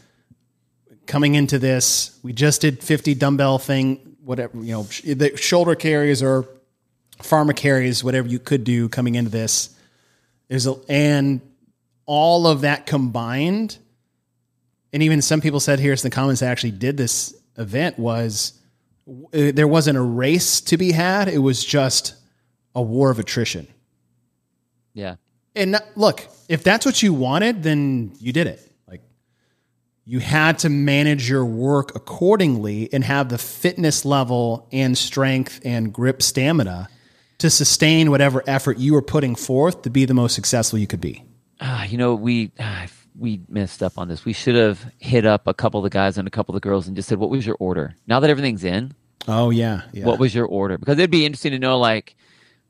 Coming 1.09 1.35
into 1.37 1.59
this, 1.59 2.19
we 2.23 2.35
just 2.35 2.61
did 2.61 2.85
50 2.85 3.15
dumbbell 3.15 3.59
thing, 3.59 4.17
whatever, 4.23 4.59
you 4.59 4.73
know, 4.73 4.85
sh- 4.85 5.01
the 5.01 5.35
shoulder 5.39 5.75
carries 5.75 6.23
or 6.23 6.47
farmer 7.23 7.55
carries, 7.55 8.05
whatever 8.05 8.29
you 8.29 8.39
could 8.39 8.63
do 8.63 8.91
coming 8.91 9.15
into 9.15 9.31
this. 9.31 9.75
There's 10.49 10.67
a, 10.67 10.75
and 10.87 11.41
all 12.05 12.47
of 12.47 12.61
that 12.61 12.85
combined, 12.85 13.79
and 14.93 15.03
even 15.03 15.23
some 15.23 15.41
people 15.41 15.61
said 15.61 15.81
here 15.81 15.93
in 15.93 15.99
the 15.99 16.11
comments 16.11 16.41
that 16.43 16.51
actually 16.51 16.73
did 16.73 16.99
this 16.99 17.35
event 17.57 17.99
was 17.99 18.53
uh, 19.09 19.51
there 19.53 19.67
wasn't 19.67 19.97
a 19.97 20.03
race 20.03 20.61
to 20.61 20.77
be 20.77 20.93
had. 20.93 21.29
It 21.29 21.39
was 21.39 21.65
just 21.65 22.17
a 22.75 22.83
war 22.83 23.11
of 23.11 23.19
attrition. 23.19 23.67
Yeah. 24.93 25.17
And 25.57 25.73
not- 25.73 25.87
look, 25.97 26.27
if 26.51 26.63
that's 26.63 26.85
what 26.85 27.03
you 27.03 27.15
wanted, 27.15 27.63
then 27.63 28.13
you 28.21 28.35
did 28.35 28.47
it. 28.47 28.68
You 30.11 30.21
had 30.21 30.59
to 30.61 30.71
manage 30.71 31.29
your 31.29 31.45
work 31.45 31.95
accordingly 31.95 32.89
and 32.95 33.05
have 33.05 33.29
the 33.29 33.37
fitness 33.37 34.07
level 34.07 34.67
and 34.73 34.97
strength 34.97 35.61
and 35.67 35.93
grip 35.93 36.23
stamina 36.23 36.89
to 37.37 37.51
sustain 37.51 38.11
whatever 38.11 38.43
effort 38.47 38.79
you 38.79 38.95
were 38.95 39.03
putting 39.03 39.35
forth 39.35 39.83
to 39.83 39.91
be 39.91 40.07
the 40.07 40.15
most 40.15 40.35
successful 40.35 40.79
you 40.79 40.87
could 40.87 41.03
be. 41.03 41.25
Ah, 41.61 41.85
you 41.85 41.99
know, 41.99 42.15
we 42.15 42.53
ah, 42.59 42.87
we 43.19 43.43
messed 43.51 43.83
up 43.83 43.99
on 43.99 44.09
this. 44.09 44.25
We 44.25 44.33
should 44.33 44.55
have 44.55 44.91
hit 44.99 45.27
up 45.27 45.47
a 45.47 45.53
couple 45.53 45.81
of 45.81 45.85
the 45.85 45.91
guys 45.91 46.17
and 46.17 46.27
a 46.27 46.31
couple 46.31 46.55
of 46.57 46.63
the 46.63 46.67
girls 46.67 46.87
and 46.87 46.97
just 46.97 47.07
said, 47.07 47.19
"What 47.19 47.29
was 47.29 47.45
your 47.45 47.59
order?" 47.61 47.95
Now 48.07 48.19
that 48.21 48.31
everything's 48.31 48.65
in, 48.65 48.95
Oh 49.27 49.51
yeah, 49.51 49.83
yeah. 49.93 50.07
what 50.07 50.19
was 50.19 50.35
your 50.35 50.47
order? 50.47 50.79
Because 50.79 50.97
it'd 50.99 51.11
be 51.11 51.27
interesting 51.27 51.53
to 51.53 51.59
know, 51.59 51.79
like, 51.79 52.17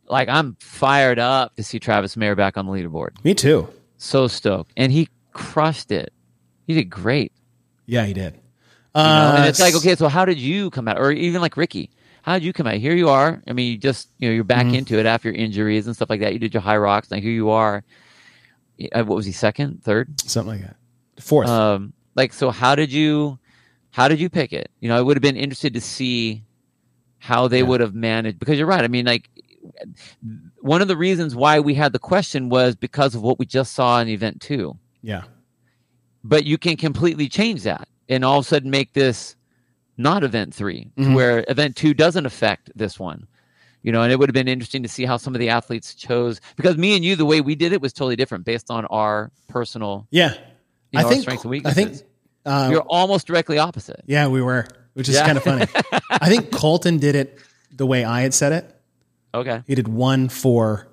like 0.09 0.29
I'm 0.29 0.57
fired 0.59 1.21
up 1.21 1.55
to 1.55 1.63
see 1.63 1.79
Travis 1.79 2.17
Mayer 2.17 2.35
back 2.35 2.57
on 2.59 2.67
the 2.67 2.73
leaderboard. 2.73 3.23
Me 3.23 3.33
too. 3.33 3.69
So 3.97 4.27
stoked, 4.27 4.73
and 4.77 4.91
he 4.91 5.09
crushed 5.33 5.93
it. 5.93 6.13
He 6.69 6.75
did 6.75 6.85
great. 6.91 7.33
Yeah, 7.87 8.05
he 8.05 8.13
did. 8.13 8.35
You 8.35 9.03
know? 9.03 9.29
Uh, 9.33 9.35
and 9.39 9.47
it's 9.47 9.59
like, 9.59 9.75
okay, 9.77 9.97
so 9.97 10.07
how 10.09 10.25
did 10.25 10.39
you 10.39 10.69
come 10.71 10.87
out? 10.87 10.99
Or 10.99 11.11
even 11.11 11.41
like 11.41 11.57
Ricky, 11.57 11.91
how 12.23 12.35
did 12.35 12.45
you 12.45 12.53
come 12.53 12.67
out? 12.67 12.75
Here 12.75 12.95
you 12.95 13.09
are. 13.09 13.43
I 13.49 13.53
mean, 13.55 13.73
you 13.73 13.79
just 13.79 14.09
you 14.19 14.29
know 14.29 14.35
you're 14.35 14.45
back 14.45 14.67
Mm-hmm. 14.67 14.75
into 14.77 14.99
it 14.99 15.07
after 15.07 15.29
your 15.31 15.37
injuries 15.37 15.87
and 15.87 15.97
stuff 15.97 16.11
like 16.11 16.21
that. 16.21 16.33
You 16.35 16.39
did 16.39 16.53
your 16.53 16.63
Hyrox. 16.63 17.11
Now 17.11 17.17
here 17.19 17.33
you 17.33 17.49
are. 17.51 17.83
Uh, 18.93 19.03
What 19.05 19.17
was 19.17 19.27
he? 19.27 19.33
Second, 19.33 19.83
third? 19.83 20.21
something 20.21 20.61
like 20.61 20.63
that. 20.69 20.77
Fourth. 21.23 21.49
Um, 21.49 21.93
like, 22.15 22.33
so 22.33 22.51
how 22.51 22.75
did 22.75 22.93
you, 22.93 23.39
how 23.91 24.07
did 24.09 24.21
you 24.21 24.29
pick 24.29 24.53
it? 24.53 24.71
You 24.81 24.89
know, 24.89 24.97
I 24.97 25.01
would 25.01 25.17
have 25.17 25.23
been 25.23 25.37
interested 25.37 25.73
to 25.75 25.81
see 25.81 26.45
how 27.19 27.49
they 27.49 27.59
Yeah. 27.59 27.65
would 27.65 27.81
have 27.81 27.95
managed 27.95 28.39
because 28.39 28.59
you're 28.59 28.67
right. 28.69 28.85
I 28.85 28.89
mean, 28.89 29.07
like, 29.07 29.31
one 30.61 30.83
of 30.83 30.89
the 30.89 30.97
reasons 30.97 31.35
why 31.35 31.61
we 31.61 31.75
had 31.75 31.93
the 31.93 31.99
question 31.99 32.49
was 32.51 32.75
because 32.77 33.15
of 33.15 33.23
what 33.23 33.39
we 33.39 33.47
just 33.47 33.73
saw 33.73 34.01
in 34.01 34.09
event 34.09 34.41
two. 34.41 34.77
yeah. 35.03 35.23
But 36.25 36.45
you 36.45 36.59
can 36.59 36.77
completely 36.77 37.29
change 37.29 37.63
that 37.63 37.89
and 38.09 38.25
all 38.25 38.39
of 38.39 38.45
a 38.45 38.49
sudden 38.49 38.71
make 38.71 38.93
this 38.93 39.37
not 39.97 40.23
event 40.25 40.55
3 40.55 40.91
to 40.97 41.03
Mhm. 41.03 41.15
where 41.15 41.45
event 41.49 41.77
two 41.77 41.95
doesn't 41.95 42.27
affect 42.27 42.71
this 42.77 42.99
one. 42.99 43.27
You 43.83 43.93
know, 43.93 44.03
and 44.03 44.13
it 44.13 44.19
would 44.19 44.29
have 44.29 44.35
been 44.35 44.49
interesting 44.49 44.83
to 44.83 44.89
see 44.89 45.05
how 45.05 45.17
some 45.17 45.35
of 45.35 45.39
the 45.39 45.49
athletes 45.51 45.95
chose 45.95 46.41
because 46.57 46.77
me 46.77 46.95
and 46.97 47.05
you, 47.05 47.15
the 47.17 47.25
way 47.25 47.41
we 47.41 47.55
did 47.55 47.73
it 47.73 47.81
was 47.81 47.93
totally 47.93 48.17
different 48.17 48.45
based 48.45 48.71
on 48.71 48.85
our 48.87 49.31
personal, 49.49 50.07
Yeah. 50.11 50.35
you 50.93 50.99
I 50.99 51.03
know, 51.03 51.09
think 51.09 51.19
our 51.19 51.23
strengths 51.23 51.45
and 51.45 51.51
weaknesses. 51.51 51.79
I 51.79 51.85
think 51.85 52.03
uh, 52.45 52.69
You're 52.73 52.83
almost 52.83 53.27
directly 53.27 53.59
opposite. 53.59 54.03
yeah, 54.07 54.27
we 54.27 54.43
were, 54.43 54.67
which 54.95 55.09
is 55.09 55.15
Yeah. 55.15 55.27
kind 55.27 55.39
of 55.39 55.45
funny. 55.45 55.67
I 56.11 56.29
think 56.29 56.51
Colton 56.51 56.99
did 56.99 57.15
it 57.15 57.39
the 57.71 57.87
way 57.87 58.05
I 58.05 58.23
had 58.23 58.35
said 58.35 58.53
it. 58.53 58.75
Okay. 59.35 59.63
He 59.67 59.75
did 59.75 59.87
one, 59.89 60.29
four, 60.29 60.89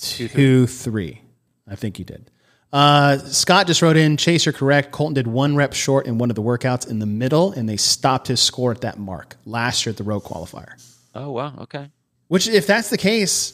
two, 0.00 0.66
three. 0.66 1.22
I 1.68 1.74
think 1.76 1.96
he 1.96 2.04
did. 2.04 2.30
Uh, 2.72 3.18
Scott 3.18 3.66
just 3.66 3.82
wrote 3.82 3.96
in, 3.96 4.16
Chase, 4.16 4.46
you're 4.46 4.52
correct. 4.54 4.92
Colton 4.92 5.14
did 5.14 5.26
one 5.26 5.56
rep 5.56 5.74
short 5.74 6.06
in 6.06 6.16
one 6.16 6.30
of 6.30 6.36
the 6.36 6.42
workouts 6.42 6.88
in 6.88 6.98
the 6.98 7.06
middle, 7.06 7.52
and 7.52 7.68
they 7.68 7.76
stopped 7.76 8.28
his 8.28 8.40
score 8.40 8.70
at 8.70 8.80
that 8.80 8.98
mark 8.98 9.36
last 9.44 9.84
year 9.84 9.90
at 9.90 9.98
the 9.98 10.04
Rogue 10.04 10.24
qualifier. 10.24 10.72
Oh 11.14 11.32
wow. 11.32 11.54
Okay. 11.60 11.90
Which, 12.28 12.48
if 12.48 12.66
that's 12.66 12.88
the 12.88 12.96
case, 12.96 13.52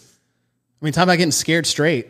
I 0.80 0.84
mean, 0.84 0.92
talk 0.92 1.02
about 1.02 1.16
getting 1.16 1.32
scared 1.32 1.66
straight. 1.66 2.06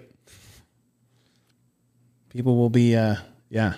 People 2.29 2.57
will 2.57 2.69
be, 2.69 2.95
uh, 2.95 3.17
yeah. 3.49 3.75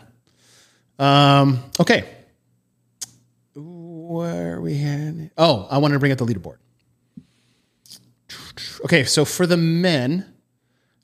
Um, 0.99 1.63
okay. 1.79 2.09
Where 3.55 4.57
are 4.57 4.61
we 4.61 4.75
had? 4.75 5.31
Oh, 5.39 5.69
I 5.71 5.79
wanted 5.79 5.95
to 5.95 6.01
bring 6.01 6.11
up 6.11 6.19
the 6.19 6.27
leaderboard. 6.27 6.57
Okay, 8.85 9.05
so 9.05 9.25
for 9.25 9.47
the 9.47 9.57
men, 9.57 10.35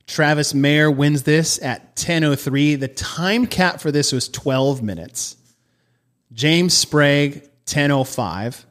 Travis 0.07 0.55
Mayer 0.55 0.91
wins 0.91 1.25
this 1.25 1.61
at 1.63 1.97
10:03. 1.97 2.77
The 2.77 2.89
time 2.89 3.47
cap 3.47 3.81
for 3.81 3.91
this 3.91 4.13
was 4.13 4.29
12 4.29 4.83
minutes. 4.83 5.37
James 6.33 6.75
Sprague 6.75 7.49
10:05. 7.67 8.67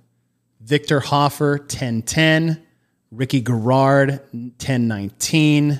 Victor 0.61 0.99
Hoffer 0.99 1.59
1010, 1.59 2.63
Ricky 3.11 3.39
Garard 3.39 4.19
1019, 4.31 5.79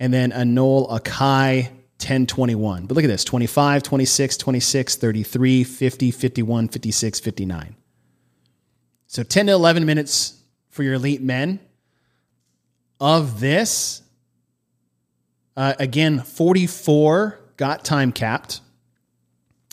and 0.00 0.12
then 0.12 0.32
Anol 0.32 0.90
Akai 0.90 1.68
1021. 1.98 2.86
But 2.86 2.96
look 2.96 3.04
at 3.04 3.08
this 3.08 3.22
25, 3.22 3.84
26, 3.84 4.36
26, 4.36 4.96
33, 4.96 5.62
50, 5.62 6.10
51, 6.10 6.68
56, 6.68 7.20
59. 7.20 7.76
So 9.06 9.22
10 9.22 9.46
to 9.46 9.52
11 9.52 9.86
minutes 9.86 10.42
for 10.68 10.82
your 10.82 10.94
elite 10.94 11.22
men. 11.22 11.60
Of 13.00 13.38
this, 13.38 14.02
uh, 15.58 15.74
again, 15.80 16.20
44 16.20 17.36
got 17.56 17.84
time 17.84 18.12
capped. 18.12 18.60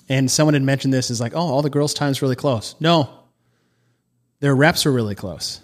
And 0.10 0.32
someone 0.32 0.56
had 0.56 0.64
mentioned 0.64 0.92
this 0.92 1.12
is 1.12 1.22
like, 1.22 1.34
oh, 1.36 1.40
all 1.40 1.62
the 1.62 1.70
girls' 1.70 1.94
time's 1.94 2.24
really 2.24 2.36
close. 2.36 2.76
No, 2.80 3.08
their 4.40 4.56
reps 4.56 4.86
were 4.86 4.92
really 4.92 5.14
close. 5.14 5.62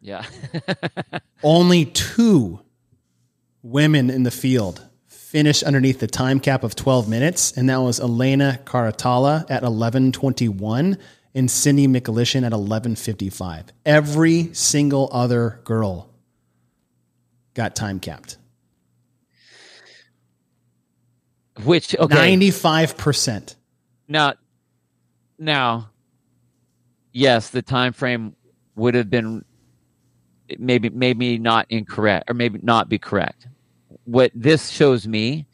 Yeah. 0.00 0.24
Only 1.42 1.84
two 1.84 2.60
women 3.60 4.08
in 4.08 4.22
the 4.22 4.30
field 4.30 4.86
finished 5.08 5.64
underneath 5.64 5.98
the 5.98 6.06
time 6.06 6.38
cap 6.38 6.62
of 6.62 6.76
12 6.76 7.08
minutes, 7.08 7.52
and 7.56 7.68
that 7.68 7.78
was 7.78 7.98
Elena 7.98 8.60
Carratala 8.64 9.50
at 9.50 9.64
11:21 9.64 10.96
and 11.34 11.50
Sydney 11.50 11.88
Michalyshen 11.88 12.46
at 12.46 12.52
11:55. 12.52 13.66
Every 13.84 14.54
single 14.54 15.08
other 15.12 15.60
girl 15.64 16.08
got 17.54 17.74
time 17.74 17.98
capped. 17.98 18.38
Which 21.64 21.96
okay. 21.98 22.36
95%. 22.36 23.56
Now, 24.08 24.34
now, 25.38 25.90
yes, 27.12 27.50
the 27.50 27.62
time 27.62 27.92
frame 27.92 28.34
would 28.76 28.94
have 28.94 29.10
been 29.10 29.44
maybe 30.58 30.88
maybe 30.90 31.38
not 31.38 31.66
incorrect 31.68 32.30
or 32.30 32.34
maybe 32.34 32.58
not 32.62 32.88
be 32.88 32.98
correct. 32.98 33.48
What 34.04 34.30
this 34.34 34.70
shows 34.70 35.06
me 35.06 35.46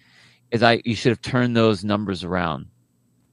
is 0.51 0.63
I 0.63 0.81
you 0.85 0.95
should 0.95 1.11
have 1.11 1.23
turned 1.23 1.57
those 1.57 1.85
numbers 1.85 2.23
around. 2.23 2.67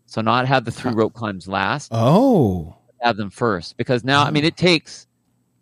So 0.08 0.22
not 0.22 0.48
have 0.48 0.66
the 0.66 0.72
three 0.72 0.92
rope 0.92 1.14
climbs 1.14 1.48
last, 1.48 1.90
Oh. 1.94 2.76
have 3.02 3.18
them 3.18 3.30
first 3.30 3.78
because 3.78 4.04
now 4.04 4.24
I 4.24 4.32
mean 4.32 4.44
it 4.44 4.58
takes 4.58 5.08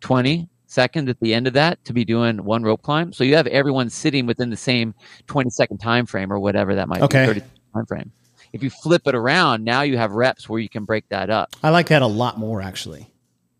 20 0.01 0.47
seconds 0.69 1.09
at 1.09 1.19
the 1.19 1.33
end 1.33 1.47
of 1.47 1.53
that 1.53 1.83
to 1.83 1.93
be 1.93 2.05
doing 2.05 2.43
one 2.45 2.63
rope 2.63 2.81
climb. 2.83 3.11
So 3.11 3.23
you 3.23 3.35
have 3.35 3.47
everyone 3.47 3.89
sitting 3.89 4.25
within 4.25 4.49
the 4.49 4.55
same 4.57 4.93
20 5.27 5.49
second 5.49 5.79
time 5.79 6.05
frame 6.05 6.31
or 6.31 6.39
whatever 6.39 6.75
that 6.75 6.87
might 6.87 7.01
Okay. 7.01 7.23
be 7.25 7.39
30 7.39 7.41
time 7.73 7.85
frame. 7.87 8.11
If 8.53 8.63
you 8.63 8.69
flip 8.69 9.01
it 9.07 9.15
around, 9.15 9.63
now 9.63 9.81
you 9.81 9.97
have 9.97 10.11
reps 10.11 10.47
where 10.47 10.59
you 10.59 10.69
can 10.69 10.85
break 10.85 11.07
that 11.09 11.29
up. 11.29 11.55
I 11.63 11.69
like 11.71 11.87
that 11.87 12.01
a 12.01 12.07
lot 12.07 12.37
more 12.39 12.61
actually. 12.61 13.07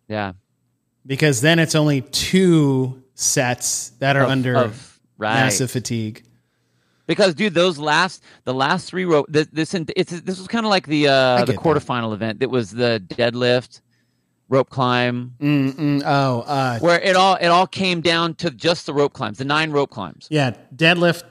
Yeah. 0.08 0.34
Because 1.06 1.42
then 1.42 1.60
it's 1.60 1.76
only 1.76 2.02
two 2.02 3.04
sets 3.16 3.90
that 4.00 4.16
are 4.16 4.24
Of- 4.24 4.30
under 4.30 4.56
of- 4.56 5.00
right. 5.18 5.34
massive 5.34 5.70
fatigue. 5.72 6.24
Because 7.08 7.34
dude, 7.34 7.56
those 7.56 7.80
last 7.80 8.24
the 8.44 8.54
last 8.54 8.88
three 8.88 9.06
rope 9.06 9.26
this 9.30 9.48
this, 9.52 9.74
it's 9.74 10.12
this 10.22 10.38
was 10.38 10.48
kind 10.48 10.64
of 10.64 10.70
like 10.70 10.86
the 10.86 11.08
uh 11.08 11.40
the 11.40 11.54
get 11.54 11.56
that. 11.56 11.62
quarterfinal 11.64 12.14
event. 12.14 12.44
It 12.44 12.52
was 12.52 12.70
the 12.70 13.04
deadlift, 13.08 13.82
rope 14.50 14.70
climb, 14.70 15.36
Mm-mm. 15.40 16.02
Oh, 16.06 16.42
uh, 16.42 16.80
where 16.80 17.00
it 17.00 17.16
all 17.16 17.36
it 17.36 17.48
all 17.48 17.68
came 17.68 18.02
down 18.02 18.34
to 18.36 18.50
just 18.52 18.86
the 18.86 18.94
rope 18.94 19.14
climbs, 19.14 19.38
the 19.38 19.46
nine 19.46 19.72
rope 19.72 19.90
climbs. 19.92 20.28
yeah, 20.30 20.56
deadlift, 20.76 21.24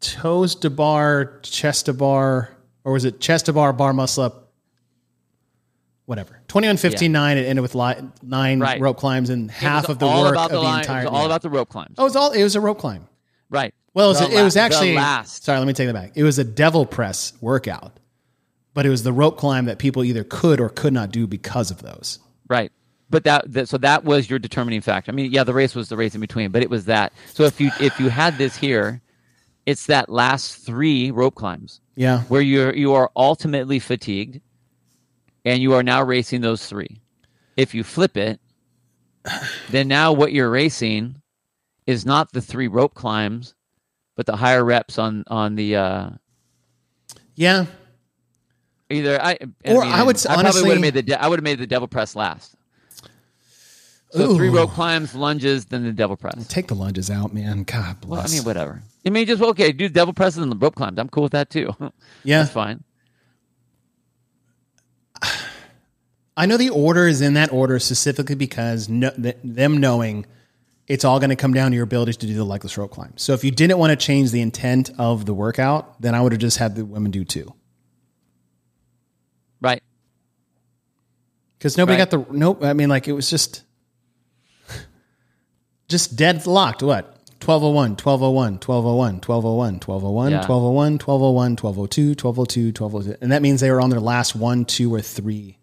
toes 0.00 0.54
to 0.56 0.70
bar, 0.70 1.38
chest 1.42 1.86
to 1.86 1.92
bar, 1.92 2.50
or 2.84 2.92
was 2.92 3.04
it 3.04 3.20
chest 3.20 3.46
to 3.46 3.52
bar, 3.52 3.72
bar 3.72 3.92
muscle 3.92 4.24
up? 4.24 4.46
Whatever. 6.06 6.40
21, 6.48 6.76
15, 6.78 7.12
9, 7.12 7.38
it 7.38 7.42
ended 7.42 7.62
with 7.62 7.76
li- 7.76 7.94
nine 8.20 8.58
Right. 8.58 8.80
rope 8.80 8.96
climbs 8.96 9.30
and 9.30 9.48
half 9.48 9.88
of 9.88 10.00
the 10.00 10.06
work 10.08 10.32
about 10.32 10.46
of 10.46 10.50
the 10.50 10.56
the, 10.56 10.62
line, 10.62 10.80
entire. 10.80 11.02
It 11.02 11.04
was 11.04 11.12
all 11.12 11.20
yeah. 11.20 11.26
about 11.26 11.42
the 11.42 11.50
rope 11.50 11.68
climbs. 11.68 11.94
Oh, 11.98 12.02
it 12.02 12.04
was 12.06 12.16
all. 12.16 12.32
It 12.32 12.42
was 12.42 12.56
a 12.56 12.60
rope 12.60 12.78
climb. 12.78 13.06
Right. 13.48 13.72
Well, 13.94 14.06
it 14.06 14.20
was, 14.20 14.28
The 14.28 14.38
it 14.40 14.42
was 14.42 14.56
actually 14.56 14.94
last. 14.94 15.44
Sorry, 15.44 15.58
let 15.58 15.68
me 15.68 15.72
take 15.72 15.86
that 15.86 15.92
back. 15.94 16.12
It 16.16 16.24
was 16.24 16.38
a 16.40 16.44
devil 16.44 16.84
press 16.84 17.32
workout, 17.40 17.99
but 18.74 18.86
it 18.86 18.90
was 18.90 19.02
the 19.02 19.12
rope 19.12 19.36
climb 19.36 19.64
that 19.66 19.78
people 19.78 20.04
either 20.04 20.24
could 20.24 20.60
or 20.60 20.68
could 20.68 20.92
not 20.92 21.10
do 21.10 21.26
because 21.26 21.70
of 21.70 21.82
those. 21.82 22.18
Right. 22.48 22.70
But 23.08 23.24
that, 23.24 23.52
that 23.52 23.68
so 23.68 23.76
that 23.78 24.04
was 24.04 24.30
your 24.30 24.38
determining 24.38 24.80
factor. 24.80 25.10
I 25.10 25.14
mean, 25.14 25.32
yeah, 25.32 25.42
the 25.44 25.54
race 25.54 25.74
was 25.74 25.88
the 25.88 25.96
race 25.96 26.14
in 26.14 26.20
between, 26.20 26.50
but 26.52 26.62
it 26.62 26.70
was 26.70 26.84
that. 26.84 27.12
So 27.34 27.42
if 27.44 27.60
you 27.60 27.70
if 27.80 27.98
you 27.98 28.08
had 28.08 28.38
this 28.38 28.56
here, 28.56 29.00
it's 29.66 29.86
that 29.86 30.08
last 30.08 30.64
three 30.64 31.10
rope 31.10 31.34
climbs 31.34 31.80
Yeah. 31.96 32.20
where 32.22 32.40
you're 32.40 32.72
you 32.74 32.92
are 32.94 33.10
ultimately 33.16 33.80
fatigued, 33.80 34.40
and 35.44 35.60
you 35.60 35.74
are 35.74 35.82
now 35.82 36.02
racing 36.04 36.40
those 36.40 36.64
three. 36.66 37.00
If 37.56 37.74
you 37.74 37.82
flip 37.82 38.16
it, 38.16 38.40
then 39.70 39.88
now 39.88 40.12
what 40.12 40.32
you're 40.32 40.50
racing 40.50 41.20
is 41.86 42.06
not 42.06 42.32
the 42.32 42.40
three 42.40 42.68
rope 42.68 42.94
climbs, 42.94 43.54
but 44.16 44.24
the 44.26 44.36
higher 44.36 44.64
reps 44.64 44.98
on 44.98 45.24
on 45.26 45.56
the 45.56 45.74
uh, 45.74 46.10
Yeah. 47.34 47.66
Either 48.90 49.20
I 49.20 49.38
Or 49.64 49.84
I 49.84 50.02
would 50.02 50.24
I 50.26 50.42
probably 50.42 50.62
would 50.62 50.72
have 50.72 50.80
made 50.80 50.94
the 50.94 51.02
de- 51.02 51.22
I 51.22 51.26
would 51.28 51.38
have 51.38 51.44
made 51.44 51.58
the 51.58 51.66
devil 51.66 51.88
press 51.88 52.14
last. 52.16 52.54
So 54.12 54.34
three 54.36 54.48
Ooh. 54.48 54.56
rope 54.56 54.72
climbs, 54.72 55.14
lunges, 55.14 55.66
then 55.66 55.84
the 55.84 55.92
devil 55.92 56.16
press. 56.16 56.46
Take 56.48 56.66
the 56.66 56.74
lunges 56.74 57.10
out, 57.10 57.32
man. 57.32 57.62
God 57.62 58.00
bless. 58.00 58.10
Well, 58.10 58.26
I 58.26 58.28
mean, 58.28 58.44
whatever. 58.44 58.82
I 59.06 59.10
mean, 59.10 59.26
just 59.26 59.40
okay, 59.40 59.70
do 59.70 59.88
devil 59.88 60.12
presses 60.12 60.42
and 60.42 60.50
the 60.50 60.56
rope 60.56 60.74
climbs. 60.74 60.98
I'm 60.98 61.08
cool 61.08 61.22
with 61.22 61.32
that 61.32 61.48
too. 61.48 61.74
yeah, 62.24 62.40
That's 62.40 62.52
fine. 62.52 62.82
I 66.36 66.46
know 66.46 66.56
the 66.56 66.70
order 66.70 67.06
is 67.06 67.20
in 67.20 67.34
that 67.34 67.52
order 67.52 67.78
specifically 67.78 68.34
because 68.34 68.88
no, 68.88 69.10
th- 69.10 69.36
them 69.44 69.78
knowing 69.78 70.26
it's 70.88 71.04
all 71.04 71.20
going 71.20 71.30
to 71.30 71.36
come 71.36 71.52
down 71.52 71.70
to 71.70 71.74
your 71.74 71.84
ability 71.84 72.14
to 72.14 72.26
do 72.26 72.34
the 72.34 72.44
legless 72.44 72.76
rope 72.78 72.90
climb. 72.90 73.12
So 73.16 73.32
if 73.34 73.44
you 73.44 73.50
didn't 73.50 73.78
want 73.78 73.90
to 73.90 73.96
change 73.96 74.30
the 74.30 74.40
intent 74.40 74.90
of 74.98 75.26
the 75.26 75.34
workout, 75.34 76.00
then 76.00 76.14
I 76.14 76.20
would 76.20 76.32
have 76.32 76.40
just 76.40 76.56
had 76.58 76.74
the 76.74 76.84
women 76.84 77.10
do 77.10 77.24
two. 77.24 77.52
Right. 79.60 79.82
Because 81.60 81.76
nobody 81.76 81.98
Right. 81.98 82.10
got 82.10 82.26
the 82.26 82.32
nope. 82.34 82.64
I 82.64 82.72
mean, 82.72 82.88
like 82.88 83.06
it 83.06 83.12
was 83.12 83.28
just 83.28 83.62
just 85.88 86.16
dead 86.16 86.46
locked. 86.46 86.82
What? 86.82 87.18
1201, 87.44 87.96
1201, 87.96 88.58
1201, 88.58 89.20
1201, 89.20 89.80
1201, 89.80 90.30
Yeah. 90.32 90.38
1201, 90.38 90.98
1201, 90.98 91.56
1202, 91.56 92.14
1202, 92.14 92.72
1202. 92.72 93.16
And 93.22 93.32
that 93.32 93.42
means 93.42 93.60
they 93.60 93.70
were 93.70 93.80
on 93.80 93.90
their 93.90 94.00
last 94.00 94.34
one, 94.34 94.64
two, 94.64 94.92
or 94.94 95.00
three 95.02 95.58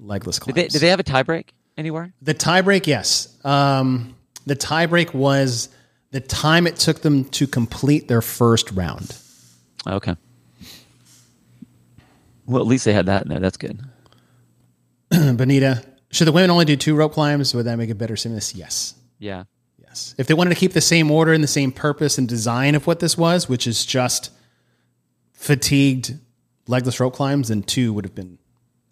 legless 0.00 0.36
Did 0.38 0.42
climbs. 0.42 0.54
they, 0.56 0.68
did 0.68 0.78
they 0.80 0.88
have 0.88 1.00
a 1.00 1.04
tiebreak 1.04 1.48
anywhere? 1.76 2.12
The 2.22 2.34
tiebreak, 2.34 2.86
yes. 2.86 3.28
Um, 3.44 4.16
the 4.46 4.56
tiebreak 4.56 5.12
was 5.14 5.68
the 6.10 6.20
time 6.20 6.66
it 6.66 6.76
took 6.76 7.00
them 7.02 7.24
to 7.26 7.46
complete 7.46 8.08
their 8.08 8.22
first 8.22 8.70
round. 8.72 9.14
Okay. 9.86 10.16
Well, 12.46 12.60
at 12.62 12.66
least 12.66 12.84
they 12.84 12.92
had 12.92 13.06
that 13.06 13.22
in 13.22 13.28
there. 13.28 13.40
That's 13.40 13.56
good. 13.56 13.80
Bonita, 15.36 15.84
should 16.10 16.26
the 16.26 16.32
women 16.32 16.50
only 16.50 16.64
do 16.64 16.76
two 16.76 16.94
rope 16.94 17.12
climbs? 17.12 17.54
Would 17.54 17.66
that 17.66 17.76
make 17.76 17.90
it 17.90 17.98
better 17.98 18.16
seamless? 18.16 18.54
Yes. 18.54 18.94
Yeah. 19.18 19.44
Yes. 19.78 20.14
If 20.18 20.26
they 20.26 20.34
wanted 20.34 20.50
to 20.50 20.56
keep 20.56 20.72
the 20.72 20.80
same 20.80 21.10
order 21.10 21.32
and 21.32 21.42
the 21.44 21.48
same 21.48 21.70
purpose 21.72 22.18
and 22.18 22.28
design 22.28 22.74
of 22.74 22.86
what 22.86 23.00
this 23.00 23.16
was, 23.18 23.48
which 23.48 23.66
is 23.66 23.84
just 23.84 24.30
fatigued 25.32 26.18
legless 26.66 26.98
rope 27.00 27.14
climbs, 27.14 27.48
then 27.48 27.62
two 27.62 27.92
would 27.92 28.04
have 28.04 28.14
been 28.14 28.38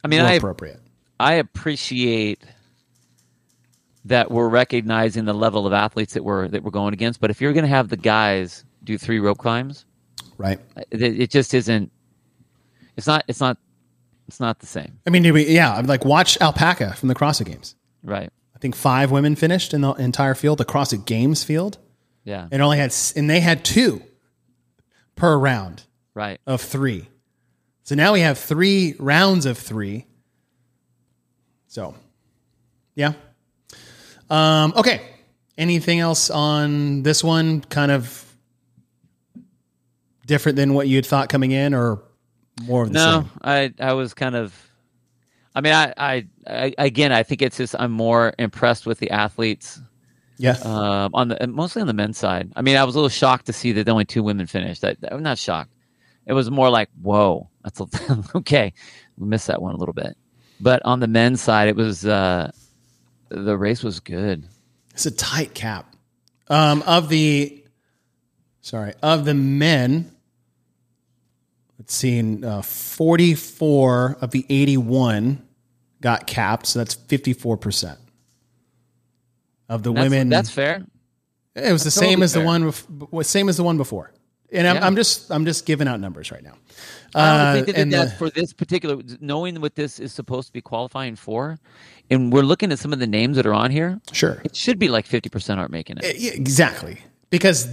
I 0.04 0.08
mean, 0.08 0.20
more 0.20 0.28
I 0.28 0.32
appropriate. 0.34 0.80
I 1.18 1.34
appreciate 1.34 2.42
that 4.06 4.30
we're 4.30 4.48
recognizing 4.48 5.26
the 5.26 5.34
level 5.34 5.66
of 5.66 5.72
athletes 5.72 6.14
that 6.14 6.24
we're 6.24 6.48
that 6.48 6.62
we're 6.62 6.70
going 6.70 6.94
against. 6.94 7.20
But 7.20 7.30
if 7.30 7.40
you're 7.40 7.52
going 7.52 7.64
to 7.64 7.68
have 7.68 7.88
the 7.88 7.96
guys 7.96 8.64
do 8.82 8.96
three 8.98 9.20
rope 9.20 9.38
climbs, 9.38 9.84
Right. 10.38 10.58
it, 10.90 11.02
it 11.02 11.30
just 11.30 11.52
isn't. 11.54 11.92
It's 12.96 13.06
not. 13.06 13.24
It's 13.28 13.40
not. 13.40 13.58
It's 14.30 14.38
not 14.38 14.60
the 14.60 14.66
same. 14.66 15.00
I 15.04 15.10
mean, 15.10 15.32
we, 15.34 15.48
yeah, 15.48 15.74
I'm 15.74 15.86
like 15.86 16.04
watch 16.04 16.40
Alpaca 16.40 16.92
from 16.94 17.08
the 17.08 17.16
CrossFit 17.16 17.46
Games. 17.46 17.74
Right. 18.04 18.30
I 18.54 18.58
think 18.60 18.76
five 18.76 19.10
women 19.10 19.34
finished 19.34 19.74
in 19.74 19.80
the 19.80 19.90
entire 19.94 20.36
field, 20.36 20.58
the 20.58 20.64
CrossFit 20.64 21.04
Games 21.04 21.42
field. 21.42 21.78
Yeah. 22.22 22.46
and 22.52 22.62
only 22.62 22.78
had 22.78 22.94
and 23.16 23.28
they 23.28 23.40
had 23.40 23.64
two 23.64 24.02
per 25.16 25.36
round 25.36 25.82
Right. 26.14 26.38
of 26.46 26.60
three. 26.60 27.08
So 27.82 27.96
now 27.96 28.12
we 28.12 28.20
have 28.20 28.38
three 28.38 28.94
rounds 29.00 29.46
of 29.46 29.58
three. 29.58 30.06
So, 31.66 31.96
yeah. 32.94 33.14
Um, 34.28 34.74
okay. 34.76 35.02
Anything 35.58 35.98
else 35.98 36.30
on 36.30 37.02
this 37.02 37.24
one? 37.24 37.62
Kind 37.62 37.90
of 37.90 38.24
different 40.26 40.54
than 40.54 40.74
what 40.74 40.86
you 40.86 40.94
had 40.96 41.06
thought 41.06 41.28
coming 41.28 41.50
in, 41.50 41.74
or 41.74 42.00
more 42.60 42.82
of 42.84 42.88
the 42.88 42.94
No, 42.94 43.20
same? 43.22 43.30
I 43.42 43.72
I 43.80 43.92
was 43.94 44.14
kind 44.14 44.34
of. 44.36 44.54
I 45.54 45.60
mean, 45.62 45.72
I, 45.72 45.92
I, 45.96 46.26
I 46.46 46.74
again, 46.78 47.10
I 47.12 47.22
think 47.24 47.42
it's 47.42 47.56
just 47.56 47.74
I'm 47.78 47.90
more 47.90 48.32
impressed 48.38 48.86
with 48.86 48.98
the 49.00 49.10
athletes 49.10 49.80
Yeah. 50.38 50.52
um, 50.62 51.10
on 51.12 51.28
the 51.28 51.46
mostly 51.48 51.82
on 51.82 51.88
the 51.88 51.92
men's 51.92 52.18
side. 52.18 52.52
I 52.54 52.62
mean, 52.62 52.76
I 52.76 52.84
was 52.84 52.94
a 52.94 52.98
little 52.98 53.08
shocked 53.08 53.46
to 53.46 53.52
see 53.52 53.72
that 53.72 53.88
only 53.88 54.04
two 54.04 54.22
women 54.22 54.46
finished. 54.46 54.84
I, 54.84 54.94
I'm 55.10 55.22
not 55.24 55.38
shocked. 55.38 55.72
It 56.26 56.34
was 56.34 56.50
more 56.50 56.70
like, 56.70 56.88
whoa, 57.02 57.48
that's 57.64 57.80
a, 57.80 57.86
okay. 58.36 58.72
We 59.18 59.26
missed 59.26 59.48
that 59.48 59.60
one 59.60 59.74
a 59.74 59.76
little 59.78 59.92
bit, 59.94 60.16
but 60.60 60.82
on 60.84 61.00
the 61.00 61.08
men's 61.08 61.40
side, 61.40 61.66
it 61.68 61.74
was 61.74 62.06
uh, 62.06 62.52
the 63.28 63.58
race 63.58 63.82
was 63.82 63.98
good. 63.98 64.46
It's 64.92 65.06
a 65.06 65.10
tight 65.10 65.52
cap. 65.54 65.96
Um, 66.48 66.82
of 66.82 67.08
the, 67.08 67.64
sorry, 68.60 68.92
of 69.02 69.24
the 69.24 69.34
men, 69.34 70.12
let's 71.80 71.94
see, 71.94 72.18
in, 72.18 72.44
uh, 72.44 72.60
44 72.62 74.18
of 74.20 74.30
the 74.32 74.44
81 74.50 75.42
got 76.02 76.26
capped. 76.26 76.66
So 76.66 76.78
that's 76.78 76.94
54%. 76.94 77.96
Of 79.68 79.82
the 79.82 79.92
That's, 79.92 80.02
women, 80.10 80.28
that's 80.28 80.50
fair. 80.50 80.84
it 81.54 81.72
was 81.72 81.82
the 81.82 81.86
that's 81.86 81.94
same 81.94 82.20
totally 82.20 82.24
as 82.24 82.32
the 82.32 83.12
one, 83.12 83.24
same 83.24 83.48
as 83.48 83.56
the 83.56 83.62
one 83.62 83.76
before. 83.76 84.12
And 84.52 84.66
I'm, 84.66 84.76
Yeah. 84.76 84.86
I'm 84.86 84.96
just, 84.96 85.30
I'm 85.30 85.44
just 85.44 85.64
giving 85.64 85.86
out 85.86 86.00
numbers 86.00 86.32
right 86.32 86.42
now. 86.42 86.54
I 87.14 87.20
Uh, 87.50 87.52
think 87.54 87.66
they 87.66 87.72
did 87.72 87.80
and 87.82 87.92
that 87.92 88.04
the- 88.10 88.16
for 88.16 88.30
this 88.30 88.52
particular, 88.52 89.00
knowing 89.20 89.60
what 89.60 89.76
this 89.76 89.98
is 90.00 90.12
supposed 90.12 90.48
to 90.48 90.52
be 90.52 90.60
qualifying 90.60 91.14
for, 91.16 91.58
and 92.10 92.32
we're 92.32 92.42
looking 92.42 92.72
at 92.72 92.78
some 92.80 92.92
of 92.92 92.98
the 92.98 93.06
names 93.06 93.36
that 93.36 93.46
are 93.46 93.54
on 93.54 93.70
here. 93.70 94.00
Sure. 94.12 94.40
It 94.44 94.54
should 94.56 94.78
be 94.80 94.88
like 94.88 95.06
fifty 95.06 95.28
percent 95.28 95.60
aren't 95.60 95.70
making 95.72 95.98
it. 96.02 96.04
Exactly. 96.36 96.98
Because 97.30 97.68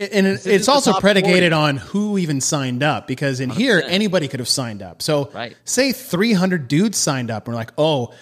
and 0.00 0.26
it, 0.26 0.46
it's 0.46 0.68
also 0.68 0.94
predicated 1.00 1.52
40. 1.52 1.54
on 1.54 1.76
who 1.76 2.18
even 2.18 2.40
signed 2.40 2.82
up. 2.82 3.06
Because 3.06 3.40
in 3.40 3.50
here, 3.50 3.82
anybody 3.86 4.28
could 4.28 4.40
have 4.40 4.48
signed 4.48 4.82
up. 4.82 5.02
So, 5.02 5.30
Right. 5.34 5.56
say 5.64 5.92
300 5.92 6.68
dudes 6.68 6.98
signed 6.98 7.30
up 7.30 7.46
and 7.46 7.54
we're 7.54 7.58
like, 7.58 7.72
oh, 7.76 8.12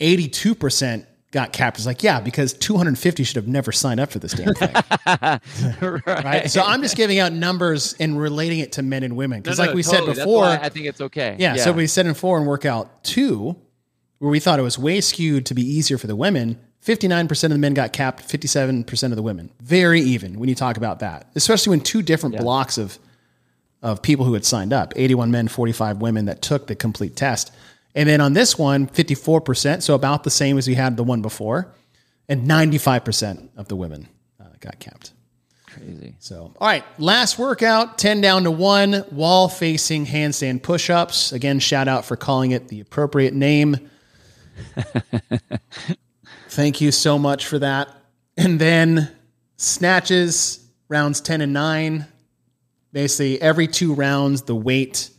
82% 0.00 1.04
got 1.30 1.52
capped. 1.52 1.76
It's 1.76 1.86
like, 1.86 2.02
yeah, 2.02 2.20
because 2.20 2.54
250 2.54 3.24
should 3.24 3.36
have 3.36 3.46
never 3.48 3.72
signed 3.72 4.00
up 4.00 4.10
for 4.10 4.18
this 4.18 4.32
damn 4.32 4.54
thing. 4.54 4.74
right. 5.06 6.06
right. 6.06 6.50
So, 6.50 6.62
I'm 6.62 6.80
just 6.82 6.96
giving 6.96 7.18
out 7.18 7.32
numbers 7.32 7.94
and 8.00 8.18
relating 8.18 8.60
it 8.60 8.72
to 8.72 8.82
men 8.82 9.02
and 9.02 9.16
women. 9.16 9.42
Because, 9.42 9.58
no, 9.58 9.66
like 9.66 9.74
we 9.74 9.82
totally. 9.82 10.14
said 10.14 10.24
before, 10.24 10.44
I 10.44 10.68
think 10.70 10.86
it's 10.86 11.00
okay. 11.02 11.36
yeah, 11.38 11.56
so 11.56 11.72
we 11.72 11.86
said 11.86 12.06
in 12.06 12.14
four 12.14 12.38
and 12.38 12.46
workout 12.46 13.04
two, 13.04 13.56
where 14.18 14.30
we 14.30 14.40
thought 14.40 14.58
it 14.58 14.62
was 14.62 14.78
way 14.78 15.00
skewed 15.00 15.46
to 15.46 15.54
be 15.54 15.62
easier 15.62 15.98
for 15.98 16.06
the 16.06 16.16
women. 16.16 16.58
59% 16.84 17.44
of 17.44 17.50
the 17.50 17.58
men 17.58 17.74
got 17.74 17.92
capped, 17.92 18.26
57% 18.28 19.04
of 19.04 19.16
the 19.16 19.22
women. 19.22 19.50
Very 19.60 20.00
even 20.00 20.38
when 20.38 20.48
you 20.48 20.54
talk 20.54 20.76
about 20.76 21.00
that, 21.00 21.28
especially 21.34 21.70
when 21.70 21.80
two 21.80 22.02
different 22.02 22.38
blocks 22.38 22.78
of, 22.78 22.98
of 23.82 24.00
people 24.00 24.24
who 24.24 24.34
had 24.34 24.44
signed 24.44 24.72
up 24.72 24.92
81 24.96 25.30
men, 25.30 25.48
45 25.48 26.00
women 26.00 26.26
that 26.26 26.40
took 26.40 26.66
the 26.66 26.74
complete 26.74 27.16
test. 27.16 27.52
And 27.94 28.08
then 28.08 28.20
on 28.20 28.32
this 28.32 28.56
one, 28.56 28.86
54%, 28.86 29.82
so 29.82 29.94
about 29.94 30.22
the 30.24 30.30
same 30.30 30.56
as 30.56 30.68
we 30.68 30.74
had 30.74 30.96
the 30.96 31.04
one 31.04 31.20
before, 31.20 31.74
and 32.28 32.46
95% 32.48 33.48
of 33.56 33.68
the 33.68 33.76
women 33.76 34.08
uh, 34.40 34.44
got 34.60 34.78
capped. 34.78 35.12
crazy. 35.66 36.14
So, 36.20 36.54
all 36.60 36.68
right, 36.68 36.84
last 36.98 37.38
workout, 37.38 37.98
10 37.98 38.20
down 38.20 38.44
to 38.44 38.50
one, 38.50 39.04
wall 39.10 39.48
facing 39.48 40.06
handstand 40.06 40.62
push 40.62 40.90
ups. 40.90 41.32
Again, 41.32 41.58
shout 41.58 41.88
out 41.88 42.04
for 42.04 42.16
calling 42.16 42.52
it 42.52 42.68
the 42.68 42.80
appropriate 42.80 43.34
name. 43.34 43.90
Thank 46.48 46.80
you 46.80 46.92
so 46.92 47.18
much 47.18 47.46
for 47.46 47.58
that. 47.58 47.88
And 48.36 48.58
then 48.58 49.10
snatches, 49.56 50.66
rounds 50.88 51.20
10 51.20 51.42
and 51.42 51.52
9. 51.52 52.06
Basically, 52.92 53.40
every 53.40 53.68
two 53.68 53.92
rounds, 53.92 54.42
the 54.42 54.56
weight 54.56 55.10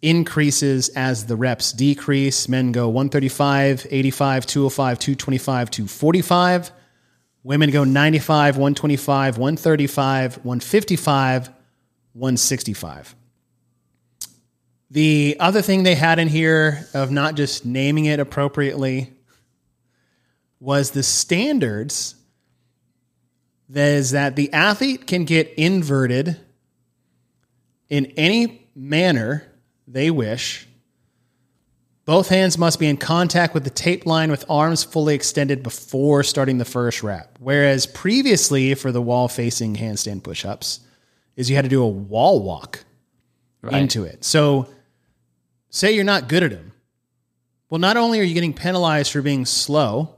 increases 0.00 0.88
as 0.90 1.26
the 1.26 1.36
reps 1.36 1.72
decrease. 1.72 2.48
Men 2.48 2.72
go 2.72 2.88
135, 2.88 3.86
85, 3.90 4.46
205, 4.46 4.98
225, 4.98 5.70
245. 5.70 6.72
Women 7.42 7.70
go 7.70 7.84
95, 7.84 8.56
125, 8.56 9.36
135, 9.36 10.36
155, 10.36 11.46
165. 12.14 13.14
The 14.90 15.36
other 15.40 15.60
thing 15.60 15.82
they 15.82 15.94
had 15.94 16.18
in 16.18 16.28
here 16.28 16.86
of 16.94 17.10
not 17.10 17.34
just 17.34 17.66
naming 17.66 18.06
it 18.06 18.18
appropriately 18.18 19.13
was 20.64 20.92
the 20.92 21.02
standards. 21.02 22.14
That 23.68 23.88
is 23.92 24.12
that 24.12 24.34
the 24.34 24.52
athlete 24.52 25.06
can 25.06 25.24
get 25.24 25.52
inverted 25.58 26.40
in 27.90 28.06
any 28.16 28.66
manner 28.74 29.44
they 29.86 30.10
wish. 30.10 30.66
Both 32.06 32.28
hands 32.28 32.56
must 32.58 32.78
be 32.78 32.86
in 32.86 32.96
contact 32.96 33.52
with 33.54 33.64
the 33.64 33.70
tape 33.70 34.06
line 34.06 34.30
with 34.30 34.44
arms 34.48 34.84
fully 34.84 35.14
extended 35.14 35.62
before 35.62 36.22
starting 36.22 36.58
the 36.58 36.64
first 36.64 37.02
rep. 37.02 37.38
Whereas 37.40 37.86
previously 37.86 38.74
for 38.74 38.90
the 38.92 39.02
wall 39.02 39.28
facing 39.28 39.76
handstand 39.76 40.22
push 40.22 40.44
ups, 40.44 40.80
is 41.36 41.50
you 41.50 41.56
had 41.56 41.64
to 41.64 41.68
do 41.68 41.82
a 41.82 41.88
wall 41.88 42.42
walk 42.42 42.84
Right. 43.62 43.74
into 43.80 44.04
it. 44.04 44.24
So 44.24 44.68
say 45.70 45.92
you're 45.92 46.04
not 46.04 46.28
good 46.28 46.42
at 46.42 46.50
them. 46.50 46.72
Well, 47.70 47.78
not 47.80 47.96
only 47.96 48.20
are 48.20 48.24
you 48.24 48.34
getting 48.34 48.52
penalized 48.52 49.10
for 49.12 49.22
being 49.22 49.46
slow 49.46 50.14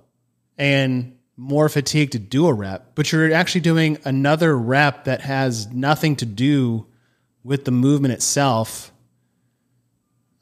and 0.58 1.16
more 1.36 1.68
fatigue 1.68 2.12
to 2.12 2.18
do 2.18 2.46
a 2.46 2.52
rep, 2.54 2.94
but 2.94 3.12
you're 3.12 3.32
actually 3.32 3.60
doing 3.60 3.98
another 4.04 4.56
rep 4.56 5.04
that 5.04 5.20
has 5.20 5.66
nothing 5.72 6.16
to 6.16 6.24
do 6.26 6.86
with 7.44 7.64
the 7.64 7.70
movement 7.70 8.14
itself. 8.14 8.92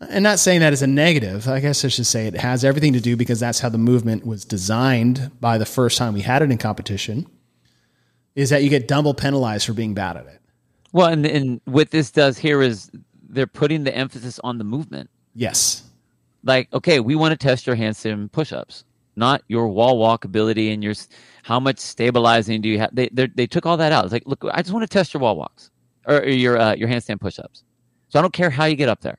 and 0.08 0.22
not 0.22 0.38
saying 0.38 0.60
that 0.60 0.72
as 0.72 0.82
a 0.82 0.86
negative. 0.86 1.48
I 1.48 1.60
guess 1.60 1.84
I 1.84 1.88
should 1.88 2.06
say 2.06 2.26
it 2.26 2.36
has 2.36 2.64
everything 2.64 2.92
to 2.92 3.00
do 3.00 3.16
because 3.16 3.40
that's 3.40 3.60
how 3.60 3.68
the 3.68 3.78
movement 3.78 4.26
was 4.26 4.44
designed 4.44 5.30
by 5.40 5.56
the 5.58 5.66
first 5.66 5.98
time 5.98 6.14
we 6.14 6.20
had 6.20 6.42
it 6.42 6.50
in 6.50 6.58
competition. 6.58 7.26
Is 8.34 8.50
that 8.50 8.62
you 8.62 8.68
get 8.70 8.88
double 8.88 9.14
penalized 9.14 9.66
for 9.66 9.72
being 9.72 9.94
bad 9.94 10.16
at 10.16 10.26
it? 10.26 10.40
Well, 10.92 11.08
and 11.08 11.24
and 11.24 11.60
what 11.64 11.90
this 11.90 12.10
does 12.10 12.38
here 12.38 12.62
is 12.62 12.90
they're 13.28 13.46
putting 13.46 13.84
the 13.84 13.96
emphasis 13.96 14.38
on 14.44 14.58
the 14.58 14.64
movement. 14.64 15.10
Yes. 15.34 15.82
Like, 16.42 16.72
okay, 16.72 17.00
we 17.00 17.14
want 17.14 17.32
to 17.32 17.36
test 17.36 17.66
your 17.66 17.76
handstand 17.76 18.30
push-ups, 18.32 18.84
not 19.16 19.42
your 19.48 19.68
wall 19.68 19.98
walk 19.98 20.24
ability 20.24 20.70
and 20.72 20.82
your 20.82 20.94
how 21.42 21.60
much 21.60 21.78
stabilizing 21.78 22.60
do 22.60 22.68
you 22.68 22.78
have. 22.78 22.94
They 22.94 23.08
they 23.12 23.26
they 23.28 23.46
took 23.46 23.66
all 23.66 23.76
that 23.76 23.92
out. 23.92 24.04
It's 24.04 24.12
like, 24.12 24.24
look, 24.26 24.44
I 24.52 24.62
just 24.62 24.72
want 24.72 24.82
to 24.82 24.88
test 24.88 25.14
your 25.14 25.20
wall 25.20 25.36
walks 25.36 25.70
or, 26.06 26.18
or 26.18 26.28
your 26.28 26.58
uh, 26.58 26.74
your 26.74 26.88
handstand 26.88 27.20
push-ups. 27.20 27.64
So 28.08 28.18
I 28.18 28.22
don't 28.22 28.32
care 28.32 28.50
how 28.50 28.64
you 28.64 28.76
get 28.76 28.88
up 28.88 29.00
there. 29.00 29.18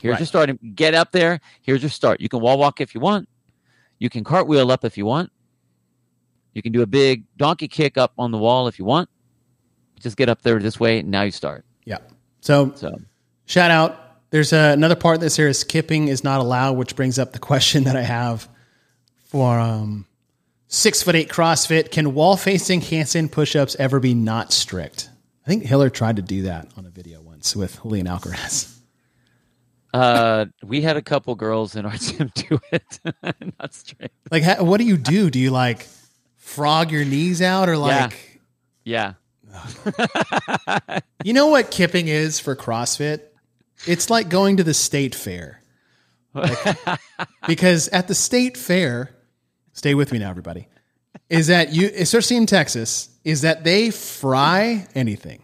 Here's 0.00 0.12
Right. 0.12 0.20
your 0.20 0.26
starting. 0.26 0.58
Get 0.74 0.94
up 0.94 1.12
there. 1.12 1.40
Here's 1.62 1.82
your 1.82 1.90
start. 1.90 2.20
You 2.20 2.28
can 2.28 2.40
wall 2.40 2.58
walk 2.58 2.80
if 2.80 2.94
you 2.94 3.00
want. 3.00 3.28
You 3.98 4.08
can 4.08 4.24
cartwheel 4.24 4.70
up 4.70 4.84
if 4.84 4.96
you 4.96 5.04
want. 5.06 5.30
You 6.54 6.62
can 6.62 6.72
do 6.72 6.82
a 6.82 6.86
big 6.86 7.24
donkey 7.36 7.68
kick 7.68 7.98
up 7.98 8.12
on 8.18 8.30
the 8.30 8.38
wall 8.38 8.66
if 8.66 8.78
you 8.78 8.84
want. 8.84 9.08
Just 10.00 10.16
get 10.16 10.28
up 10.28 10.42
there 10.42 10.58
this 10.58 10.80
way. 10.80 11.00
And 11.00 11.10
now 11.10 11.22
you 11.22 11.30
start. 11.30 11.64
Yeah. 11.84 11.98
So 12.40 12.72
So 12.74 12.98
shout 13.44 13.70
out. 13.70 13.96
There's 14.30 14.52
a, 14.52 14.70
another 14.72 14.96
part 14.96 15.16
of 15.16 15.20
this 15.20 15.36
here 15.36 15.48
is 15.48 15.58
skipping 15.58 16.08
is 16.08 16.24
not 16.24 16.40
allowed, 16.40 16.72
which 16.78 16.96
brings 16.96 17.18
up 17.18 17.32
the 17.32 17.38
question 17.50 17.84
that 17.84 17.96
I 17.96 18.02
have 18.02 18.48
for 19.30 19.58
um, 19.58 20.06
six 20.68 21.02
foot 21.02 21.14
eight 21.14 21.28
CrossFit. 21.28 21.90
Can 21.90 22.14
wall 22.14 22.36
facing 22.36 22.80
handstand 22.80 23.30
push 23.30 23.54
ups 23.56 23.76
ever 23.78 24.00
be 24.00 24.14
not 24.14 24.52
strict? 24.52 25.08
I 25.46 25.48
think 25.48 25.64
Hiller 25.64 25.90
tried 25.90 26.16
to 26.16 26.22
do 26.22 26.42
that 26.42 26.68
on 26.76 26.84
a 26.86 26.90
video 26.90 27.20
once 27.22 27.56
with 27.56 27.80
Julian 27.82 28.06
Alcaraz. 28.06 28.76
uh, 29.94 30.46
we 30.64 30.82
had 30.82 30.96
a 30.96 31.02
couple 31.02 31.34
girls 31.34 31.74
in 31.76 31.86
our 31.86 31.92
gym 31.96 32.30
do 32.34 32.60
it. 32.72 33.00
Not 33.60 33.74
straight. 33.74 34.12
Like, 34.30 34.42
ha- 34.44 34.62
what 34.62 34.78
do 34.78 34.84
you 34.84 34.96
do? 34.96 35.30
Do 35.30 35.38
you 35.38 35.50
like 35.50 35.86
frog 36.36 36.90
your 36.90 37.04
knees 37.04 37.40
out 37.42 37.68
or 37.68 37.76
like, 37.76 38.40
Yeah. 38.84 39.14
you 41.24 41.32
know 41.32 41.48
what 41.48 41.70
kipping 41.70 42.06
is 42.08 42.38
for 42.38 42.54
CrossFit? 42.54 43.20
It's 43.86 44.10
like 44.10 44.28
going 44.28 44.58
to 44.58 44.64
the 44.64 44.74
state 44.74 45.14
fair. 45.14 45.62
Like- 46.34 46.76
because 47.48 47.88
at 47.88 48.06
the 48.06 48.14
state 48.14 48.56
fair, 48.56 49.10
stay 49.80 49.94
with 49.94 50.12
me 50.12 50.18
now, 50.18 50.28
everybody, 50.28 50.68
is 51.30 51.46
that 51.46 51.72
you, 51.72 51.90
especially 51.96 52.36
in 52.36 52.44
Texas, 52.46 53.08
is 53.24 53.40
that 53.40 53.64
they 53.64 53.90
fry 53.90 54.86
anything 54.94 55.40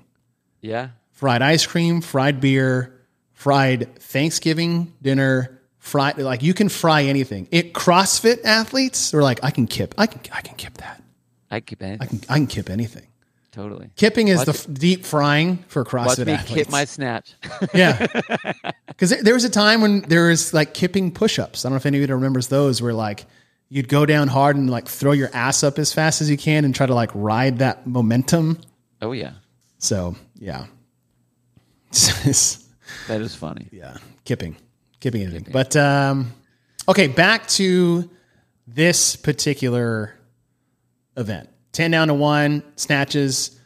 Yeah. 0.60 0.88
fried 1.12 1.40
ice 1.42 1.66
cream, 1.66 2.02
fried 2.02 2.38
beer, 2.40 2.92
fried 3.32 3.98
Thanksgiving 3.98 4.92
dinner, 5.00 5.58
fried, 5.78 6.18
like 6.18 6.42
you 6.42 6.52
can 6.52 6.68
fry 6.68 7.04
anything. 7.04 7.48
It 7.50 7.72
CrossFit 7.72 8.44
athletes 8.44 9.14
are 9.14 9.22
like, 9.22 9.40
I 9.42 9.50
can 9.50 9.66
kip, 9.66 9.94
I 9.96 10.06
can, 10.06 10.20
I 10.32 10.42
can 10.42 10.56
kip 10.56 10.74
that. 10.78 11.02
I 11.50 11.60
keep 11.60 11.82
anything. 11.82 12.02
I 12.02 12.06
can, 12.06 12.20
I 12.28 12.34
can 12.38 12.46
kip 12.46 12.68
anything. 12.68 13.06
totally. 13.52 13.88
Kipping 13.96 14.28
is 14.28 14.38
Watch 14.38 14.46
the 14.46 14.52
f- 14.70 14.78
deep 14.78 15.04
frying 15.06 15.64
for 15.68 15.82
CrossFit 15.84 16.06
Watch 16.06 16.18
me 16.26 16.32
athletes. 16.34 16.54
kip 16.64 16.70
my 16.70 16.84
snatch. 16.84 17.34
Yeah. 17.74 18.06
Because 18.88 19.10
there, 19.10 19.22
there 19.22 19.34
was 19.34 19.44
a 19.44 19.50
time 19.50 19.82
when 19.82 20.00
there 20.08 20.28
was 20.28 20.54
like 20.54 20.72
kipping 20.72 21.10
push 21.12 21.38
ups. 21.38 21.64
I 21.64 21.68
don't 21.68 21.74
know 21.74 21.76
if 21.76 21.84
anybody 21.84 22.10
remembers 22.14 22.48
those 22.48 22.80
where 22.80 22.94
like 22.94 23.26
you'd 23.68 23.88
go 23.88 24.06
down 24.06 24.28
hard 24.28 24.56
and 24.56 24.70
like 24.70 24.86
throw 24.88 25.12
your 25.12 25.30
ass 25.32 25.62
up 25.62 25.78
as 25.78 25.92
fast 25.92 26.20
as 26.20 26.30
you 26.30 26.36
can 26.36 26.64
and 26.64 26.74
try 26.74 26.86
to 26.86 26.94
like 26.94 27.10
ride 27.14 27.58
that 27.58 27.86
momentum. 27.86 28.58
oh 29.02 29.12
yeah, 29.12 29.32
So, 29.78 30.16
yeah. 30.38 30.66
That 33.08 33.20
is 33.20 33.34
funny. 33.34 33.68
yeah. 33.72 33.96
Kipping. 34.24 34.56
Kipping 35.00 35.22
anything. 35.22 35.52
But, 35.52 35.74
um, 35.76 36.32
okay, 36.88 37.08
back 37.08 37.46
to 37.48 38.08
this 38.66 39.16
particular 39.16 40.14
event 41.16 41.48
10 41.72 41.90
down 41.90 42.08
to 42.08 42.14
one, 42.14 42.62
snatches. 42.76 43.58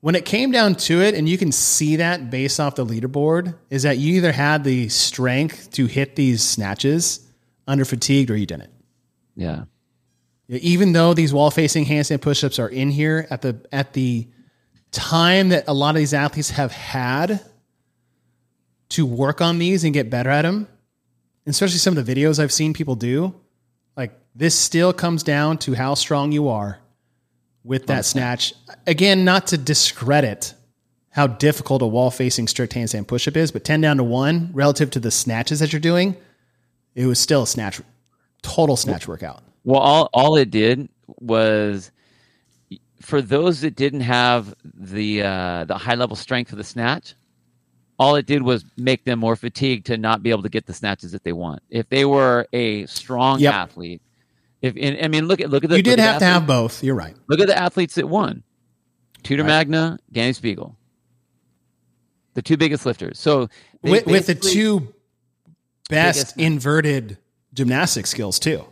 When 0.00 0.14
it 0.14 0.24
came 0.24 0.50
down 0.50 0.76
to 0.76 1.02
it, 1.02 1.14
and 1.14 1.28
you 1.28 1.36
can 1.36 1.52
see 1.52 1.96
that 1.96 2.30
based 2.30 2.58
off 2.60 2.74
the 2.74 2.86
leaderboard, 2.86 3.54
is 3.70 3.82
that 3.82 3.98
you 3.98 4.14
either 4.16 4.32
had 4.32 4.64
the 4.64 4.88
strength 4.88 5.70
to 5.72 5.86
hit 5.86 6.16
these 6.16 6.42
snatches 6.42 7.26
under 7.66 7.84
fatigued 7.84 8.30
or 8.30 8.36
you 8.36 8.46
didn't. 8.46 8.69
Yeah. 9.40 9.64
Even 10.48 10.92
though 10.92 11.14
these 11.14 11.32
wall 11.32 11.50
facing 11.50 11.86
handstand 11.86 12.20
push-ups 12.20 12.58
are 12.58 12.68
in 12.68 12.90
here 12.90 13.26
at 13.30 13.40
the 13.40 13.56
at 13.72 13.94
the 13.94 14.28
time 14.92 15.48
that 15.48 15.64
a 15.66 15.72
lot 15.72 15.90
of 15.90 15.96
these 15.96 16.12
athletes 16.12 16.50
have 16.50 16.72
had 16.72 17.40
to 18.90 19.06
work 19.06 19.40
on 19.40 19.58
these 19.58 19.84
and 19.84 19.94
get 19.94 20.10
better 20.10 20.28
at 20.28 20.42
them, 20.42 20.68
especially 21.46 21.78
some 21.78 21.96
of 21.96 22.04
the 22.04 22.14
videos 22.14 22.38
I've 22.38 22.52
seen 22.52 22.74
people 22.74 22.96
do, 22.96 23.34
like 23.96 24.12
this 24.34 24.54
still 24.54 24.92
comes 24.92 25.22
down 25.22 25.56
to 25.58 25.74
how 25.74 25.94
strong 25.94 26.32
you 26.32 26.48
are 26.48 26.78
with 27.64 27.86
that 27.86 28.04
snatch. 28.04 28.52
Again, 28.86 29.24
not 29.24 29.46
to 29.48 29.58
discredit 29.58 30.52
how 31.10 31.28
difficult 31.28 31.82
a 31.82 31.86
wall 31.86 32.10
facing 32.10 32.46
strict 32.46 32.74
handstand 32.74 33.06
push-up 33.06 33.36
is, 33.36 33.52
but 33.52 33.64
10 33.64 33.80
down 33.80 33.96
to 33.96 34.04
1 34.04 34.50
relative 34.52 34.90
to 34.90 35.00
the 35.00 35.10
snatches 35.10 35.60
that 35.60 35.72
you're 35.72 35.80
doing, 35.80 36.16
it 36.94 37.06
was 37.06 37.18
still 37.18 37.44
a 37.44 37.46
snatch 37.46 37.80
total 38.42 38.76
snatch 38.76 39.06
workout. 39.08 39.42
Well, 39.64 39.80
all 39.80 40.10
all 40.12 40.36
it 40.36 40.50
did 40.50 40.88
was 41.20 41.90
for 43.00 43.22
those 43.22 43.60
that 43.62 43.76
didn't 43.76 44.00
have 44.02 44.54
the 44.64 45.22
uh, 45.22 45.64
the 45.64 45.76
high 45.78 45.94
level 45.94 46.16
strength 46.16 46.52
of 46.52 46.58
the 46.58 46.64
snatch. 46.64 47.14
All 47.98 48.16
it 48.16 48.24
did 48.24 48.42
was 48.42 48.64
make 48.78 49.04
them 49.04 49.18
more 49.18 49.36
fatigued 49.36 49.86
to 49.86 49.98
not 49.98 50.22
be 50.22 50.30
able 50.30 50.42
to 50.42 50.48
get 50.48 50.64
the 50.66 50.72
snatches 50.72 51.12
that 51.12 51.22
they 51.22 51.34
want. 51.34 51.62
If 51.68 51.88
they 51.90 52.06
were 52.06 52.46
a 52.54 52.86
strong 52.86 53.40
Yep. 53.40 53.52
athlete, 53.52 54.00
if 54.62 54.74
and, 54.80 55.04
I 55.04 55.08
mean, 55.08 55.26
look 55.26 55.40
at 55.40 55.50
look 55.50 55.64
at 55.64 55.70
the 55.70 55.76
you 55.76 55.82
did 55.82 55.98
have 55.98 56.18
to 56.20 56.24
have 56.24 56.46
both. 56.46 56.82
You're 56.82 56.94
right. 56.94 57.14
Look 57.28 57.40
at 57.40 57.46
the 57.46 57.58
athletes 57.58 57.96
that 57.96 58.08
won. 58.08 58.42
Tudor 59.22 59.42
Right. 59.42 59.48
Magda, 59.68 59.98
Dani 60.12 60.30
Speegle. 60.38 60.76
The 62.34 62.42
two 62.42 62.56
biggest 62.56 62.86
lifters. 62.86 63.18
So 63.18 63.48
With, 63.82 64.06
with 64.06 64.26
the 64.26 64.34
two 64.34 64.94
best 65.90 66.38
inverted 66.38 67.18
gymnastic 67.54 68.06
skills 68.06 68.38
too. 68.38 68.64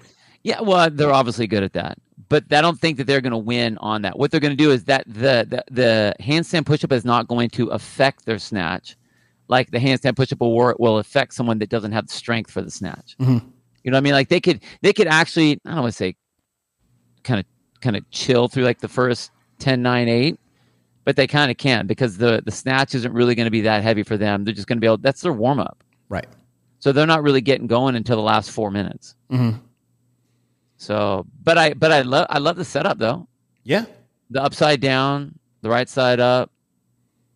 Yeah, 0.42 0.60
well, 0.60 0.88
they're 0.90 1.12
obviously 1.12 1.46
good 1.46 1.62
at 1.62 1.72
that. 1.74 1.98
But 2.28 2.52
I 2.52 2.60
don't 2.60 2.78
think 2.78 2.98
that 2.98 3.04
they're 3.06 3.20
going 3.20 3.32
to 3.32 3.38
win 3.38 3.78
on 3.78 4.02
that. 4.02 4.18
What 4.18 4.30
they're 4.30 4.40
going 4.40 4.56
to 4.56 4.62
do 4.62 4.70
is 4.70 4.84
that 4.84 5.04
the, 5.06 5.46
the 5.48 5.64
the 5.70 6.14
handstand 6.20 6.62
pushup 6.64 6.92
is 6.92 7.04
not 7.04 7.26
going 7.26 7.48
to 7.50 7.68
affect 7.68 8.26
their 8.26 8.38
snatch, 8.38 8.96
like 9.48 9.70
the 9.70 9.78
handstand 9.78 10.12
pushup 10.12 10.40
will 10.40 10.74
will 10.78 10.98
affect 10.98 11.34
someone 11.34 11.58
that 11.58 11.70
doesn't 11.70 11.92
have 11.92 12.06
the 12.06 12.12
strength 12.12 12.50
for 12.50 12.60
the 12.60 12.70
snatch. 12.70 13.16
Mhm. 13.18 13.42
You 13.82 13.90
know 13.90 13.96
what 13.96 14.00
I 14.00 14.00
mean? 14.02 14.12
Like 14.12 14.28
they 14.28 14.40
could 14.40 14.60
they 14.82 14.92
could 14.92 15.06
actually 15.06 15.58
I 15.64 15.70
don't 15.70 15.80
want 15.80 15.92
to 15.92 15.96
say 15.96 16.16
kind 17.24 17.40
of 17.40 17.46
kind 17.80 17.96
of 17.96 18.08
chill 18.10 18.48
through 18.48 18.64
like 18.64 18.80
the 18.80 18.88
first 18.88 19.30
10 19.60 19.82
9 19.82 20.08
8 20.08 20.40
but 21.04 21.16
they 21.16 21.26
kind 21.26 21.50
of 21.50 21.56
can 21.56 21.86
because 21.86 22.16
the 22.18 22.42
the 22.44 22.50
snatch 22.50 22.94
isn't 22.94 23.12
really 23.12 23.34
going 23.34 23.46
to 23.46 23.50
be 23.50 23.62
that 23.62 23.82
heavy 23.82 24.02
for 24.02 24.16
them 24.16 24.44
they're 24.44 24.54
just 24.54 24.66
going 24.68 24.76
to 24.76 24.80
be 24.80 24.86
able 24.86 24.98
that's 24.98 25.20
their 25.22 25.32
warm 25.32 25.58
up 25.60 25.82
Right. 26.08 26.26
So 26.78 26.92
they're 26.92 27.06
not 27.06 27.22
really 27.22 27.40
getting 27.40 27.66
going 27.66 27.94
until 27.96 28.16
the 28.16 28.22
last 28.22 28.50
four 28.50 28.70
minutes 28.70 29.14
Mhm. 29.30 29.60
so 30.76 31.26
but 31.42 31.58
i 31.58 31.74
but 31.74 31.90
i 31.92 32.02
love 32.02 32.26
i 32.30 32.38
love 32.38 32.56
the 32.56 32.64
setup 32.64 32.98
though 32.98 33.26
Yeah. 33.64 33.84
the 34.30 34.42
upside 34.42 34.80
down 34.80 35.38
the 35.62 35.70
right 35.70 35.88
side 35.88 36.20
up 36.20 36.50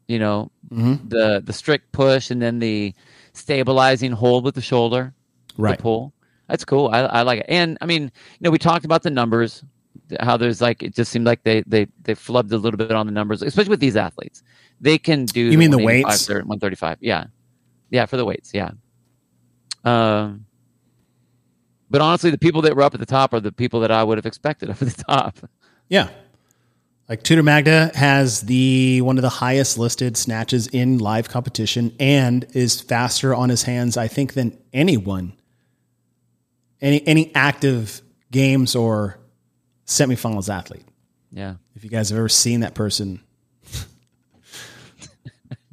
you 0.08 0.18
know 0.18 0.50
Mhm. 0.70 1.08
the 1.10 1.42
the 1.44 1.52
strict 1.52 1.92
push 1.92 2.30
and 2.30 2.40
then 2.40 2.58
the 2.58 2.94
stabilizing 3.34 4.12
hold 4.12 4.44
with 4.44 4.54
the 4.54 4.60
shoulder 4.62 5.12
Right. 5.58 5.76
the 5.76 5.82
pull. 5.82 6.14
That's 6.48 6.64
cool. 6.64 6.88
I, 6.92 7.00
I 7.00 7.22
like 7.22 7.40
it. 7.40 7.46
And 7.48 7.76
I 7.82 7.86
mean, 7.86 8.04
you 8.04 8.10
know, 8.40 8.50
we 8.50 8.58
talked 8.58 8.84
about 8.86 9.02
the 9.02 9.10
numbers, 9.10 9.62
how 10.20 10.36
there's 10.38 10.60
like 10.62 10.82
it 10.82 10.94
just 10.94 11.10
seemed 11.12 11.26
like 11.26 11.42
they 11.44 11.62
they 11.66 11.86
they 12.04 12.14
flubbed 12.14 12.52
a 12.52 12.56
little 12.56 12.76
bit 12.78 12.90
on 12.92 13.04
the 13.06 13.12
numbers, 13.12 13.42
especially 13.42 13.68
with 13.70 13.80
these 13.80 13.96
athletes. 13.96 14.42
They 14.80 14.96
can 14.98 15.26
do. 15.26 15.40
You 15.40 15.58
mean 15.58 15.70
the 15.70 15.76
185, 15.78 16.10
weights? 16.10 16.28
135. 16.28 16.98
Yeah, 17.00 17.26
yeah, 17.90 18.06
for 18.06 18.16
the 18.16 18.24
weights. 18.24 18.52
Yeah. 18.54 18.70
Um. 19.84 20.46
But 21.90 22.00
honestly, 22.00 22.30
the 22.30 22.38
people 22.38 22.62
that 22.62 22.74
were 22.74 22.82
up 22.82 22.94
at 22.94 23.00
the 23.00 23.06
top 23.06 23.34
are 23.34 23.40
the 23.40 23.52
people 23.52 23.80
that 23.80 23.90
I 23.90 24.02
would 24.02 24.16
have 24.16 24.24
expected 24.24 24.70
up 24.70 24.80
at 24.80 24.88
the 24.88 25.04
top. 25.04 25.38
Yeah. 25.88 26.08
Like 27.06 27.22
Tudor 27.22 27.42
Magda 27.42 27.90
has 27.94 28.40
the 28.40 29.02
one 29.02 29.18
of 29.18 29.22
the 29.22 29.28
highest 29.28 29.76
listed 29.76 30.16
snatches 30.16 30.68
in 30.68 30.96
live 30.96 31.28
competition 31.28 31.94
and 32.00 32.46
is 32.54 32.80
faster 32.80 33.34
on 33.34 33.50
his 33.50 33.64
hands, 33.64 33.98
I 33.98 34.08
think, 34.08 34.32
than 34.32 34.56
anyone. 34.72 35.34
Any 36.80 37.06
any 37.06 37.30
active 37.34 38.00
games 38.30 38.74
or 38.74 39.18
semifinals 39.86 40.48
athlete. 40.48 40.86
Yeah. 41.30 41.56
If 41.74 41.84
you 41.84 41.90
guys 41.90 42.08
have 42.08 42.18
ever 42.18 42.30
seen 42.30 42.60
that 42.60 42.74
person 42.74 43.20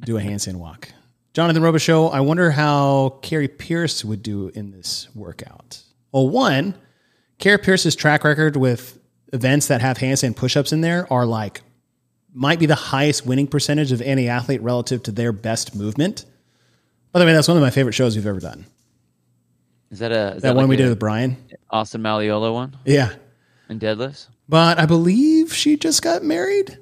do 0.04 0.18
a 0.18 0.20
handstand 0.20 0.56
walk. 0.56 0.90
Jonathan 1.32 1.62
Robo 1.62 1.78
Show, 1.78 2.08
I 2.08 2.20
wonder 2.20 2.50
how 2.50 3.18
Kari 3.22 3.48
Pearce 3.48 4.04
would 4.04 4.22
do 4.22 4.48
in 4.48 4.72
this 4.72 5.08
workout. 5.14 5.82
Well, 6.12 6.28
one, 6.28 6.74
Kari 7.38 7.58
Pearce's 7.58 7.94
track 7.94 8.24
record 8.24 8.56
with 8.56 8.98
events 9.32 9.68
that 9.68 9.80
have 9.80 9.98
handstand 9.98 10.34
push-ups 10.36 10.72
in 10.72 10.80
there 10.80 11.10
are 11.12 11.24
like 11.24 11.62
might 12.32 12.58
be 12.58 12.66
the 12.66 12.74
highest 12.74 13.26
winning 13.26 13.46
percentage 13.46 13.92
of 13.92 14.00
any 14.02 14.28
athlete 14.28 14.60
relative 14.62 15.02
to 15.04 15.12
their 15.12 15.32
best 15.32 15.74
movement. 15.74 16.24
By 17.12 17.18
the 17.20 17.26
way, 17.26 17.32
that's 17.32 17.48
one 17.48 17.56
of 17.56 17.62
my 17.62 17.70
favorite 17.70 17.92
shows 17.92 18.14
we've 18.16 18.26
ever 18.26 18.38
done. 18.40 18.66
Is 19.90 19.98
that 20.00 20.12
a 20.12 20.34
is 20.36 20.42
That, 20.42 20.54
one 20.54 20.64
like 20.64 20.68
we 20.70 20.74
a 20.76 20.78
did 20.78 20.88
with 20.90 20.98
Brian. 21.00 21.36
Austin 21.70 22.02
Malleolo 22.02 22.52
one 22.54 22.76
Yeah. 22.84 23.12
and 23.68 23.80
deadlifts? 23.80 24.26
But 24.48 24.78
I 24.78 24.86
believe 24.86 25.52
she 25.54 25.76
just 25.76 26.02
got 26.02 26.22
married. 26.24 26.78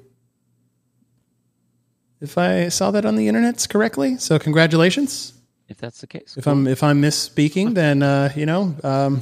If 2.21 2.37
I 2.37 2.69
saw 2.69 2.91
that 2.91 3.05
on 3.05 3.15
the 3.15 3.27
internet 3.27 3.65
correctly. 3.69 4.17
So 4.17 4.37
congratulations. 4.39 5.33
If 5.69 5.77
that's 5.77 6.01
the 6.01 6.07
case, 6.07 6.35
If 6.37 6.47
I'm 6.47 6.67
if 6.67 6.81
I'm 6.83 7.01
misspeaking, 7.01 7.75
then 7.75 8.01
uh, 8.03 8.31
you 8.35 8.45
know, 8.47 8.75
um, 8.83 9.21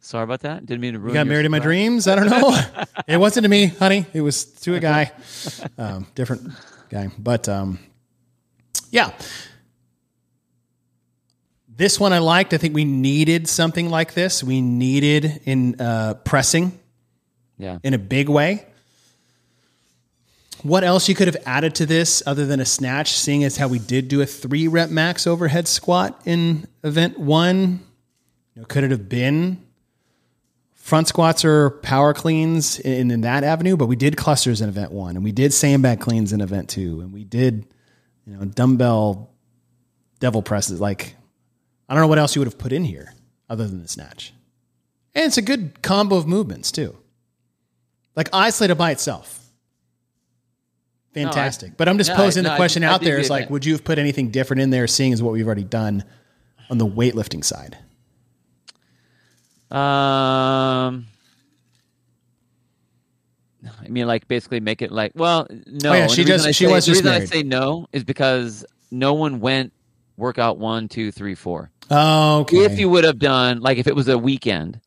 sorry 0.00 0.24
about 0.24 0.40
that. 0.40 0.66
Didn't 0.66 0.80
mean 0.82 0.92
to 0.92 0.98
ruin. 0.98 1.14
you 1.14 1.20
got 1.20 1.26
married 1.26 1.46
in 1.46 1.50
my 1.50 1.58
dreams. 1.58 2.06
I 2.06 2.14
don't 2.14 2.28
know. 2.28 2.56
it 3.08 3.16
wasn't 3.16 3.44
to 3.44 3.48
me, 3.48 3.66
honey. 3.66 4.04
It 4.12 4.20
was 4.20 4.44
to 4.62 4.74
a 4.74 4.80
guy. 4.80 5.12
Um, 5.78 6.06
different 6.14 6.52
guy. 6.90 7.10
But 7.18 7.48
um, 7.48 7.78
yeah. 8.90 9.10
This 11.68 12.00
one 12.00 12.12
I 12.14 12.18
liked. 12.20 12.54
I 12.54 12.58
think 12.58 12.74
we 12.74 12.84
needed 12.84 13.48
something 13.48 13.90
like 13.90 14.14
this. 14.14 14.42
We 14.42 14.60
needed 14.62 15.40
in 15.44 15.78
uh, 15.80 16.14
pressing 16.24 16.78
Yeah, 17.58 17.78
in 17.82 17.92
a 17.92 17.98
big 17.98 18.28
way. 18.30 18.66
What 20.62 20.84
else 20.84 21.08
you 21.08 21.14
could 21.14 21.28
have 21.28 21.36
added 21.46 21.74
to 21.76 21.86
this 21.86 22.22
other 22.26 22.46
than 22.46 22.60
a 22.60 22.64
snatch, 22.64 23.12
seeing 23.12 23.44
as 23.44 23.56
how 23.56 23.68
we 23.68 23.78
did 23.78 24.08
do 24.08 24.20
a 24.20 24.26
three 24.26 24.68
rep 24.68 24.90
max 24.90 25.26
overhead 25.26 25.68
squat 25.68 26.20
in 26.24 26.66
event 26.82 27.18
one? 27.18 27.80
You 28.54 28.62
know, 28.62 28.66
could 28.66 28.84
it 28.84 28.90
have 28.90 29.08
been 29.08 29.62
front 30.74 31.08
squats 31.08 31.44
or 31.44 31.70
power 31.70 32.14
cleans 32.14 32.78
in, 32.78 33.10
in 33.10 33.20
that 33.22 33.44
avenue? 33.44 33.76
But 33.76 33.86
we 33.86 33.96
did 33.96 34.16
clusters 34.16 34.60
in 34.60 34.68
event 34.68 34.92
one, 34.92 35.14
and 35.14 35.24
we 35.24 35.32
did 35.32 35.52
sandbag 35.52 36.00
cleans 36.00 36.32
in 36.32 36.40
event 36.40 36.70
two, 36.70 37.00
and 37.00 37.12
we 37.12 37.24
did, 37.24 37.66
you 38.26 38.36
know, 38.36 38.44
dumbbell 38.44 39.30
devil 40.20 40.42
presses. 40.42 40.80
Like, 40.80 41.14
I 41.88 41.94
don't 41.94 42.02
know 42.02 42.08
what 42.08 42.18
else 42.18 42.34
you 42.34 42.40
would 42.40 42.48
have 42.48 42.58
put 42.58 42.72
in 42.72 42.84
here 42.84 43.14
other 43.48 43.66
than 43.66 43.82
the 43.82 43.88
snatch. 43.88 44.32
And 45.14 45.24
it's 45.24 45.38
a 45.38 45.42
good 45.42 45.82
combo 45.82 46.16
of 46.16 46.26
movements 46.26 46.72
too. 46.72 46.96
Like 48.14 48.28
isolated 48.32 48.76
by 48.76 48.90
itself. 48.90 49.45
Fantastic. 51.24 51.76
but 51.76 51.88
I'm 51.88 51.98
just 51.98 52.10
no, 52.10 52.14
I- 52.14 52.18
posing 52.18 52.42
no, 52.44 52.50
the 52.50 52.56
question 52.56 52.84
I 52.84 52.88
out 52.92 53.00
there 53.02 53.22
the 53.22 53.28
like, 53.28 53.50
would 53.50 53.64
you 53.64 53.72
have 53.72 53.84
put 53.84 53.98
anything 53.98 54.30
different 54.30 54.62
in 54.62 54.70
there, 54.70 54.86
seeing 54.86 55.12
as 55.12 55.22
what 55.22 55.32
we've 55.32 55.46
already 55.46 55.64
done 55.64 56.04
on 56.70 56.78
the 56.78 56.86
weightlifting 56.86 57.44
side? 57.44 57.78
Um, 59.70 61.06
I 63.84 63.88
mean, 63.88 64.06
like 64.06 64.28
basically 64.28 64.60
make 64.60 64.80
it 64.82 64.92
like 64.92 65.12
well, 65.14 65.46
no. 65.66 65.90
Oh, 65.90 65.94
yeah, 65.94 66.06
she 66.06 66.24
just- 66.24 66.46
she 66.48 66.66
say- 66.66 66.72
was 66.72 66.86
the 66.86 66.92
just 66.92 67.04
reason 67.04 67.22
I 67.22 67.24
say 67.24 67.42
no 67.42 67.86
is 67.92 68.04
because 68.04 68.64
no 68.90 69.14
one 69.14 69.40
went 69.40 69.72
workout 70.16 70.58
one, 70.58 70.88
two, 70.88 71.10
three, 71.10 71.34
four. 71.34 71.70
Oh, 71.90 72.40
okay. 72.40 72.64
If 72.64 72.78
you 72.78 72.88
would 72.90 73.04
have 73.04 73.18
done 73.18 73.60
like 73.60 73.78
if 73.78 73.86
it 73.86 73.94
was 73.96 74.08
a 74.08 74.18
weekend 74.18 74.80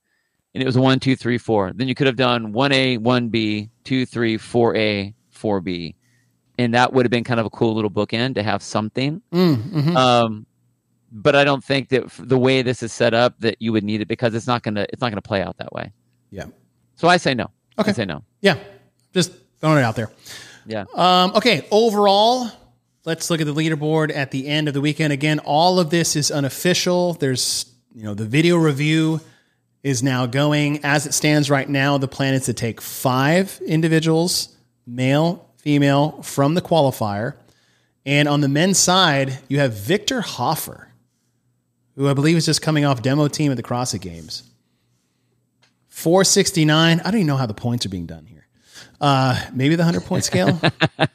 and 0.53 0.63
it 0.63 0.65
was 0.65 0.77
one, 0.77 0.99
two, 0.99 1.15
three, 1.15 1.37
four, 1.37 1.71
then 1.73 1.87
you 1.87 1.95
could 1.95 2.07
have 2.07 2.15
done 2.15 2.51
one 2.53 2.71
A, 2.71 2.97
one 2.97 3.29
B, 3.29 3.69
two, 3.83 4.05
three, 4.05 4.37
four 4.37 4.75
A, 4.75 5.13
four 5.29 5.59
B, 5.61 5.95
and 6.59 6.73
that 6.73 6.91
would 6.93 7.05
have 7.05 7.09
been 7.11 7.23
kind 7.23 7.39
of 7.39 7.45
a 7.45 7.49
cool 7.49 7.73
little 7.73 7.89
bookend 7.89 8.35
to 8.35 8.43
have 8.43 8.61
something. 8.61 9.21
Mm, 9.31 9.55
mhm. 9.55 9.95
Um, 9.95 10.45
but 11.11 11.35
I 11.35 11.43
don't 11.43 11.63
think 11.63 11.89
that 11.89 12.03
the 12.19 12.37
way 12.37 12.61
this 12.61 12.83
is 12.83 12.91
set 12.93 13.13
up 13.13 13.39
that 13.39 13.55
you 13.59 13.71
would 13.71 13.83
need 13.83 14.01
it 14.01 14.07
because 14.07 14.35
it's 14.35 14.45
not 14.45 14.61
gonna 14.61 14.85
it's 14.93 15.01
not 15.01 15.09
gonna 15.09 15.21
play 15.21 15.41
out 15.41 15.57
that 15.57 15.71
way. 15.73 15.91
yeah. 16.29 16.45
So 16.95 17.07
I 17.07 17.15
say 17.17 17.33
no. 17.33 17.49
Okay. 17.79 17.91
I 17.91 17.93
say 17.93 18.05
no. 18.05 18.23
Yeah. 18.41 18.57
Just 19.13 19.31
throwing 19.61 19.77
it 19.77 19.83
out 19.83 19.95
there. 19.95 20.11
Yeah. 20.67 20.83
Um, 20.93 21.31
okay, 21.33 21.65
overall, 21.71 22.51
let's 23.05 23.29
look 23.29 23.39
at 23.39 23.47
the 23.47 23.53
leaderboard 23.53 24.13
at 24.13 24.31
the 24.31 24.47
end 24.47 24.67
of 24.67 24.73
the 24.73 24.81
weekend. 24.81 25.13
Again, 25.13 25.39
all 25.39 25.79
of 25.79 25.89
this 25.89 26.17
is 26.17 26.29
unofficial. 26.29 27.13
There's, 27.13 27.73
you 27.95 28.03
know, 28.03 28.13
the 28.13 28.25
video 28.25 28.57
review 28.57 29.21
is 29.81 30.03
now 30.03 30.25
going. 30.25 30.83
As 30.83 31.05
it 31.05 31.13
stands 31.13 31.49
right 31.49 31.67
now, 31.69 31.97
the 31.97 32.09
plan 32.09 32.33
is 32.33 32.45
to 32.45 32.53
take 32.53 32.81
five 32.81 33.59
individuals, 33.65 34.55
male, 34.85 35.48
female, 35.59 36.21
from 36.23 36.53
the 36.55 36.61
qualifier. 36.61 37.35
And 38.05 38.27
on 38.27 38.41
the 38.41 38.47
men's 38.47 38.79
side, 38.79 39.39
you 39.49 39.59
have 39.59 39.73
Victor 39.73 40.21
Hoffer, 40.21 40.89
who 41.95 42.07
I 42.07 42.13
believe 42.13 42.37
is 42.37 42.45
just 42.45 42.61
coming 42.61 42.85
off 42.85 43.01
demo 43.01 43.27
team 43.27 43.51
at 43.51 43.57
the 43.57 43.63
CrossFit 43.63 44.01
Games. 44.01 44.43
469. 45.89 46.99
I 46.99 47.03
don't 47.03 47.15
even 47.15 47.27
know 47.27 47.35
how 47.35 47.45
the 47.45 47.53
points 47.53 47.85
are 47.85 47.89
being 47.89 48.05
done 48.05 48.25
here. 48.25 48.47
Uh, 49.01 49.39
maybe 49.53 49.75
the 49.75 49.83
100 49.83 50.05
point 50.05 50.23
scale, 50.23 50.59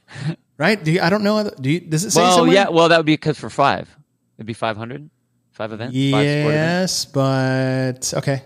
right? 0.59 0.83
Do 0.83 0.93
you, 0.93 1.01
I 1.01 1.11
don't 1.11 1.23
know. 1.23 1.51
Do 1.61 1.71
you, 1.71 1.81
does 1.81 2.05
it 2.05 2.11
say 2.11 2.21
Well, 2.21 2.37
somewhere? 2.37 2.55
yeah. 2.55 2.69
Well, 2.69 2.89
that 2.91 2.97
would 2.99 3.07
be 3.07 3.15
because 3.15 3.39
for 3.39 3.51
five, 3.51 3.89
it'd 4.37 4.47
be 4.47 4.53
five 4.55 4.77
hundred, 4.77 5.09
five 5.53 5.73
events. 5.73 5.95
Five 5.95 6.01
sport 6.11 6.25
events. 6.25 6.53
Yes, 6.55 7.05
but 7.07 8.15
okay. 8.15 8.43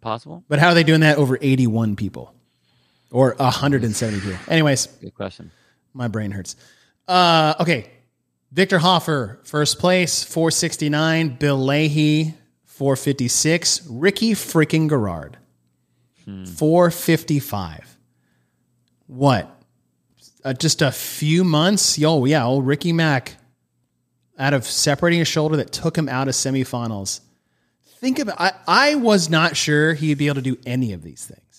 possible. 0.00 0.44
But 0.48 0.58
how 0.58 0.68
are 0.68 0.74
they 0.74 0.84
doing 0.84 1.00
that 1.00 1.18
over 1.18 1.38
81 1.40 1.96
people 1.96 2.34
or 3.10 3.34
170 3.38 4.20
people? 4.20 4.36
Anyways, 4.48 4.86
Good 4.86 5.14
question. 5.14 5.50
my 5.94 6.08
brain 6.08 6.30
hurts. 6.30 6.56
Uh, 7.08 7.54
okay. 7.60 7.90
Victor 8.52 8.78
Hoffer, 8.78 9.38
first 9.44 9.78
place, 9.78 10.24
469. 10.24 11.36
Bill 11.36 11.56
Leahy, 11.58 12.34
456. 12.64 13.86
Ricky 13.88 14.32
freaking 14.32 14.88
Garard, 14.88 15.36
455. 16.56 17.96
What? 19.06 19.56
Uh, 20.44 20.52
just 20.52 20.82
a 20.82 20.90
few 20.90 21.44
months? 21.44 21.98
Yo, 21.98 22.24
yeah, 22.24 22.44
old 22.46 22.66
Ricky 22.66 22.92
Mack 22.92 23.36
out 24.38 24.54
of 24.54 24.64
separating 24.64 25.20
a 25.20 25.24
shoulder 25.24 25.56
that 25.56 25.70
took 25.72 25.96
him 25.96 26.08
out 26.08 26.28
of 26.28 26.34
semifinals. 26.34 27.20
Think 27.98 28.18
about 28.18 28.40
I, 28.40 28.52
I 28.66 28.94
was 28.94 29.28
not 29.28 29.56
sure 29.56 29.92
he'd 29.94 30.16
be 30.16 30.28
able 30.28 30.36
to 30.36 30.42
do 30.42 30.56
any 30.64 30.92
of 30.94 31.02
these 31.02 31.26
things. 31.26 31.49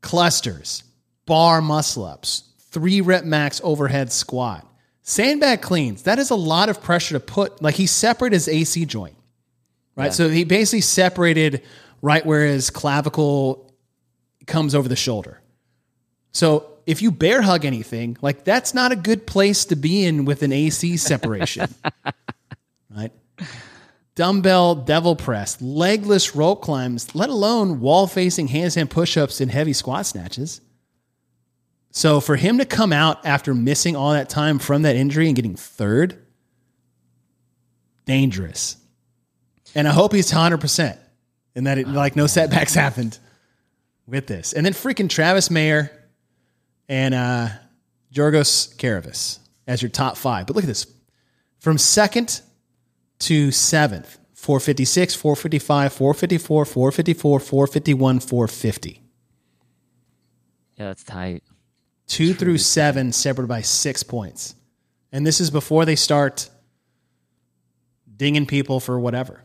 Clusters, 0.00 0.84
bar 1.26 1.60
muscle 1.60 2.04
ups, 2.04 2.44
three 2.70 3.00
rep 3.00 3.24
max 3.24 3.60
overhead 3.64 4.12
squat, 4.12 4.66
sandbag 5.02 5.62
cleans. 5.62 6.02
That 6.02 6.18
is 6.18 6.30
a 6.30 6.36
lot 6.36 6.68
of 6.68 6.82
pressure 6.82 7.14
to 7.14 7.20
put. 7.20 7.62
Like 7.62 7.74
he 7.74 7.86
separated 7.86 8.36
his 8.36 8.48
AC 8.48 8.84
joint, 8.86 9.16
right? 9.96 10.06
Yeah. 10.06 10.10
So 10.10 10.28
he 10.28 10.44
basically 10.44 10.82
separated 10.82 11.62
right 12.02 12.24
where 12.24 12.46
his 12.46 12.70
clavicle 12.70 13.72
comes 14.46 14.74
over 14.74 14.88
the 14.88 14.96
shoulder. 14.96 15.40
So 16.32 16.70
if 16.86 17.02
you 17.02 17.10
bear 17.10 17.42
hug 17.42 17.64
anything, 17.64 18.16
like 18.22 18.44
that's 18.44 18.74
not 18.74 18.92
a 18.92 18.96
good 18.96 19.26
place 19.26 19.66
to 19.66 19.76
be 19.76 20.04
in 20.04 20.24
with 20.24 20.42
an 20.42 20.52
AC 20.52 20.96
separation, 20.96 21.74
right? 22.96 23.12
Dumbbell 24.18 24.74
devil 24.74 25.14
press, 25.14 25.62
legless 25.62 26.34
rope 26.34 26.60
climbs, 26.60 27.14
let 27.14 27.30
alone 27.30 27.78
wall 27.78 28.08
facing 28.08 28.48
handstand 28.48 28.90
push 28.90 29.16
ups 29.16 29.40
and 29.40 29.48
heavy 29.48 29.72
squat 29.72 30.06
snatches. 30.06 30.60
So 31.92 32.18
for 32.18 32.34
him 32.34 32.58
to 32.58 32.64
come 32.64 32.92
out 32.92 33.24
after 33.24 33.54
missing 33.54 33.94
all 33.94 34.14
that 34.14 34.28
time 34.28 34.58
from 34.58 34.82
that 34.82 34.96
injury 34.96 35.28
and 35.28 35.36
getting 35.36 35.54
third, 35.54 36.20
dangerous. 38.06 38.76
And 39.76 39.86
I 39.86 39.92
hope 39.92 40.12
he's 40.12 40.32
100% 40.32 40.98
and 41.54 41.66
that 41.68 41.78
it, 41.78 41.86
like 41.86 42.16
no 42.16 42.26
setbacks 42.26 42.74
happened 42.74 43.16
with 44.08 44.26
this. 44.26 44.52
And 44.52 44.66
then 44.66 44.72
freaking 44.72 45.08
Travis 45.08 45.48
Mayer 45.48 45.92
and 46.88 47.14
uh, 47.14 47.50
Jorgos 48.12 48.74
Karavis 48.78 49.38
as 49.68 49.80
your 49.80 49.92
top 49.92 50.16
five. 50.16 50.48
But 50.48 50.56
look 50.56 50.64
at 50.64 50.68
this. 50.68 50.88
From 51.60 51.78
second 51.78 52.40
to 53.20 53.50
seventh, 53.50 54.18
456, 54.34 55.14
455, 55.14 55.92
454, 55.92 56.64
454, 56.64 57.40
451, 57.40 58.20
450. 58.20 59.02
Yeah, 60.76 60.86
that's 60.86 61.02
tight. 61.02 61.42
Two 62.06 62.32
through 62.32 62.58
seven 62.58 63.12
separated 63.12 63.48
by 63.48 63.60
six 63.62 64.02
points. 64.02 64.54
And 65.12 65.26
this 65.26 65.40
is 65.40 65.50
before 65.50 65.84
they 65.84 65.96
start 65.96 66.48
dinging 68.16 68.46
people 68.46 68.80
for 68.80 68.98
whatever. 68.98 69.42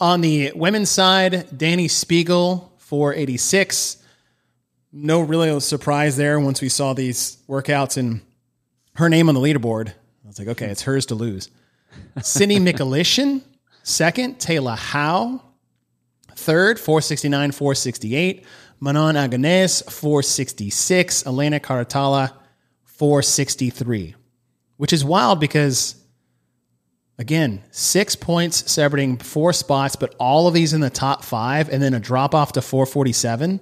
On 0.00 0.20
the 0.20 0.52
women's 0.54 0.90
side, 0.90 1.48
Dani 1.50 1.86
Speegle, 1.86 2.70
486. 2.78 3.98
No 4.92 5.20
real 5.20 5.60
surprise 5.60 6.16
there 6.16 6.38
once 6.38 6.60
we 6.60 6.68
saw 6.68 6.92
these 6.92 7.38
workouts 7.48 7.96
and 7.96 8.20
her 8.94 9.08
name 9.08 9.28
on 9.28 9.34
the 9.34 9.40
leaderboard. 9.40 9.88
I 9.88 10.26
was 10.26 10.38
like, 10.38 10.48
okay, 10.48 10.66
it's 10.66 10.82
hers 10.82 11.06
to 11.06 11.14
lose. 11.14 11.48
Sydney 12.22 12.58
Michalyshen, 12.58 13.42
second. 13.82 14.38
Taylor 14.38 14.74
Howe, 14.74 15.42
third. 16.34 16.78
469, 16.78 17.52
468. 17.52 18.44
Manon 18.80 19.14
Angonese, 19.14 19.90
466. 19.90 21.26
Elena 21.26 21.60
Carratala, 21.60 22.32
463. 22.84 24.14
Which 24.76 24.92
is 24.92 25.04
wild 25.04 25.38
because, 25.38 25.96
again, 27.18 27.62
six 27.70 28.16
points 28.16 28.70
separating 28.70 29.18
four 29.18 29.52
spots, 29.52 29.96
but 29.96 30.14
all 30.18 30.48
of 30.48 30.54
these 30.54 30.72
in 30.72 30.80
the 30.80 30.90
top 30.90 31.24
five, 31.24 31.68
and 31.68 31.82
then 31.82 31.94
a 31.94 32.00
drop 32.00 32.34
off 32.34 32.52
to 32.52 32.62
447 32.62 33.60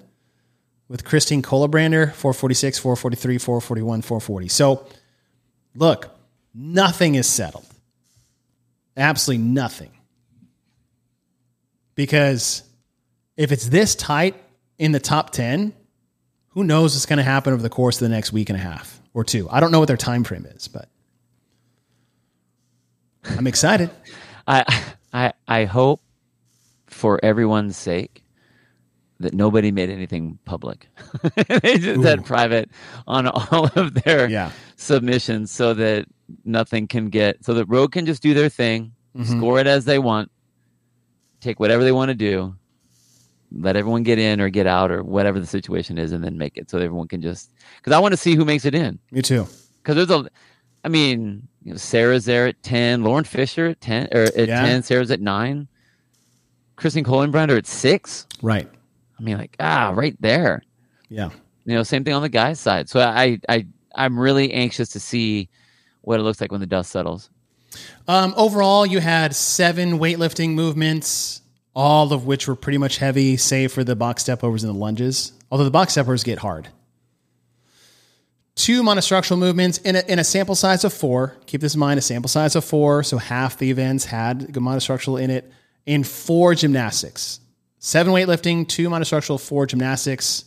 with 0.88 1.04
Christine 1.04 1.40
Colabrander, 1.40 2.12
446, 2.12 2.78
443, 2.80 3.38
441, 3.38 4.02
440. 4.02 4.48
So, 4.48 4.86
look, 5.74 6.10
nothing 6.52 7.14
is 7.14 7.28
settled. 7.28 7.69
Absolutely 8.96 9.44
nothing. 9.44 9.92
Because 11.94 12.62
if 13.36 13.52
it's 13.52 13.66
this 13.68 13.94
tight 13.94 14.34
in 14.78 14.92
the 14.92 15.00
top 15.00 15.30
10, 15.30 15.72
who 16.50 16.64
knows 16.64 16.94
what's 16.94 17.06
going 17.06 17.18
to 17.18 17.22
happen 17.22 17.52
over 17.52 17.62
the 17.62 17.70
course 17.70 18.00
of 18.00 18.08
the 18.08 18.14
next 18.14 18.32
week 18.32 18.50
and 18.50 18.58
a 18.58 18.62
half 18.62 19.00
or 19.14 19.24
two. 19.24 19.48
I 19.50 19.60
don't 19.60 19.72
know 19.72 19.78
what 19.78 19.88
their 19.88 19.96
time 19.96 20.24
frame 20.24 20.46
is, 20.46 20.68
but 20.68 20.88
I'm 23.24 23.46
excited. 23.46 23.90
I 24.46 24.84
I 25.12 25.32
I 25.46 25.64
hope 25.64 26.00
for 26.86 27.20
everyone's 27.22 27.76
sake 27.76 28.19
that 29.20 29.34
nobody 29.34 29.70
made 29.70 29.90
anything 29.90 30.38
public. 30.44 30.88
they 31.62 31.78
just 31.78 32.02
had 32.02 32.24
private 32.24 32.70
on 33.06 33.26
all 33.28 33.66
of 33.76 33.94
their 34.02 34.28
Yeah. 34.28 34.50
submissions 34.76 35.50
so 35.50 35.74
that 35.74 36.06
nothing 36.44 36.86
can 36.88 37.08
get 37.10 37.44
so 37.44 37.54
that 37.54 37.66
Rogue 37.66 37.92
can 37.92 38.06
just 38.06 38.22
do 38.22 38.34
their 38.34 38.48
thing, 38.48 38.92
Mm-hmm. 39.16 39.38
score 39.38 39.58
it 39.60 39.66
as 39.66 39.84
they 39.86 39.98
want, 39.98 40.30
take 41.40 41.58
whatever 41.58 41.82
they 41.82 41.90
want 41.92 42.10
to 42.10 42.14
do, 42.14 42.54
let 43.52 43.74
everyone 43.74 44.04
get 44.04 44.18
in 44.20 44.40
or 44.40 44.48
get 44.48 44.68
out 44.68 44.92
or 44.92 45.02
whatever 45.02 45.40
the 45.40 45.46
situation 45.46 45.98
is, 45.98 46.12
and 46.12 46.22
then 46.22 46.38
make 46.38 46.56
it 46.56 46.70
so 46.70 46.78
everyone 46.78 47.08
can 47.08 47.20
just 47.20 47.50
because 47.78 47.92
I 47.92 47.98
want 47.98 48.12
to 48.12 48.16
see 48.16 48.36
who 48.36 48.44
makes 48.44 48.64
it 48.64 48.74
in. 48.74 48.98
Me 49.10 49.20
too. 49.22 49.46
Because 49.82 49.96
there's 49.96 50.10
a, 50.10 50.30
I 50.84 50.88
mean, 50.88 51.48
you 51.64 51.72
know, 51.72 51.76
Sarah's 51.76 52.24
there 52.24 52.46
at 52.46 52.62
ten, 52.62 53.02
Lauren 53.02 53.24
Fisher 53.24 53.66
at 53.66 53.80
ten 53.80 54.06
or 54.12 54.22
at 54.22 54.46
Yeah. 54.48 54.62
ten, 54.62 54.82
Sarah's 54.84 55.10
at 55.10 55.20
nine, 55.20 55.66
Kristen 56.76 57.02
Kohlenbrander 57.04 57.58
at 57.58 57.66
six. 57.66 58.26
Right. 58.42 58.70
I 59.20 59.22
mean, 59.22 59.36
like 59.36 59.54
ah, 59.60 59.92
right 59.94 60.16
there. 60.20 60.62
Yeah. 61.08 61.30
You 61.66 61.74
know, 61.74 61.82
same 61.82 62.04
thing 62.04 62.14
on 62.14 62.22
the 62.22 62.28
guys' 62.28 62.58
side. 62.58 62.88
So 62.88 63.00
I, 63.00 63.38
I, 63.48 63.66
I'm 63.94 64.18
really 64.18 64.52
anxious 64.52 64.88
to 64.90 65.00
see 65.00 65.50
what 66.00 66.18
it 66.18 66.22
looks 66.22 66.40
like 66.40 66.50
when 66.50 66.60
the 66.60 66.66
dust 66.66 66.90
settles. 66.90 67.28
Um, 68.08 68.32
overall, 68.36 68.86
you 68.86 68.98
had 68.98 69.36
seven 69.36 69.98
weightlifting 69.98 70.54
movements, 70.54 71.42
all 71.74 72.12
of 72.12 72.24
which 72.24 72.48
were 72.48 72.56
pretty 72.56 72.78
much 72.78 72.96
heavy, 72.96 73.36
save 73.36 73.72
for 73.72 73.84
the 73.84 73.94
box 73.94 74.22
step 74.22 74.42
overs 74.42 74.64
and 74.64 74.74
the 74.74 74.78
lunges. 74.78 75.32
Although 75.50 75.64
the 75.64 75.70
box 75.70 75.92
step 75.92 76.06
overs 76.06 76.24
get 76.24 76.38
hard. 76.38 76.68
Two 78.54 78.82
monostructural 78.82 79.38
movements 79.38 79.78
in 79.78 79.96
a, 79.96 80.00
in 80.08 80.18
a 80.18 80.24
sample 80.24 80.54
size 80.54 80.84
of 80.84 80.92
four. 80.92 81.36
Keep 81.46 81.60
this 81.60 81.74
in 81.74 81.80
mind: 81.80 81.98
a 81.98 82.02
sample 82.02 82.28
size 82.28 82.56
of 82.56 82.64
four, 82.64 83.02
so 83.02 83.18
half 83.18 83.58
the 83.58 83.70
events 83.70 84.06
had 84.06 84.48
monostructural 84.48 85.20
in 85.20 85.30
it. 85.30 85.52
In 85.86 86.04
four 86.04 86.54
gymnastics, 86.54 87.40
seven 87.80 88.12
weightlifting, 88.12 88.68
two 88.68 88.88
monostructural, 88.88 89.40
four 89.40 89.66
gymnastics. 89.66 90.44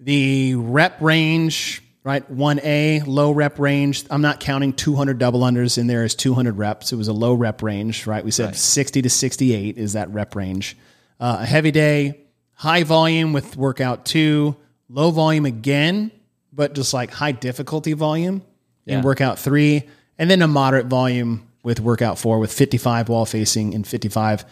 The 0.00 0.54
rep 0.56 1.00
range, 1.00 1.82
right? 2.02 2.28
1A, 2.34 3.06
low 3.06 3.30
rep 3.30 3.58
range. 3.58 4.04
I'm 4.10 4.22
not 4.22 4.40
counting 4.40 4.72
200 4.72 5.18
double 5.18 5.40
unders 5.40 5.78
in 5.78 5.86
there 5.86 6.02
as 6.02 6.14
200 6.14 6.56
reps. 6.56 6.92
It 6.92 6.96
was 6.96 7.08
a 7.08 7.12
low 7.12 7.34
rep 7.34 7.62
range, 7.62 8.06
right? 8.06 8.24
We 8.24 8.30
said 8.30 8.56
60 8.56 9.02
to 9.02 9.10
68 9.10 9.78
is 9.78 9.92
that 9.92 10.10
rep 10.10 10.34
range. 10.34 10.76
Uh, 11.20 11.38
a 11.40 11.46
heavy 11.46 11.70
day, 11.70 12.20
high 12.54 12.84
volume 12.84 13.32
with 13.32 13.56
workout 13.56 14.04
two, 14.04 14.56
low 14.88 15.10
volume 15.10 15.44
again, 15.46 16.10
but 16.52 16.74
just 16.74 16.94
like 16.94 17.10
high 17.10 17.32
difficulty 17.32 17.92
volume 17.92 18.42
in 18.86 19.02
workout 19.02 19.38
three, 19.38 19.82
and 20.16 20.30
then 20.30 20.42
a 20.42 20.48
moderate 20.48 20.86
volume 20.86 21.46
with 21.62 21.80
workout 21.80 22.18
four 22.18 22.38
with 22.38 22.52
55 22.52 23.08
wall 23.08 23.26
facing 23.26 23.74
and 23.74 23.86
55 23.86 24.44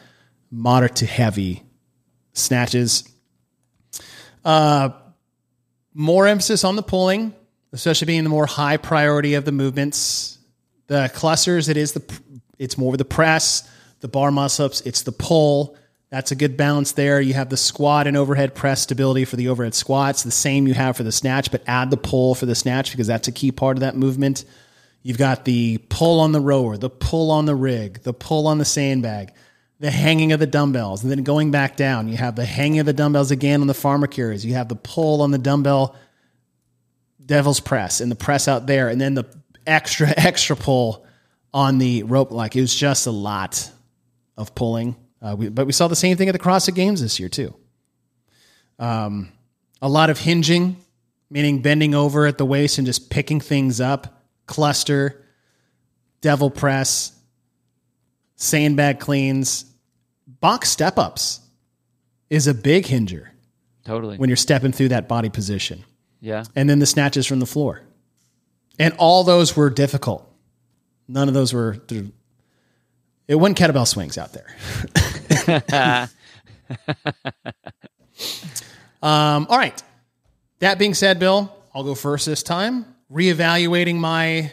moderate 0.51 0.97
to 0.97 1.07
heavy 1.07 1.63
snatches 2.33 3.05
uh, 4.47 4.91
more 5.93 6.29
emphasis 6.29 6.63
on 6.63 6.77
the 6.77 6.83
pulling, 6.83 7.35
especially 7.73 8.07
being 8.07 8.23
the 8.23 8.31
more 8.31 8.47
high 8.47 8.77
priority 8.77 9.35
of 9.35 9.45
the 9.45 9.51
movements. 9.53 10.39
The 10.87 11.11
clusters, 11.13 11.69
it 11.69 11.77
is 11.77 11.93
the 11.93 12.21
it's 12.59 12.79
more 12.79 12.95
of 12.95 12.99
the 12.99 13.05
press, 13.05 13.69
the 14.01 14.09
bar 14.09 14.31
muscle 14.31 14.67
ups, 14.67 14.83
it's 14.83 15.03
the 15.03 15.13
pull. 15.13 15.77
That's 16.11 16.31
a 16.31 16.37
good 16.37 16.57
balance 16.57 16.93
there. 16.93 17.21
You 17.21 17.35
have 17.35 17.49
the 17.49 17.57
squat 17.57 18.07
and 18.07 18.17
overhead 18.17 18.55
press 18.55 18.83
stability 18.83 19.25
for 19.25 19.35
the 19.35 19.49
overhead 19.49 19.75
squats, 19.75 20.23
the 20.23 20.31
same 20.31 20.69
you 20.69 20.75
have 20.75 20.97
for 20.97 21.03
the 21.03 21.11
snatch, 21.11 21.51
but 21.51 21.65
add 21.67 21.91
the 21.91 21.97
pull 21.97 22.37
for 22.37 22.47
the 22.47 22.55
snatch 22.55 22.93
because 22.93 23.09
that's 23.09 23.27
a 23.27 23.33
key 23.33 23.51
part 23.51 23.77
of 23.77 23.81
that 23.81 23.97
movement. 23.97 24.45
You've 25.03 25.19
got 25.19 25.45
the 25.45 25.79
pull 25.89 26.21
on 26.21 26.31
the 26.31 26.41
rower, 26.41 26.77
the 26.77 26.89
pull 26.89 27.33
on 27.33 27.47
the 27.47 27.57
rig, 27.57 28.03
the 28.03 28.15
pull 28.15 28.47
on 28.47 28.59
the 28.59 28.65
sandbag, 28.65 29.33
the 29.79 29.91
hanging 29.91 30.33
of 30.33 30.41
the 30.41 30.47
dumbbells, 30.47 31.03
and 31.03 31.11
then 31.11 31.23
going 31.23 31.51
back 31.51 31.77
down. 31.77 32.09
You 32.09 32.17
have 32.17 32.37
the 32.37 32.47
hanging 32.47 32.81
of 32.81 32.87
the 32.87 32.93
dumbbells 32.93 33.31
again 33.31 33.61
on 33.61 33.67
the 33.67 33.75
farmer 33.75 34.07
carries. 34.07 34.45
You 34.45 34.55
have 34.55 34.69
the 34.69 34.77
pull 34.77 35.23
on 35.23 35.31
the 35.31 35.39
dumbbell 35.39 35.97
devil's 37.25 37.61
press 37.61 38.01
and 38.01 38.11
the 38.11 38.17
press 38.17 38.49
out 38.49 38.67
there, 38.67 38.89
and 38.89 39.01
then 39.01 39.15
the 39.15 39.25
extra, 39.67 40.09
extra 40.17 40.57
pull 40.57 41.05
on 41.53 41.79
the 41.79 42.05
rope. 42.05 42.31
Like 42.31 42.57
it 42.57 42.61
was 42.61 42.75
just 42.75 43.07
a 43.07 43.11
lot 43.11 43.71
of 44.37 44.55
pulling. 44.55 44.97
Uh, 45.21 45.35
we, 45.37 45.49
but 45.49 45.67
we 45.67 45.73
saw 45.73 45.89
the 45.89 45.97
same 45.97 46.17
thing 46.17 46.29
at 46.29 46.33
the 46.33 46.39
CrossFit 46.39 46.75
Games 46.75 47.01
this 47.01 47.19
year, 47.19 47.29
too. 47.29 47.55
Um, 48.79 49.33
a 49.81 49.89
lot 49.89 50.11
of 50.11 50.19
hinging, 50.19 50.77
meaning 51.31 51.63
bending 51.63 51.95
over 51.95 52.27
at 52.27 52.39
the 52.39 52.45
waist 52.45 52.79
and 52.79 52.87
just 52.87 53.11
picking 53.11 53.41
things 53.41 53.81
up, 53.81 54.23
cluster, 54.47 55.25
devil 56.21 56.51
press, 56.51 57.16
sandbag 58.37 59.01
cleans, 59.01 59.65
box 60.41 60.71
step 60.71 60.99
ups 60.99 61.41
is 62.31 62.47
a 62.47 62.55
big 62.55 62.87
hinger 62.87 63.33
Totally. 63.85 64.17
when 64.19 64.29
you're 64.29 64.37
stepping 64.37 64.73
through 64.73 64.89
that 64.89 65.09
body 65.09 65.29
position. 65.29 65.85
yeah. 66.21 66.45
And 66.55 66.69
then 66.69 66.79
the 66.79 66.87
snatches 66.87 67.27
from 67.27 67.41
the 67.41 67.47
floor. 67.47 67.83
And 68.79 68.95
all 68.99 69.25
those 69.25 69.57
were 69.57 69.71
difficult. 69.71 70.31
None 71.09 71.29
of 71.29 71.35
those 71.35 71.53
were 71.55 71.77
through. 71.89 72.13
It 73.29 73.37
wasn't 73.37 73.59
kettlebell 73.59 73.87
swings 73.87 74.19
out 74.19 74.33
there. 74.33 74.47
um, 79.03 79.47
all 79.49 79.59
right. 79.59 79.83
That 80.61 80.79
being 80.79 80.95
said, 80.95 81.19
Bill, 81.19 81.55
I'll 81.75 81.85
go 81.85 81.95
first 81.95 82.27
this 82.27 82.43
time. 82.43 82.87
Reevaluating 83.13 83.97
my 83.97 84.51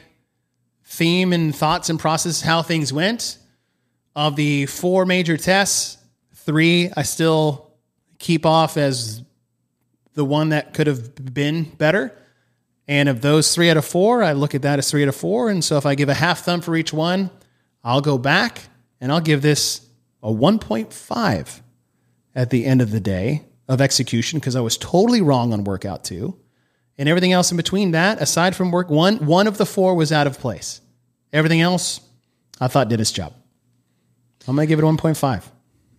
theme 0.86 1.34
and 1.34 1.56
thoughts 1.56 1.90
and 1.90 2.00
process 2.00 2.42
how 2.42 2.62
things 2.62 2.94
went. 2.94 3.38
Of 4.16 4.36
the 4.36 4.68
four 4.68 5.06
major 5.06 5.38
tests, 5.38 5.98
three 6.36 6.92
I 6.96 7.04
still 7.04 7.72
keep 8.20 8.46
off 8.46 8.78
as 8.78 9.24
the 10.14 10.26
one 10.26 10.50
that 10.50 10.74
could 10.74 10.88
have 10.88 11.34
been 11.34 11.64
better. 11.64 12.16
And 12.88 13.10
of 13.10 13.22
those 13.22 13.56
three 13.56 13.70
out 13.70 13.78
of 13.78 13.86
four, 13.86 14.24
I 14.24 14.34
look 14.34 14.54
at 14.54 14.62
that 14.64 14.80
as 14.80 14.92
three 14.92 15.04
out 15.04 15.10
of 15.10 15.16
four. 15.16 15.50
And 15.50 15.64
so 15.64 15.78
if 15.78 15.86
I 15.86 15.96
give 15.96 16.10
a 16.10 16.14
half 16.14 16.42
thumb 16.42 16.62
for 16.62 16.76
each 16.76 16.94
one, 16.94 17.32
I'll 17.84 18.02
go 18.02 18.18
back 18.18 18.62
and 19.02 19.12
I'll 19.12 19.22
give 19.22 19.42
this 19.42 19.86
a 20.22 20.28
1.5 20.28 21.62
at 22.36 22.50
the 22.50 22.66
end 22.66 22.82
of 22.82 22.92
the 22.92 23.00
day 23.00 23.46
of 23.68 23.82
execution 23.82 24.40
because 24.40 24.56
I 24.56 24.62
was 24.62 24.78
totally 24.78 25.22
wrong 25.22 25.54
on 25.54 25.64
workout 25.64 26.04
two. 26.04 26.38
And 26.98 27.10
everything 27.10 27.32
else 27.32 27.52
in 27.52 27.58
between 27.58 27.92
that, 27.92 28.22
aside 28.22 28.56
from 28.56 28.72
work 28.72 28.90
one, 28.90 29.26
one 29.26 29.48
of 29.48 29.58
the 29.58 29.66
four 29.66 29.96
was 29.96 30.12
out 30.12 30.28
of 30.28 30.40
place. 30.40 30.82
Everything 31.32 31.62
else, 31.62 32.00
I 32.62 32.68
thought 32.68 32.90
did 32.90 33.02
its 33.02 33.12
job. 33.12 33.34
I'm 34.48 34.56
going 34.56 34.68
to 34.68 34.70
give 34.70 34.80
it 34.80 34.84
a 34.84 34.88
1.5. 34.88 35.44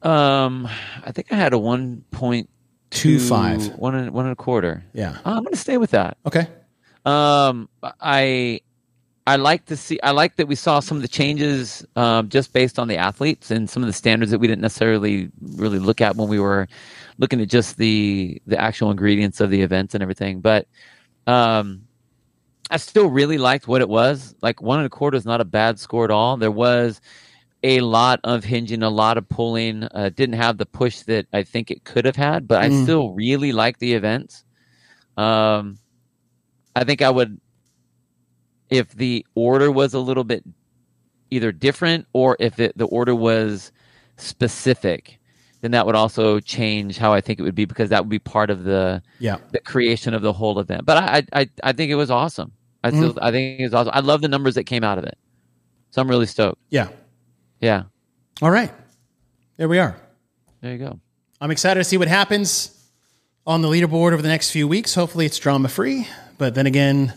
Um, 0.09 0.68
I 1.05 1.12
think 1.12 1.32
I 1.32 1.36
had 1.36 1.53
a 1.55 1.59
one 1.59 2.05
point 2.11 2.51
Two 2.90 3.18
five. 3.18 3.74
one 3.76 3.95
and 3.95 4.11
one 4.12 4.26
and 4.26 4.32
a 4.32 4.36
quarter. 4.36 4.84
Yeah. 4.92 5.16
Uh, 5.24 5.30
I'm 5.30 5.42
going 5.42 5.53
to 5.55 5.59
stay 5.59 5.78
with 5.78 5.90
that. 5.92 6.16
Okay. 6.26 6.47
Um, 7.07 7.68
I 7.82 8.61
I 9.26 9.36
like 9.36 9.64
to 9.66 9.76
see. 9.76 9.99
I 10.03 10.11
like 10.11 10.36
that 10.36 10.47
we 10.47 10.55
saw 10.55 10.80
some 10.80 10.99
of 10.99 11.03
the 11.03 11.09
changes 11.09 11.84
um, 11.97 12.28
just 12.28 12.53
based 12.53 12.78
on 12.78 12.86
the 12.88 12.97
athletes 12.99 13.51
and 13.51 13.68
some 13.68 13.82
of 13.82 13.86
the 13.86 13.92
standards 13.95 14.30
that 14.30 14.38
we 14.38 14.47
didn't 14.47 14.61
necessarily 14.62 15.30
really 15.57 15.78
look 15.78 16.01
at 16.03 16.14
when 16.16 16.28
we 16.28 16.38
were 16.38 16.68
looking 17.18 17.40
at 17.40 17.49
just 17.49 17.78
the 17.78 18.40
the 18.47 18.61
actual 18.61 18.90
ingredients 18.90 19.40
of 19.40 19.51
the 19.51 19.62
events 19.62 19.95
and 19.95 20.03
everything. 20.03 20.40
But 20.40 20.68
um, 21.26 21.82
I 22.70 22.76
still 22.76 23.09
really 23.09 23.38
liked 23.38 23.66
what 23.66 23.80
it 23.80 23.88
was. 23.88 24.34
Like 24.42 24.61
one 24.61 24.78
and 24.78 24.86
a 24.86 24.90
quarter 24.90 25.16
is 25.16 25.24
not 25.24 25.40
a 25.40 25.45
bad 25.47 25.78
score 25.80 26.05
at 26.05 26.11
all. 26.11 26.36
There 26.36 26.51
was 26.51 27.01
a 27.64 27.80
lot 27.80 28.20
of 28.24 28.44
hinging, 28.44 28.82
a 28.84 28.90
lot 28.90 29.16
of 29.18 29.28
pulling. 29.28 29.84
Uh, 29.84 30.10
didn't 30.14 30.36
have 30.36 30.58
the 30.58 30.66
push 30.66 31.00
that 31.02 31.26
I 31.32 31.42
think 31.42 31.70
it 31.70 31.82
could 31.84 32.04
have 32.04 32.14
had, 32.16 32.46
but 32.46 32.62
I 32.62 32.68
Mm. 32.68 32.82
still 32.84 33.12
really 33.14 33.52
like 33.52 33.78
the 33.78 33.94
events. 33.94 34.44
Um, 35.16 35.78
I 36.76 36.84
think 36.84 37.02
I 37.02 37.10
would, 37.10 37.40
if 38.70 38.90
the 38.90 39.24
order 39.34 39.70
was 39.70 39.94
a 39.94 39.98
little 39.98 40.24
bit 40.24 40.44
either 41.30 41.52
different 41.52 42.06
or 42.12 42.36
if 42.38 42.60
it, 42.60 42.76
the 42.76 42.86
order 42.86 43.14
was 43.14 43.72
specific, 44.16 45.18
then 45.62 45.70
that 45.70 45.86
would 45.86 45.94
also 45.96 46.40
change 46.40 46.98
how 46.98 47.12
I 47.12 47.20
think 47.20 47.38
it 47.38 47.42
would 47.42 47.54
be 47.54 47.64
because 47.64 47.88
that 47.90 48.02
would 48.02 48.10
be 48.10 48.18
part 48.18 48.50
of 48.50 48.64
the 48.64 49.02
Yeah. 49.20 49.38
the 49.52 49.60
creation 49.60 50.12
of 50.14 50.22
the 50.22 50.32
whole 50.32 50.58
event. 50.58 50.84
But 50.84 50.98
I 50.98 51.22
I, 51.32 51.48
I 51.62 51.72
think 51.72 51.90
it 51.90 51.94
was 51.94 52.10
awesome. 52.10 52.52
I 52.82 52.90
still 52.90 53.16
I 53.22 53.30
think 53.30 53.60
it 53.60 53.64
was 53.64 53.72
awesome. 53.74 53.92
I 53.94 54.00
love 54.00 54.20
the 54.20 54.28
numbers 54.28 54.54
that 54.56 54.64
came 54.64 54.84
out 54.84 54.98
of 54.98 55.04
it. 55.04 55.16
So 55.90 56.02
I'm 56.02 56.08
really 56.10 56.26
stoked. 56.26 56.60
Yeah. 56.70 56.88
Yeah. 57.64 57.84
All 58.42 58.50
right. 58.50 58.70
There 59.56 59.68
we 59.68 59.78
are. 59.78 59.96
There 60.60 60.72
you 60.72 60.78
go. 60.78 61.00
I'm 61.40 61.50
excited 61.50 61.80
to 61.80 61.84
see 61.84 61.96
what 61.96 62.08
happens 62.08 62.70
on 63.46 63.62
the 63.62 63.68
leaderboard 63.68 64.12
over 64.12 64.20
the 64.20 64.28
next 64.28 64.50
few 64.50 64.68
weeks. 64.68 64.94
Hopefully, 64.94 65.24
it's 65.24 65.38
drama 65.38 65.68
free. 65.68 66.06
But 66.36 66.54
then 66.54 66.66
again, 66.66 67.14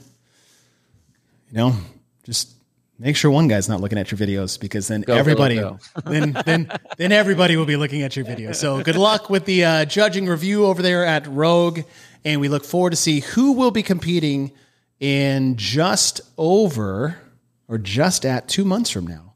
you 1.52 1.58
know, 1.58 1.76
just 2.24 2.54
Make 3.00 3.16
sure 3.16 3.30
one 3.30 3.48
guy's 3.48 3.70
not 3.70 3.80
looking 3.80 4.00
at 4.00 4.10
your 4.10 4.18
videos 4.18 4.60
because 4.60 4.88
then 4.88 5.02
go, 5.02 5.16
everybody 5.16 5.56
go. 5.56 5.78
then 6.06 6.36
then 6.46 6.72
then 6.98 7.12
everybody 7.12 7.56
will 7.56 7.68
be 7.68 7.76
looking 7.76 8.02
at 8.02 8.16
your 8.16 8.26
videos. 8.26 8.56
So 8.56 8.82
good 8.82 8.96
luck 8.96 9.30
with 9.30 9.46
the 9.46 9.66
uh, 9.66 9.86
judging 9.86 10.26
review 10.26 10.66
over 10.66 10.82
there 10.82 11.06
at 11.06 11.28
Rogue, 11.28 11.82
and 12.26 12.42
we 12.42 12.50
look 12.50 12.66
forward 12.66 12.90
to 12.90 12.96
see 12.96 13.20
who 13.20 13.52
will 13.52 13.70
be 13.70 13.84
competing 13.84 14.52
in 15.00 15.58
just 15.58 16.22
over 16.40 17.20
or 17.68 17.78
just 17.78 18.26
at 18.26 18.48
two 18.48 18.66
months 18.66 18.90
from 18.90 19.06
now 19.06 19.27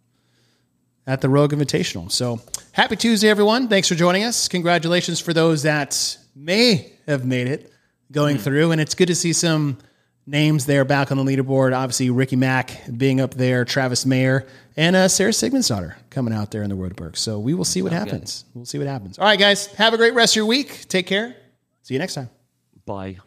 at 1.08 1.22
the 1.22 1.30
Rogue 1.30 1.54
Invitational. 1.54 2.12
So 2.12 2.40
happy 2.72 2.96
Tuesday, 2.96 3.30
everyone! 3.30 3.68
Thanks 3.68 3.88
for 3.88 3.96
joining 3.96 4.24
us. 4.24 4.48
Congratulations 4.48 5.20
for 5.20 5.34
those 5.34 5.64
that 5.64 6.18
may 6.36 6.94
have 7.08 7.26
made 7.26 7.48
it 7.48 7.72
going 8.12 8.38
through, 8.38 8.72
and 8.72 8.82
it's 8.82 8.96
good 8.96 9.08
to 9.08 9.16
see 9.16 9.34
some 9.34 9.78
names 10.26 10.66
there 10.66 10.86
back 10.86 11.12
on 11.12 11.18
the 11.18 11.24
leaderboard. 11.24 11.76
Obviously, 11.76 12.10
Ricky 12.10 12.36
Mack 12.36 12.82
being 12.98 13.20
up 13.20 13.34
there, 13.34 13.66
Travis 13.66 14.06
Mayer, 14.06 14.48
and 14.78 14.96
uh, 14.96 15.08
Sara 15.08 15.32
Sigmundsdottir 15.32 15.96
coming 16.10 16.34
out 16.34 16.52
there 16.52 16.64
in 16.64 16.70
the 16.70 16.76
Rodeberg. 16.76 17.18
So 17.18 17.40
we 17.40 17.54
will 17.54 17.66
see 17.66 17.82
what 17.82 17.92
happens. 17.92 18.46
We'll 18.54 18.66
see 18.66 18.78
what 18.78 18.88
happens. 18.88 19.18
All 19.20 19.26
right, 19.26 19.40
guys, 19.40 19.68
have 19.68 19.94
a 19.94 19.98
great 19.98 20.14
rest 20.14 20.34
of 20.34 20.38
your 20.38 20.46
week. 20.46 20.86
Take 20.88 21.08
care. 21.08 21.36
See 21.84 21.94
you 21.96 22.00
next 22.00 22.14
time. 22.16 22.30
Bye. 22.86 23.18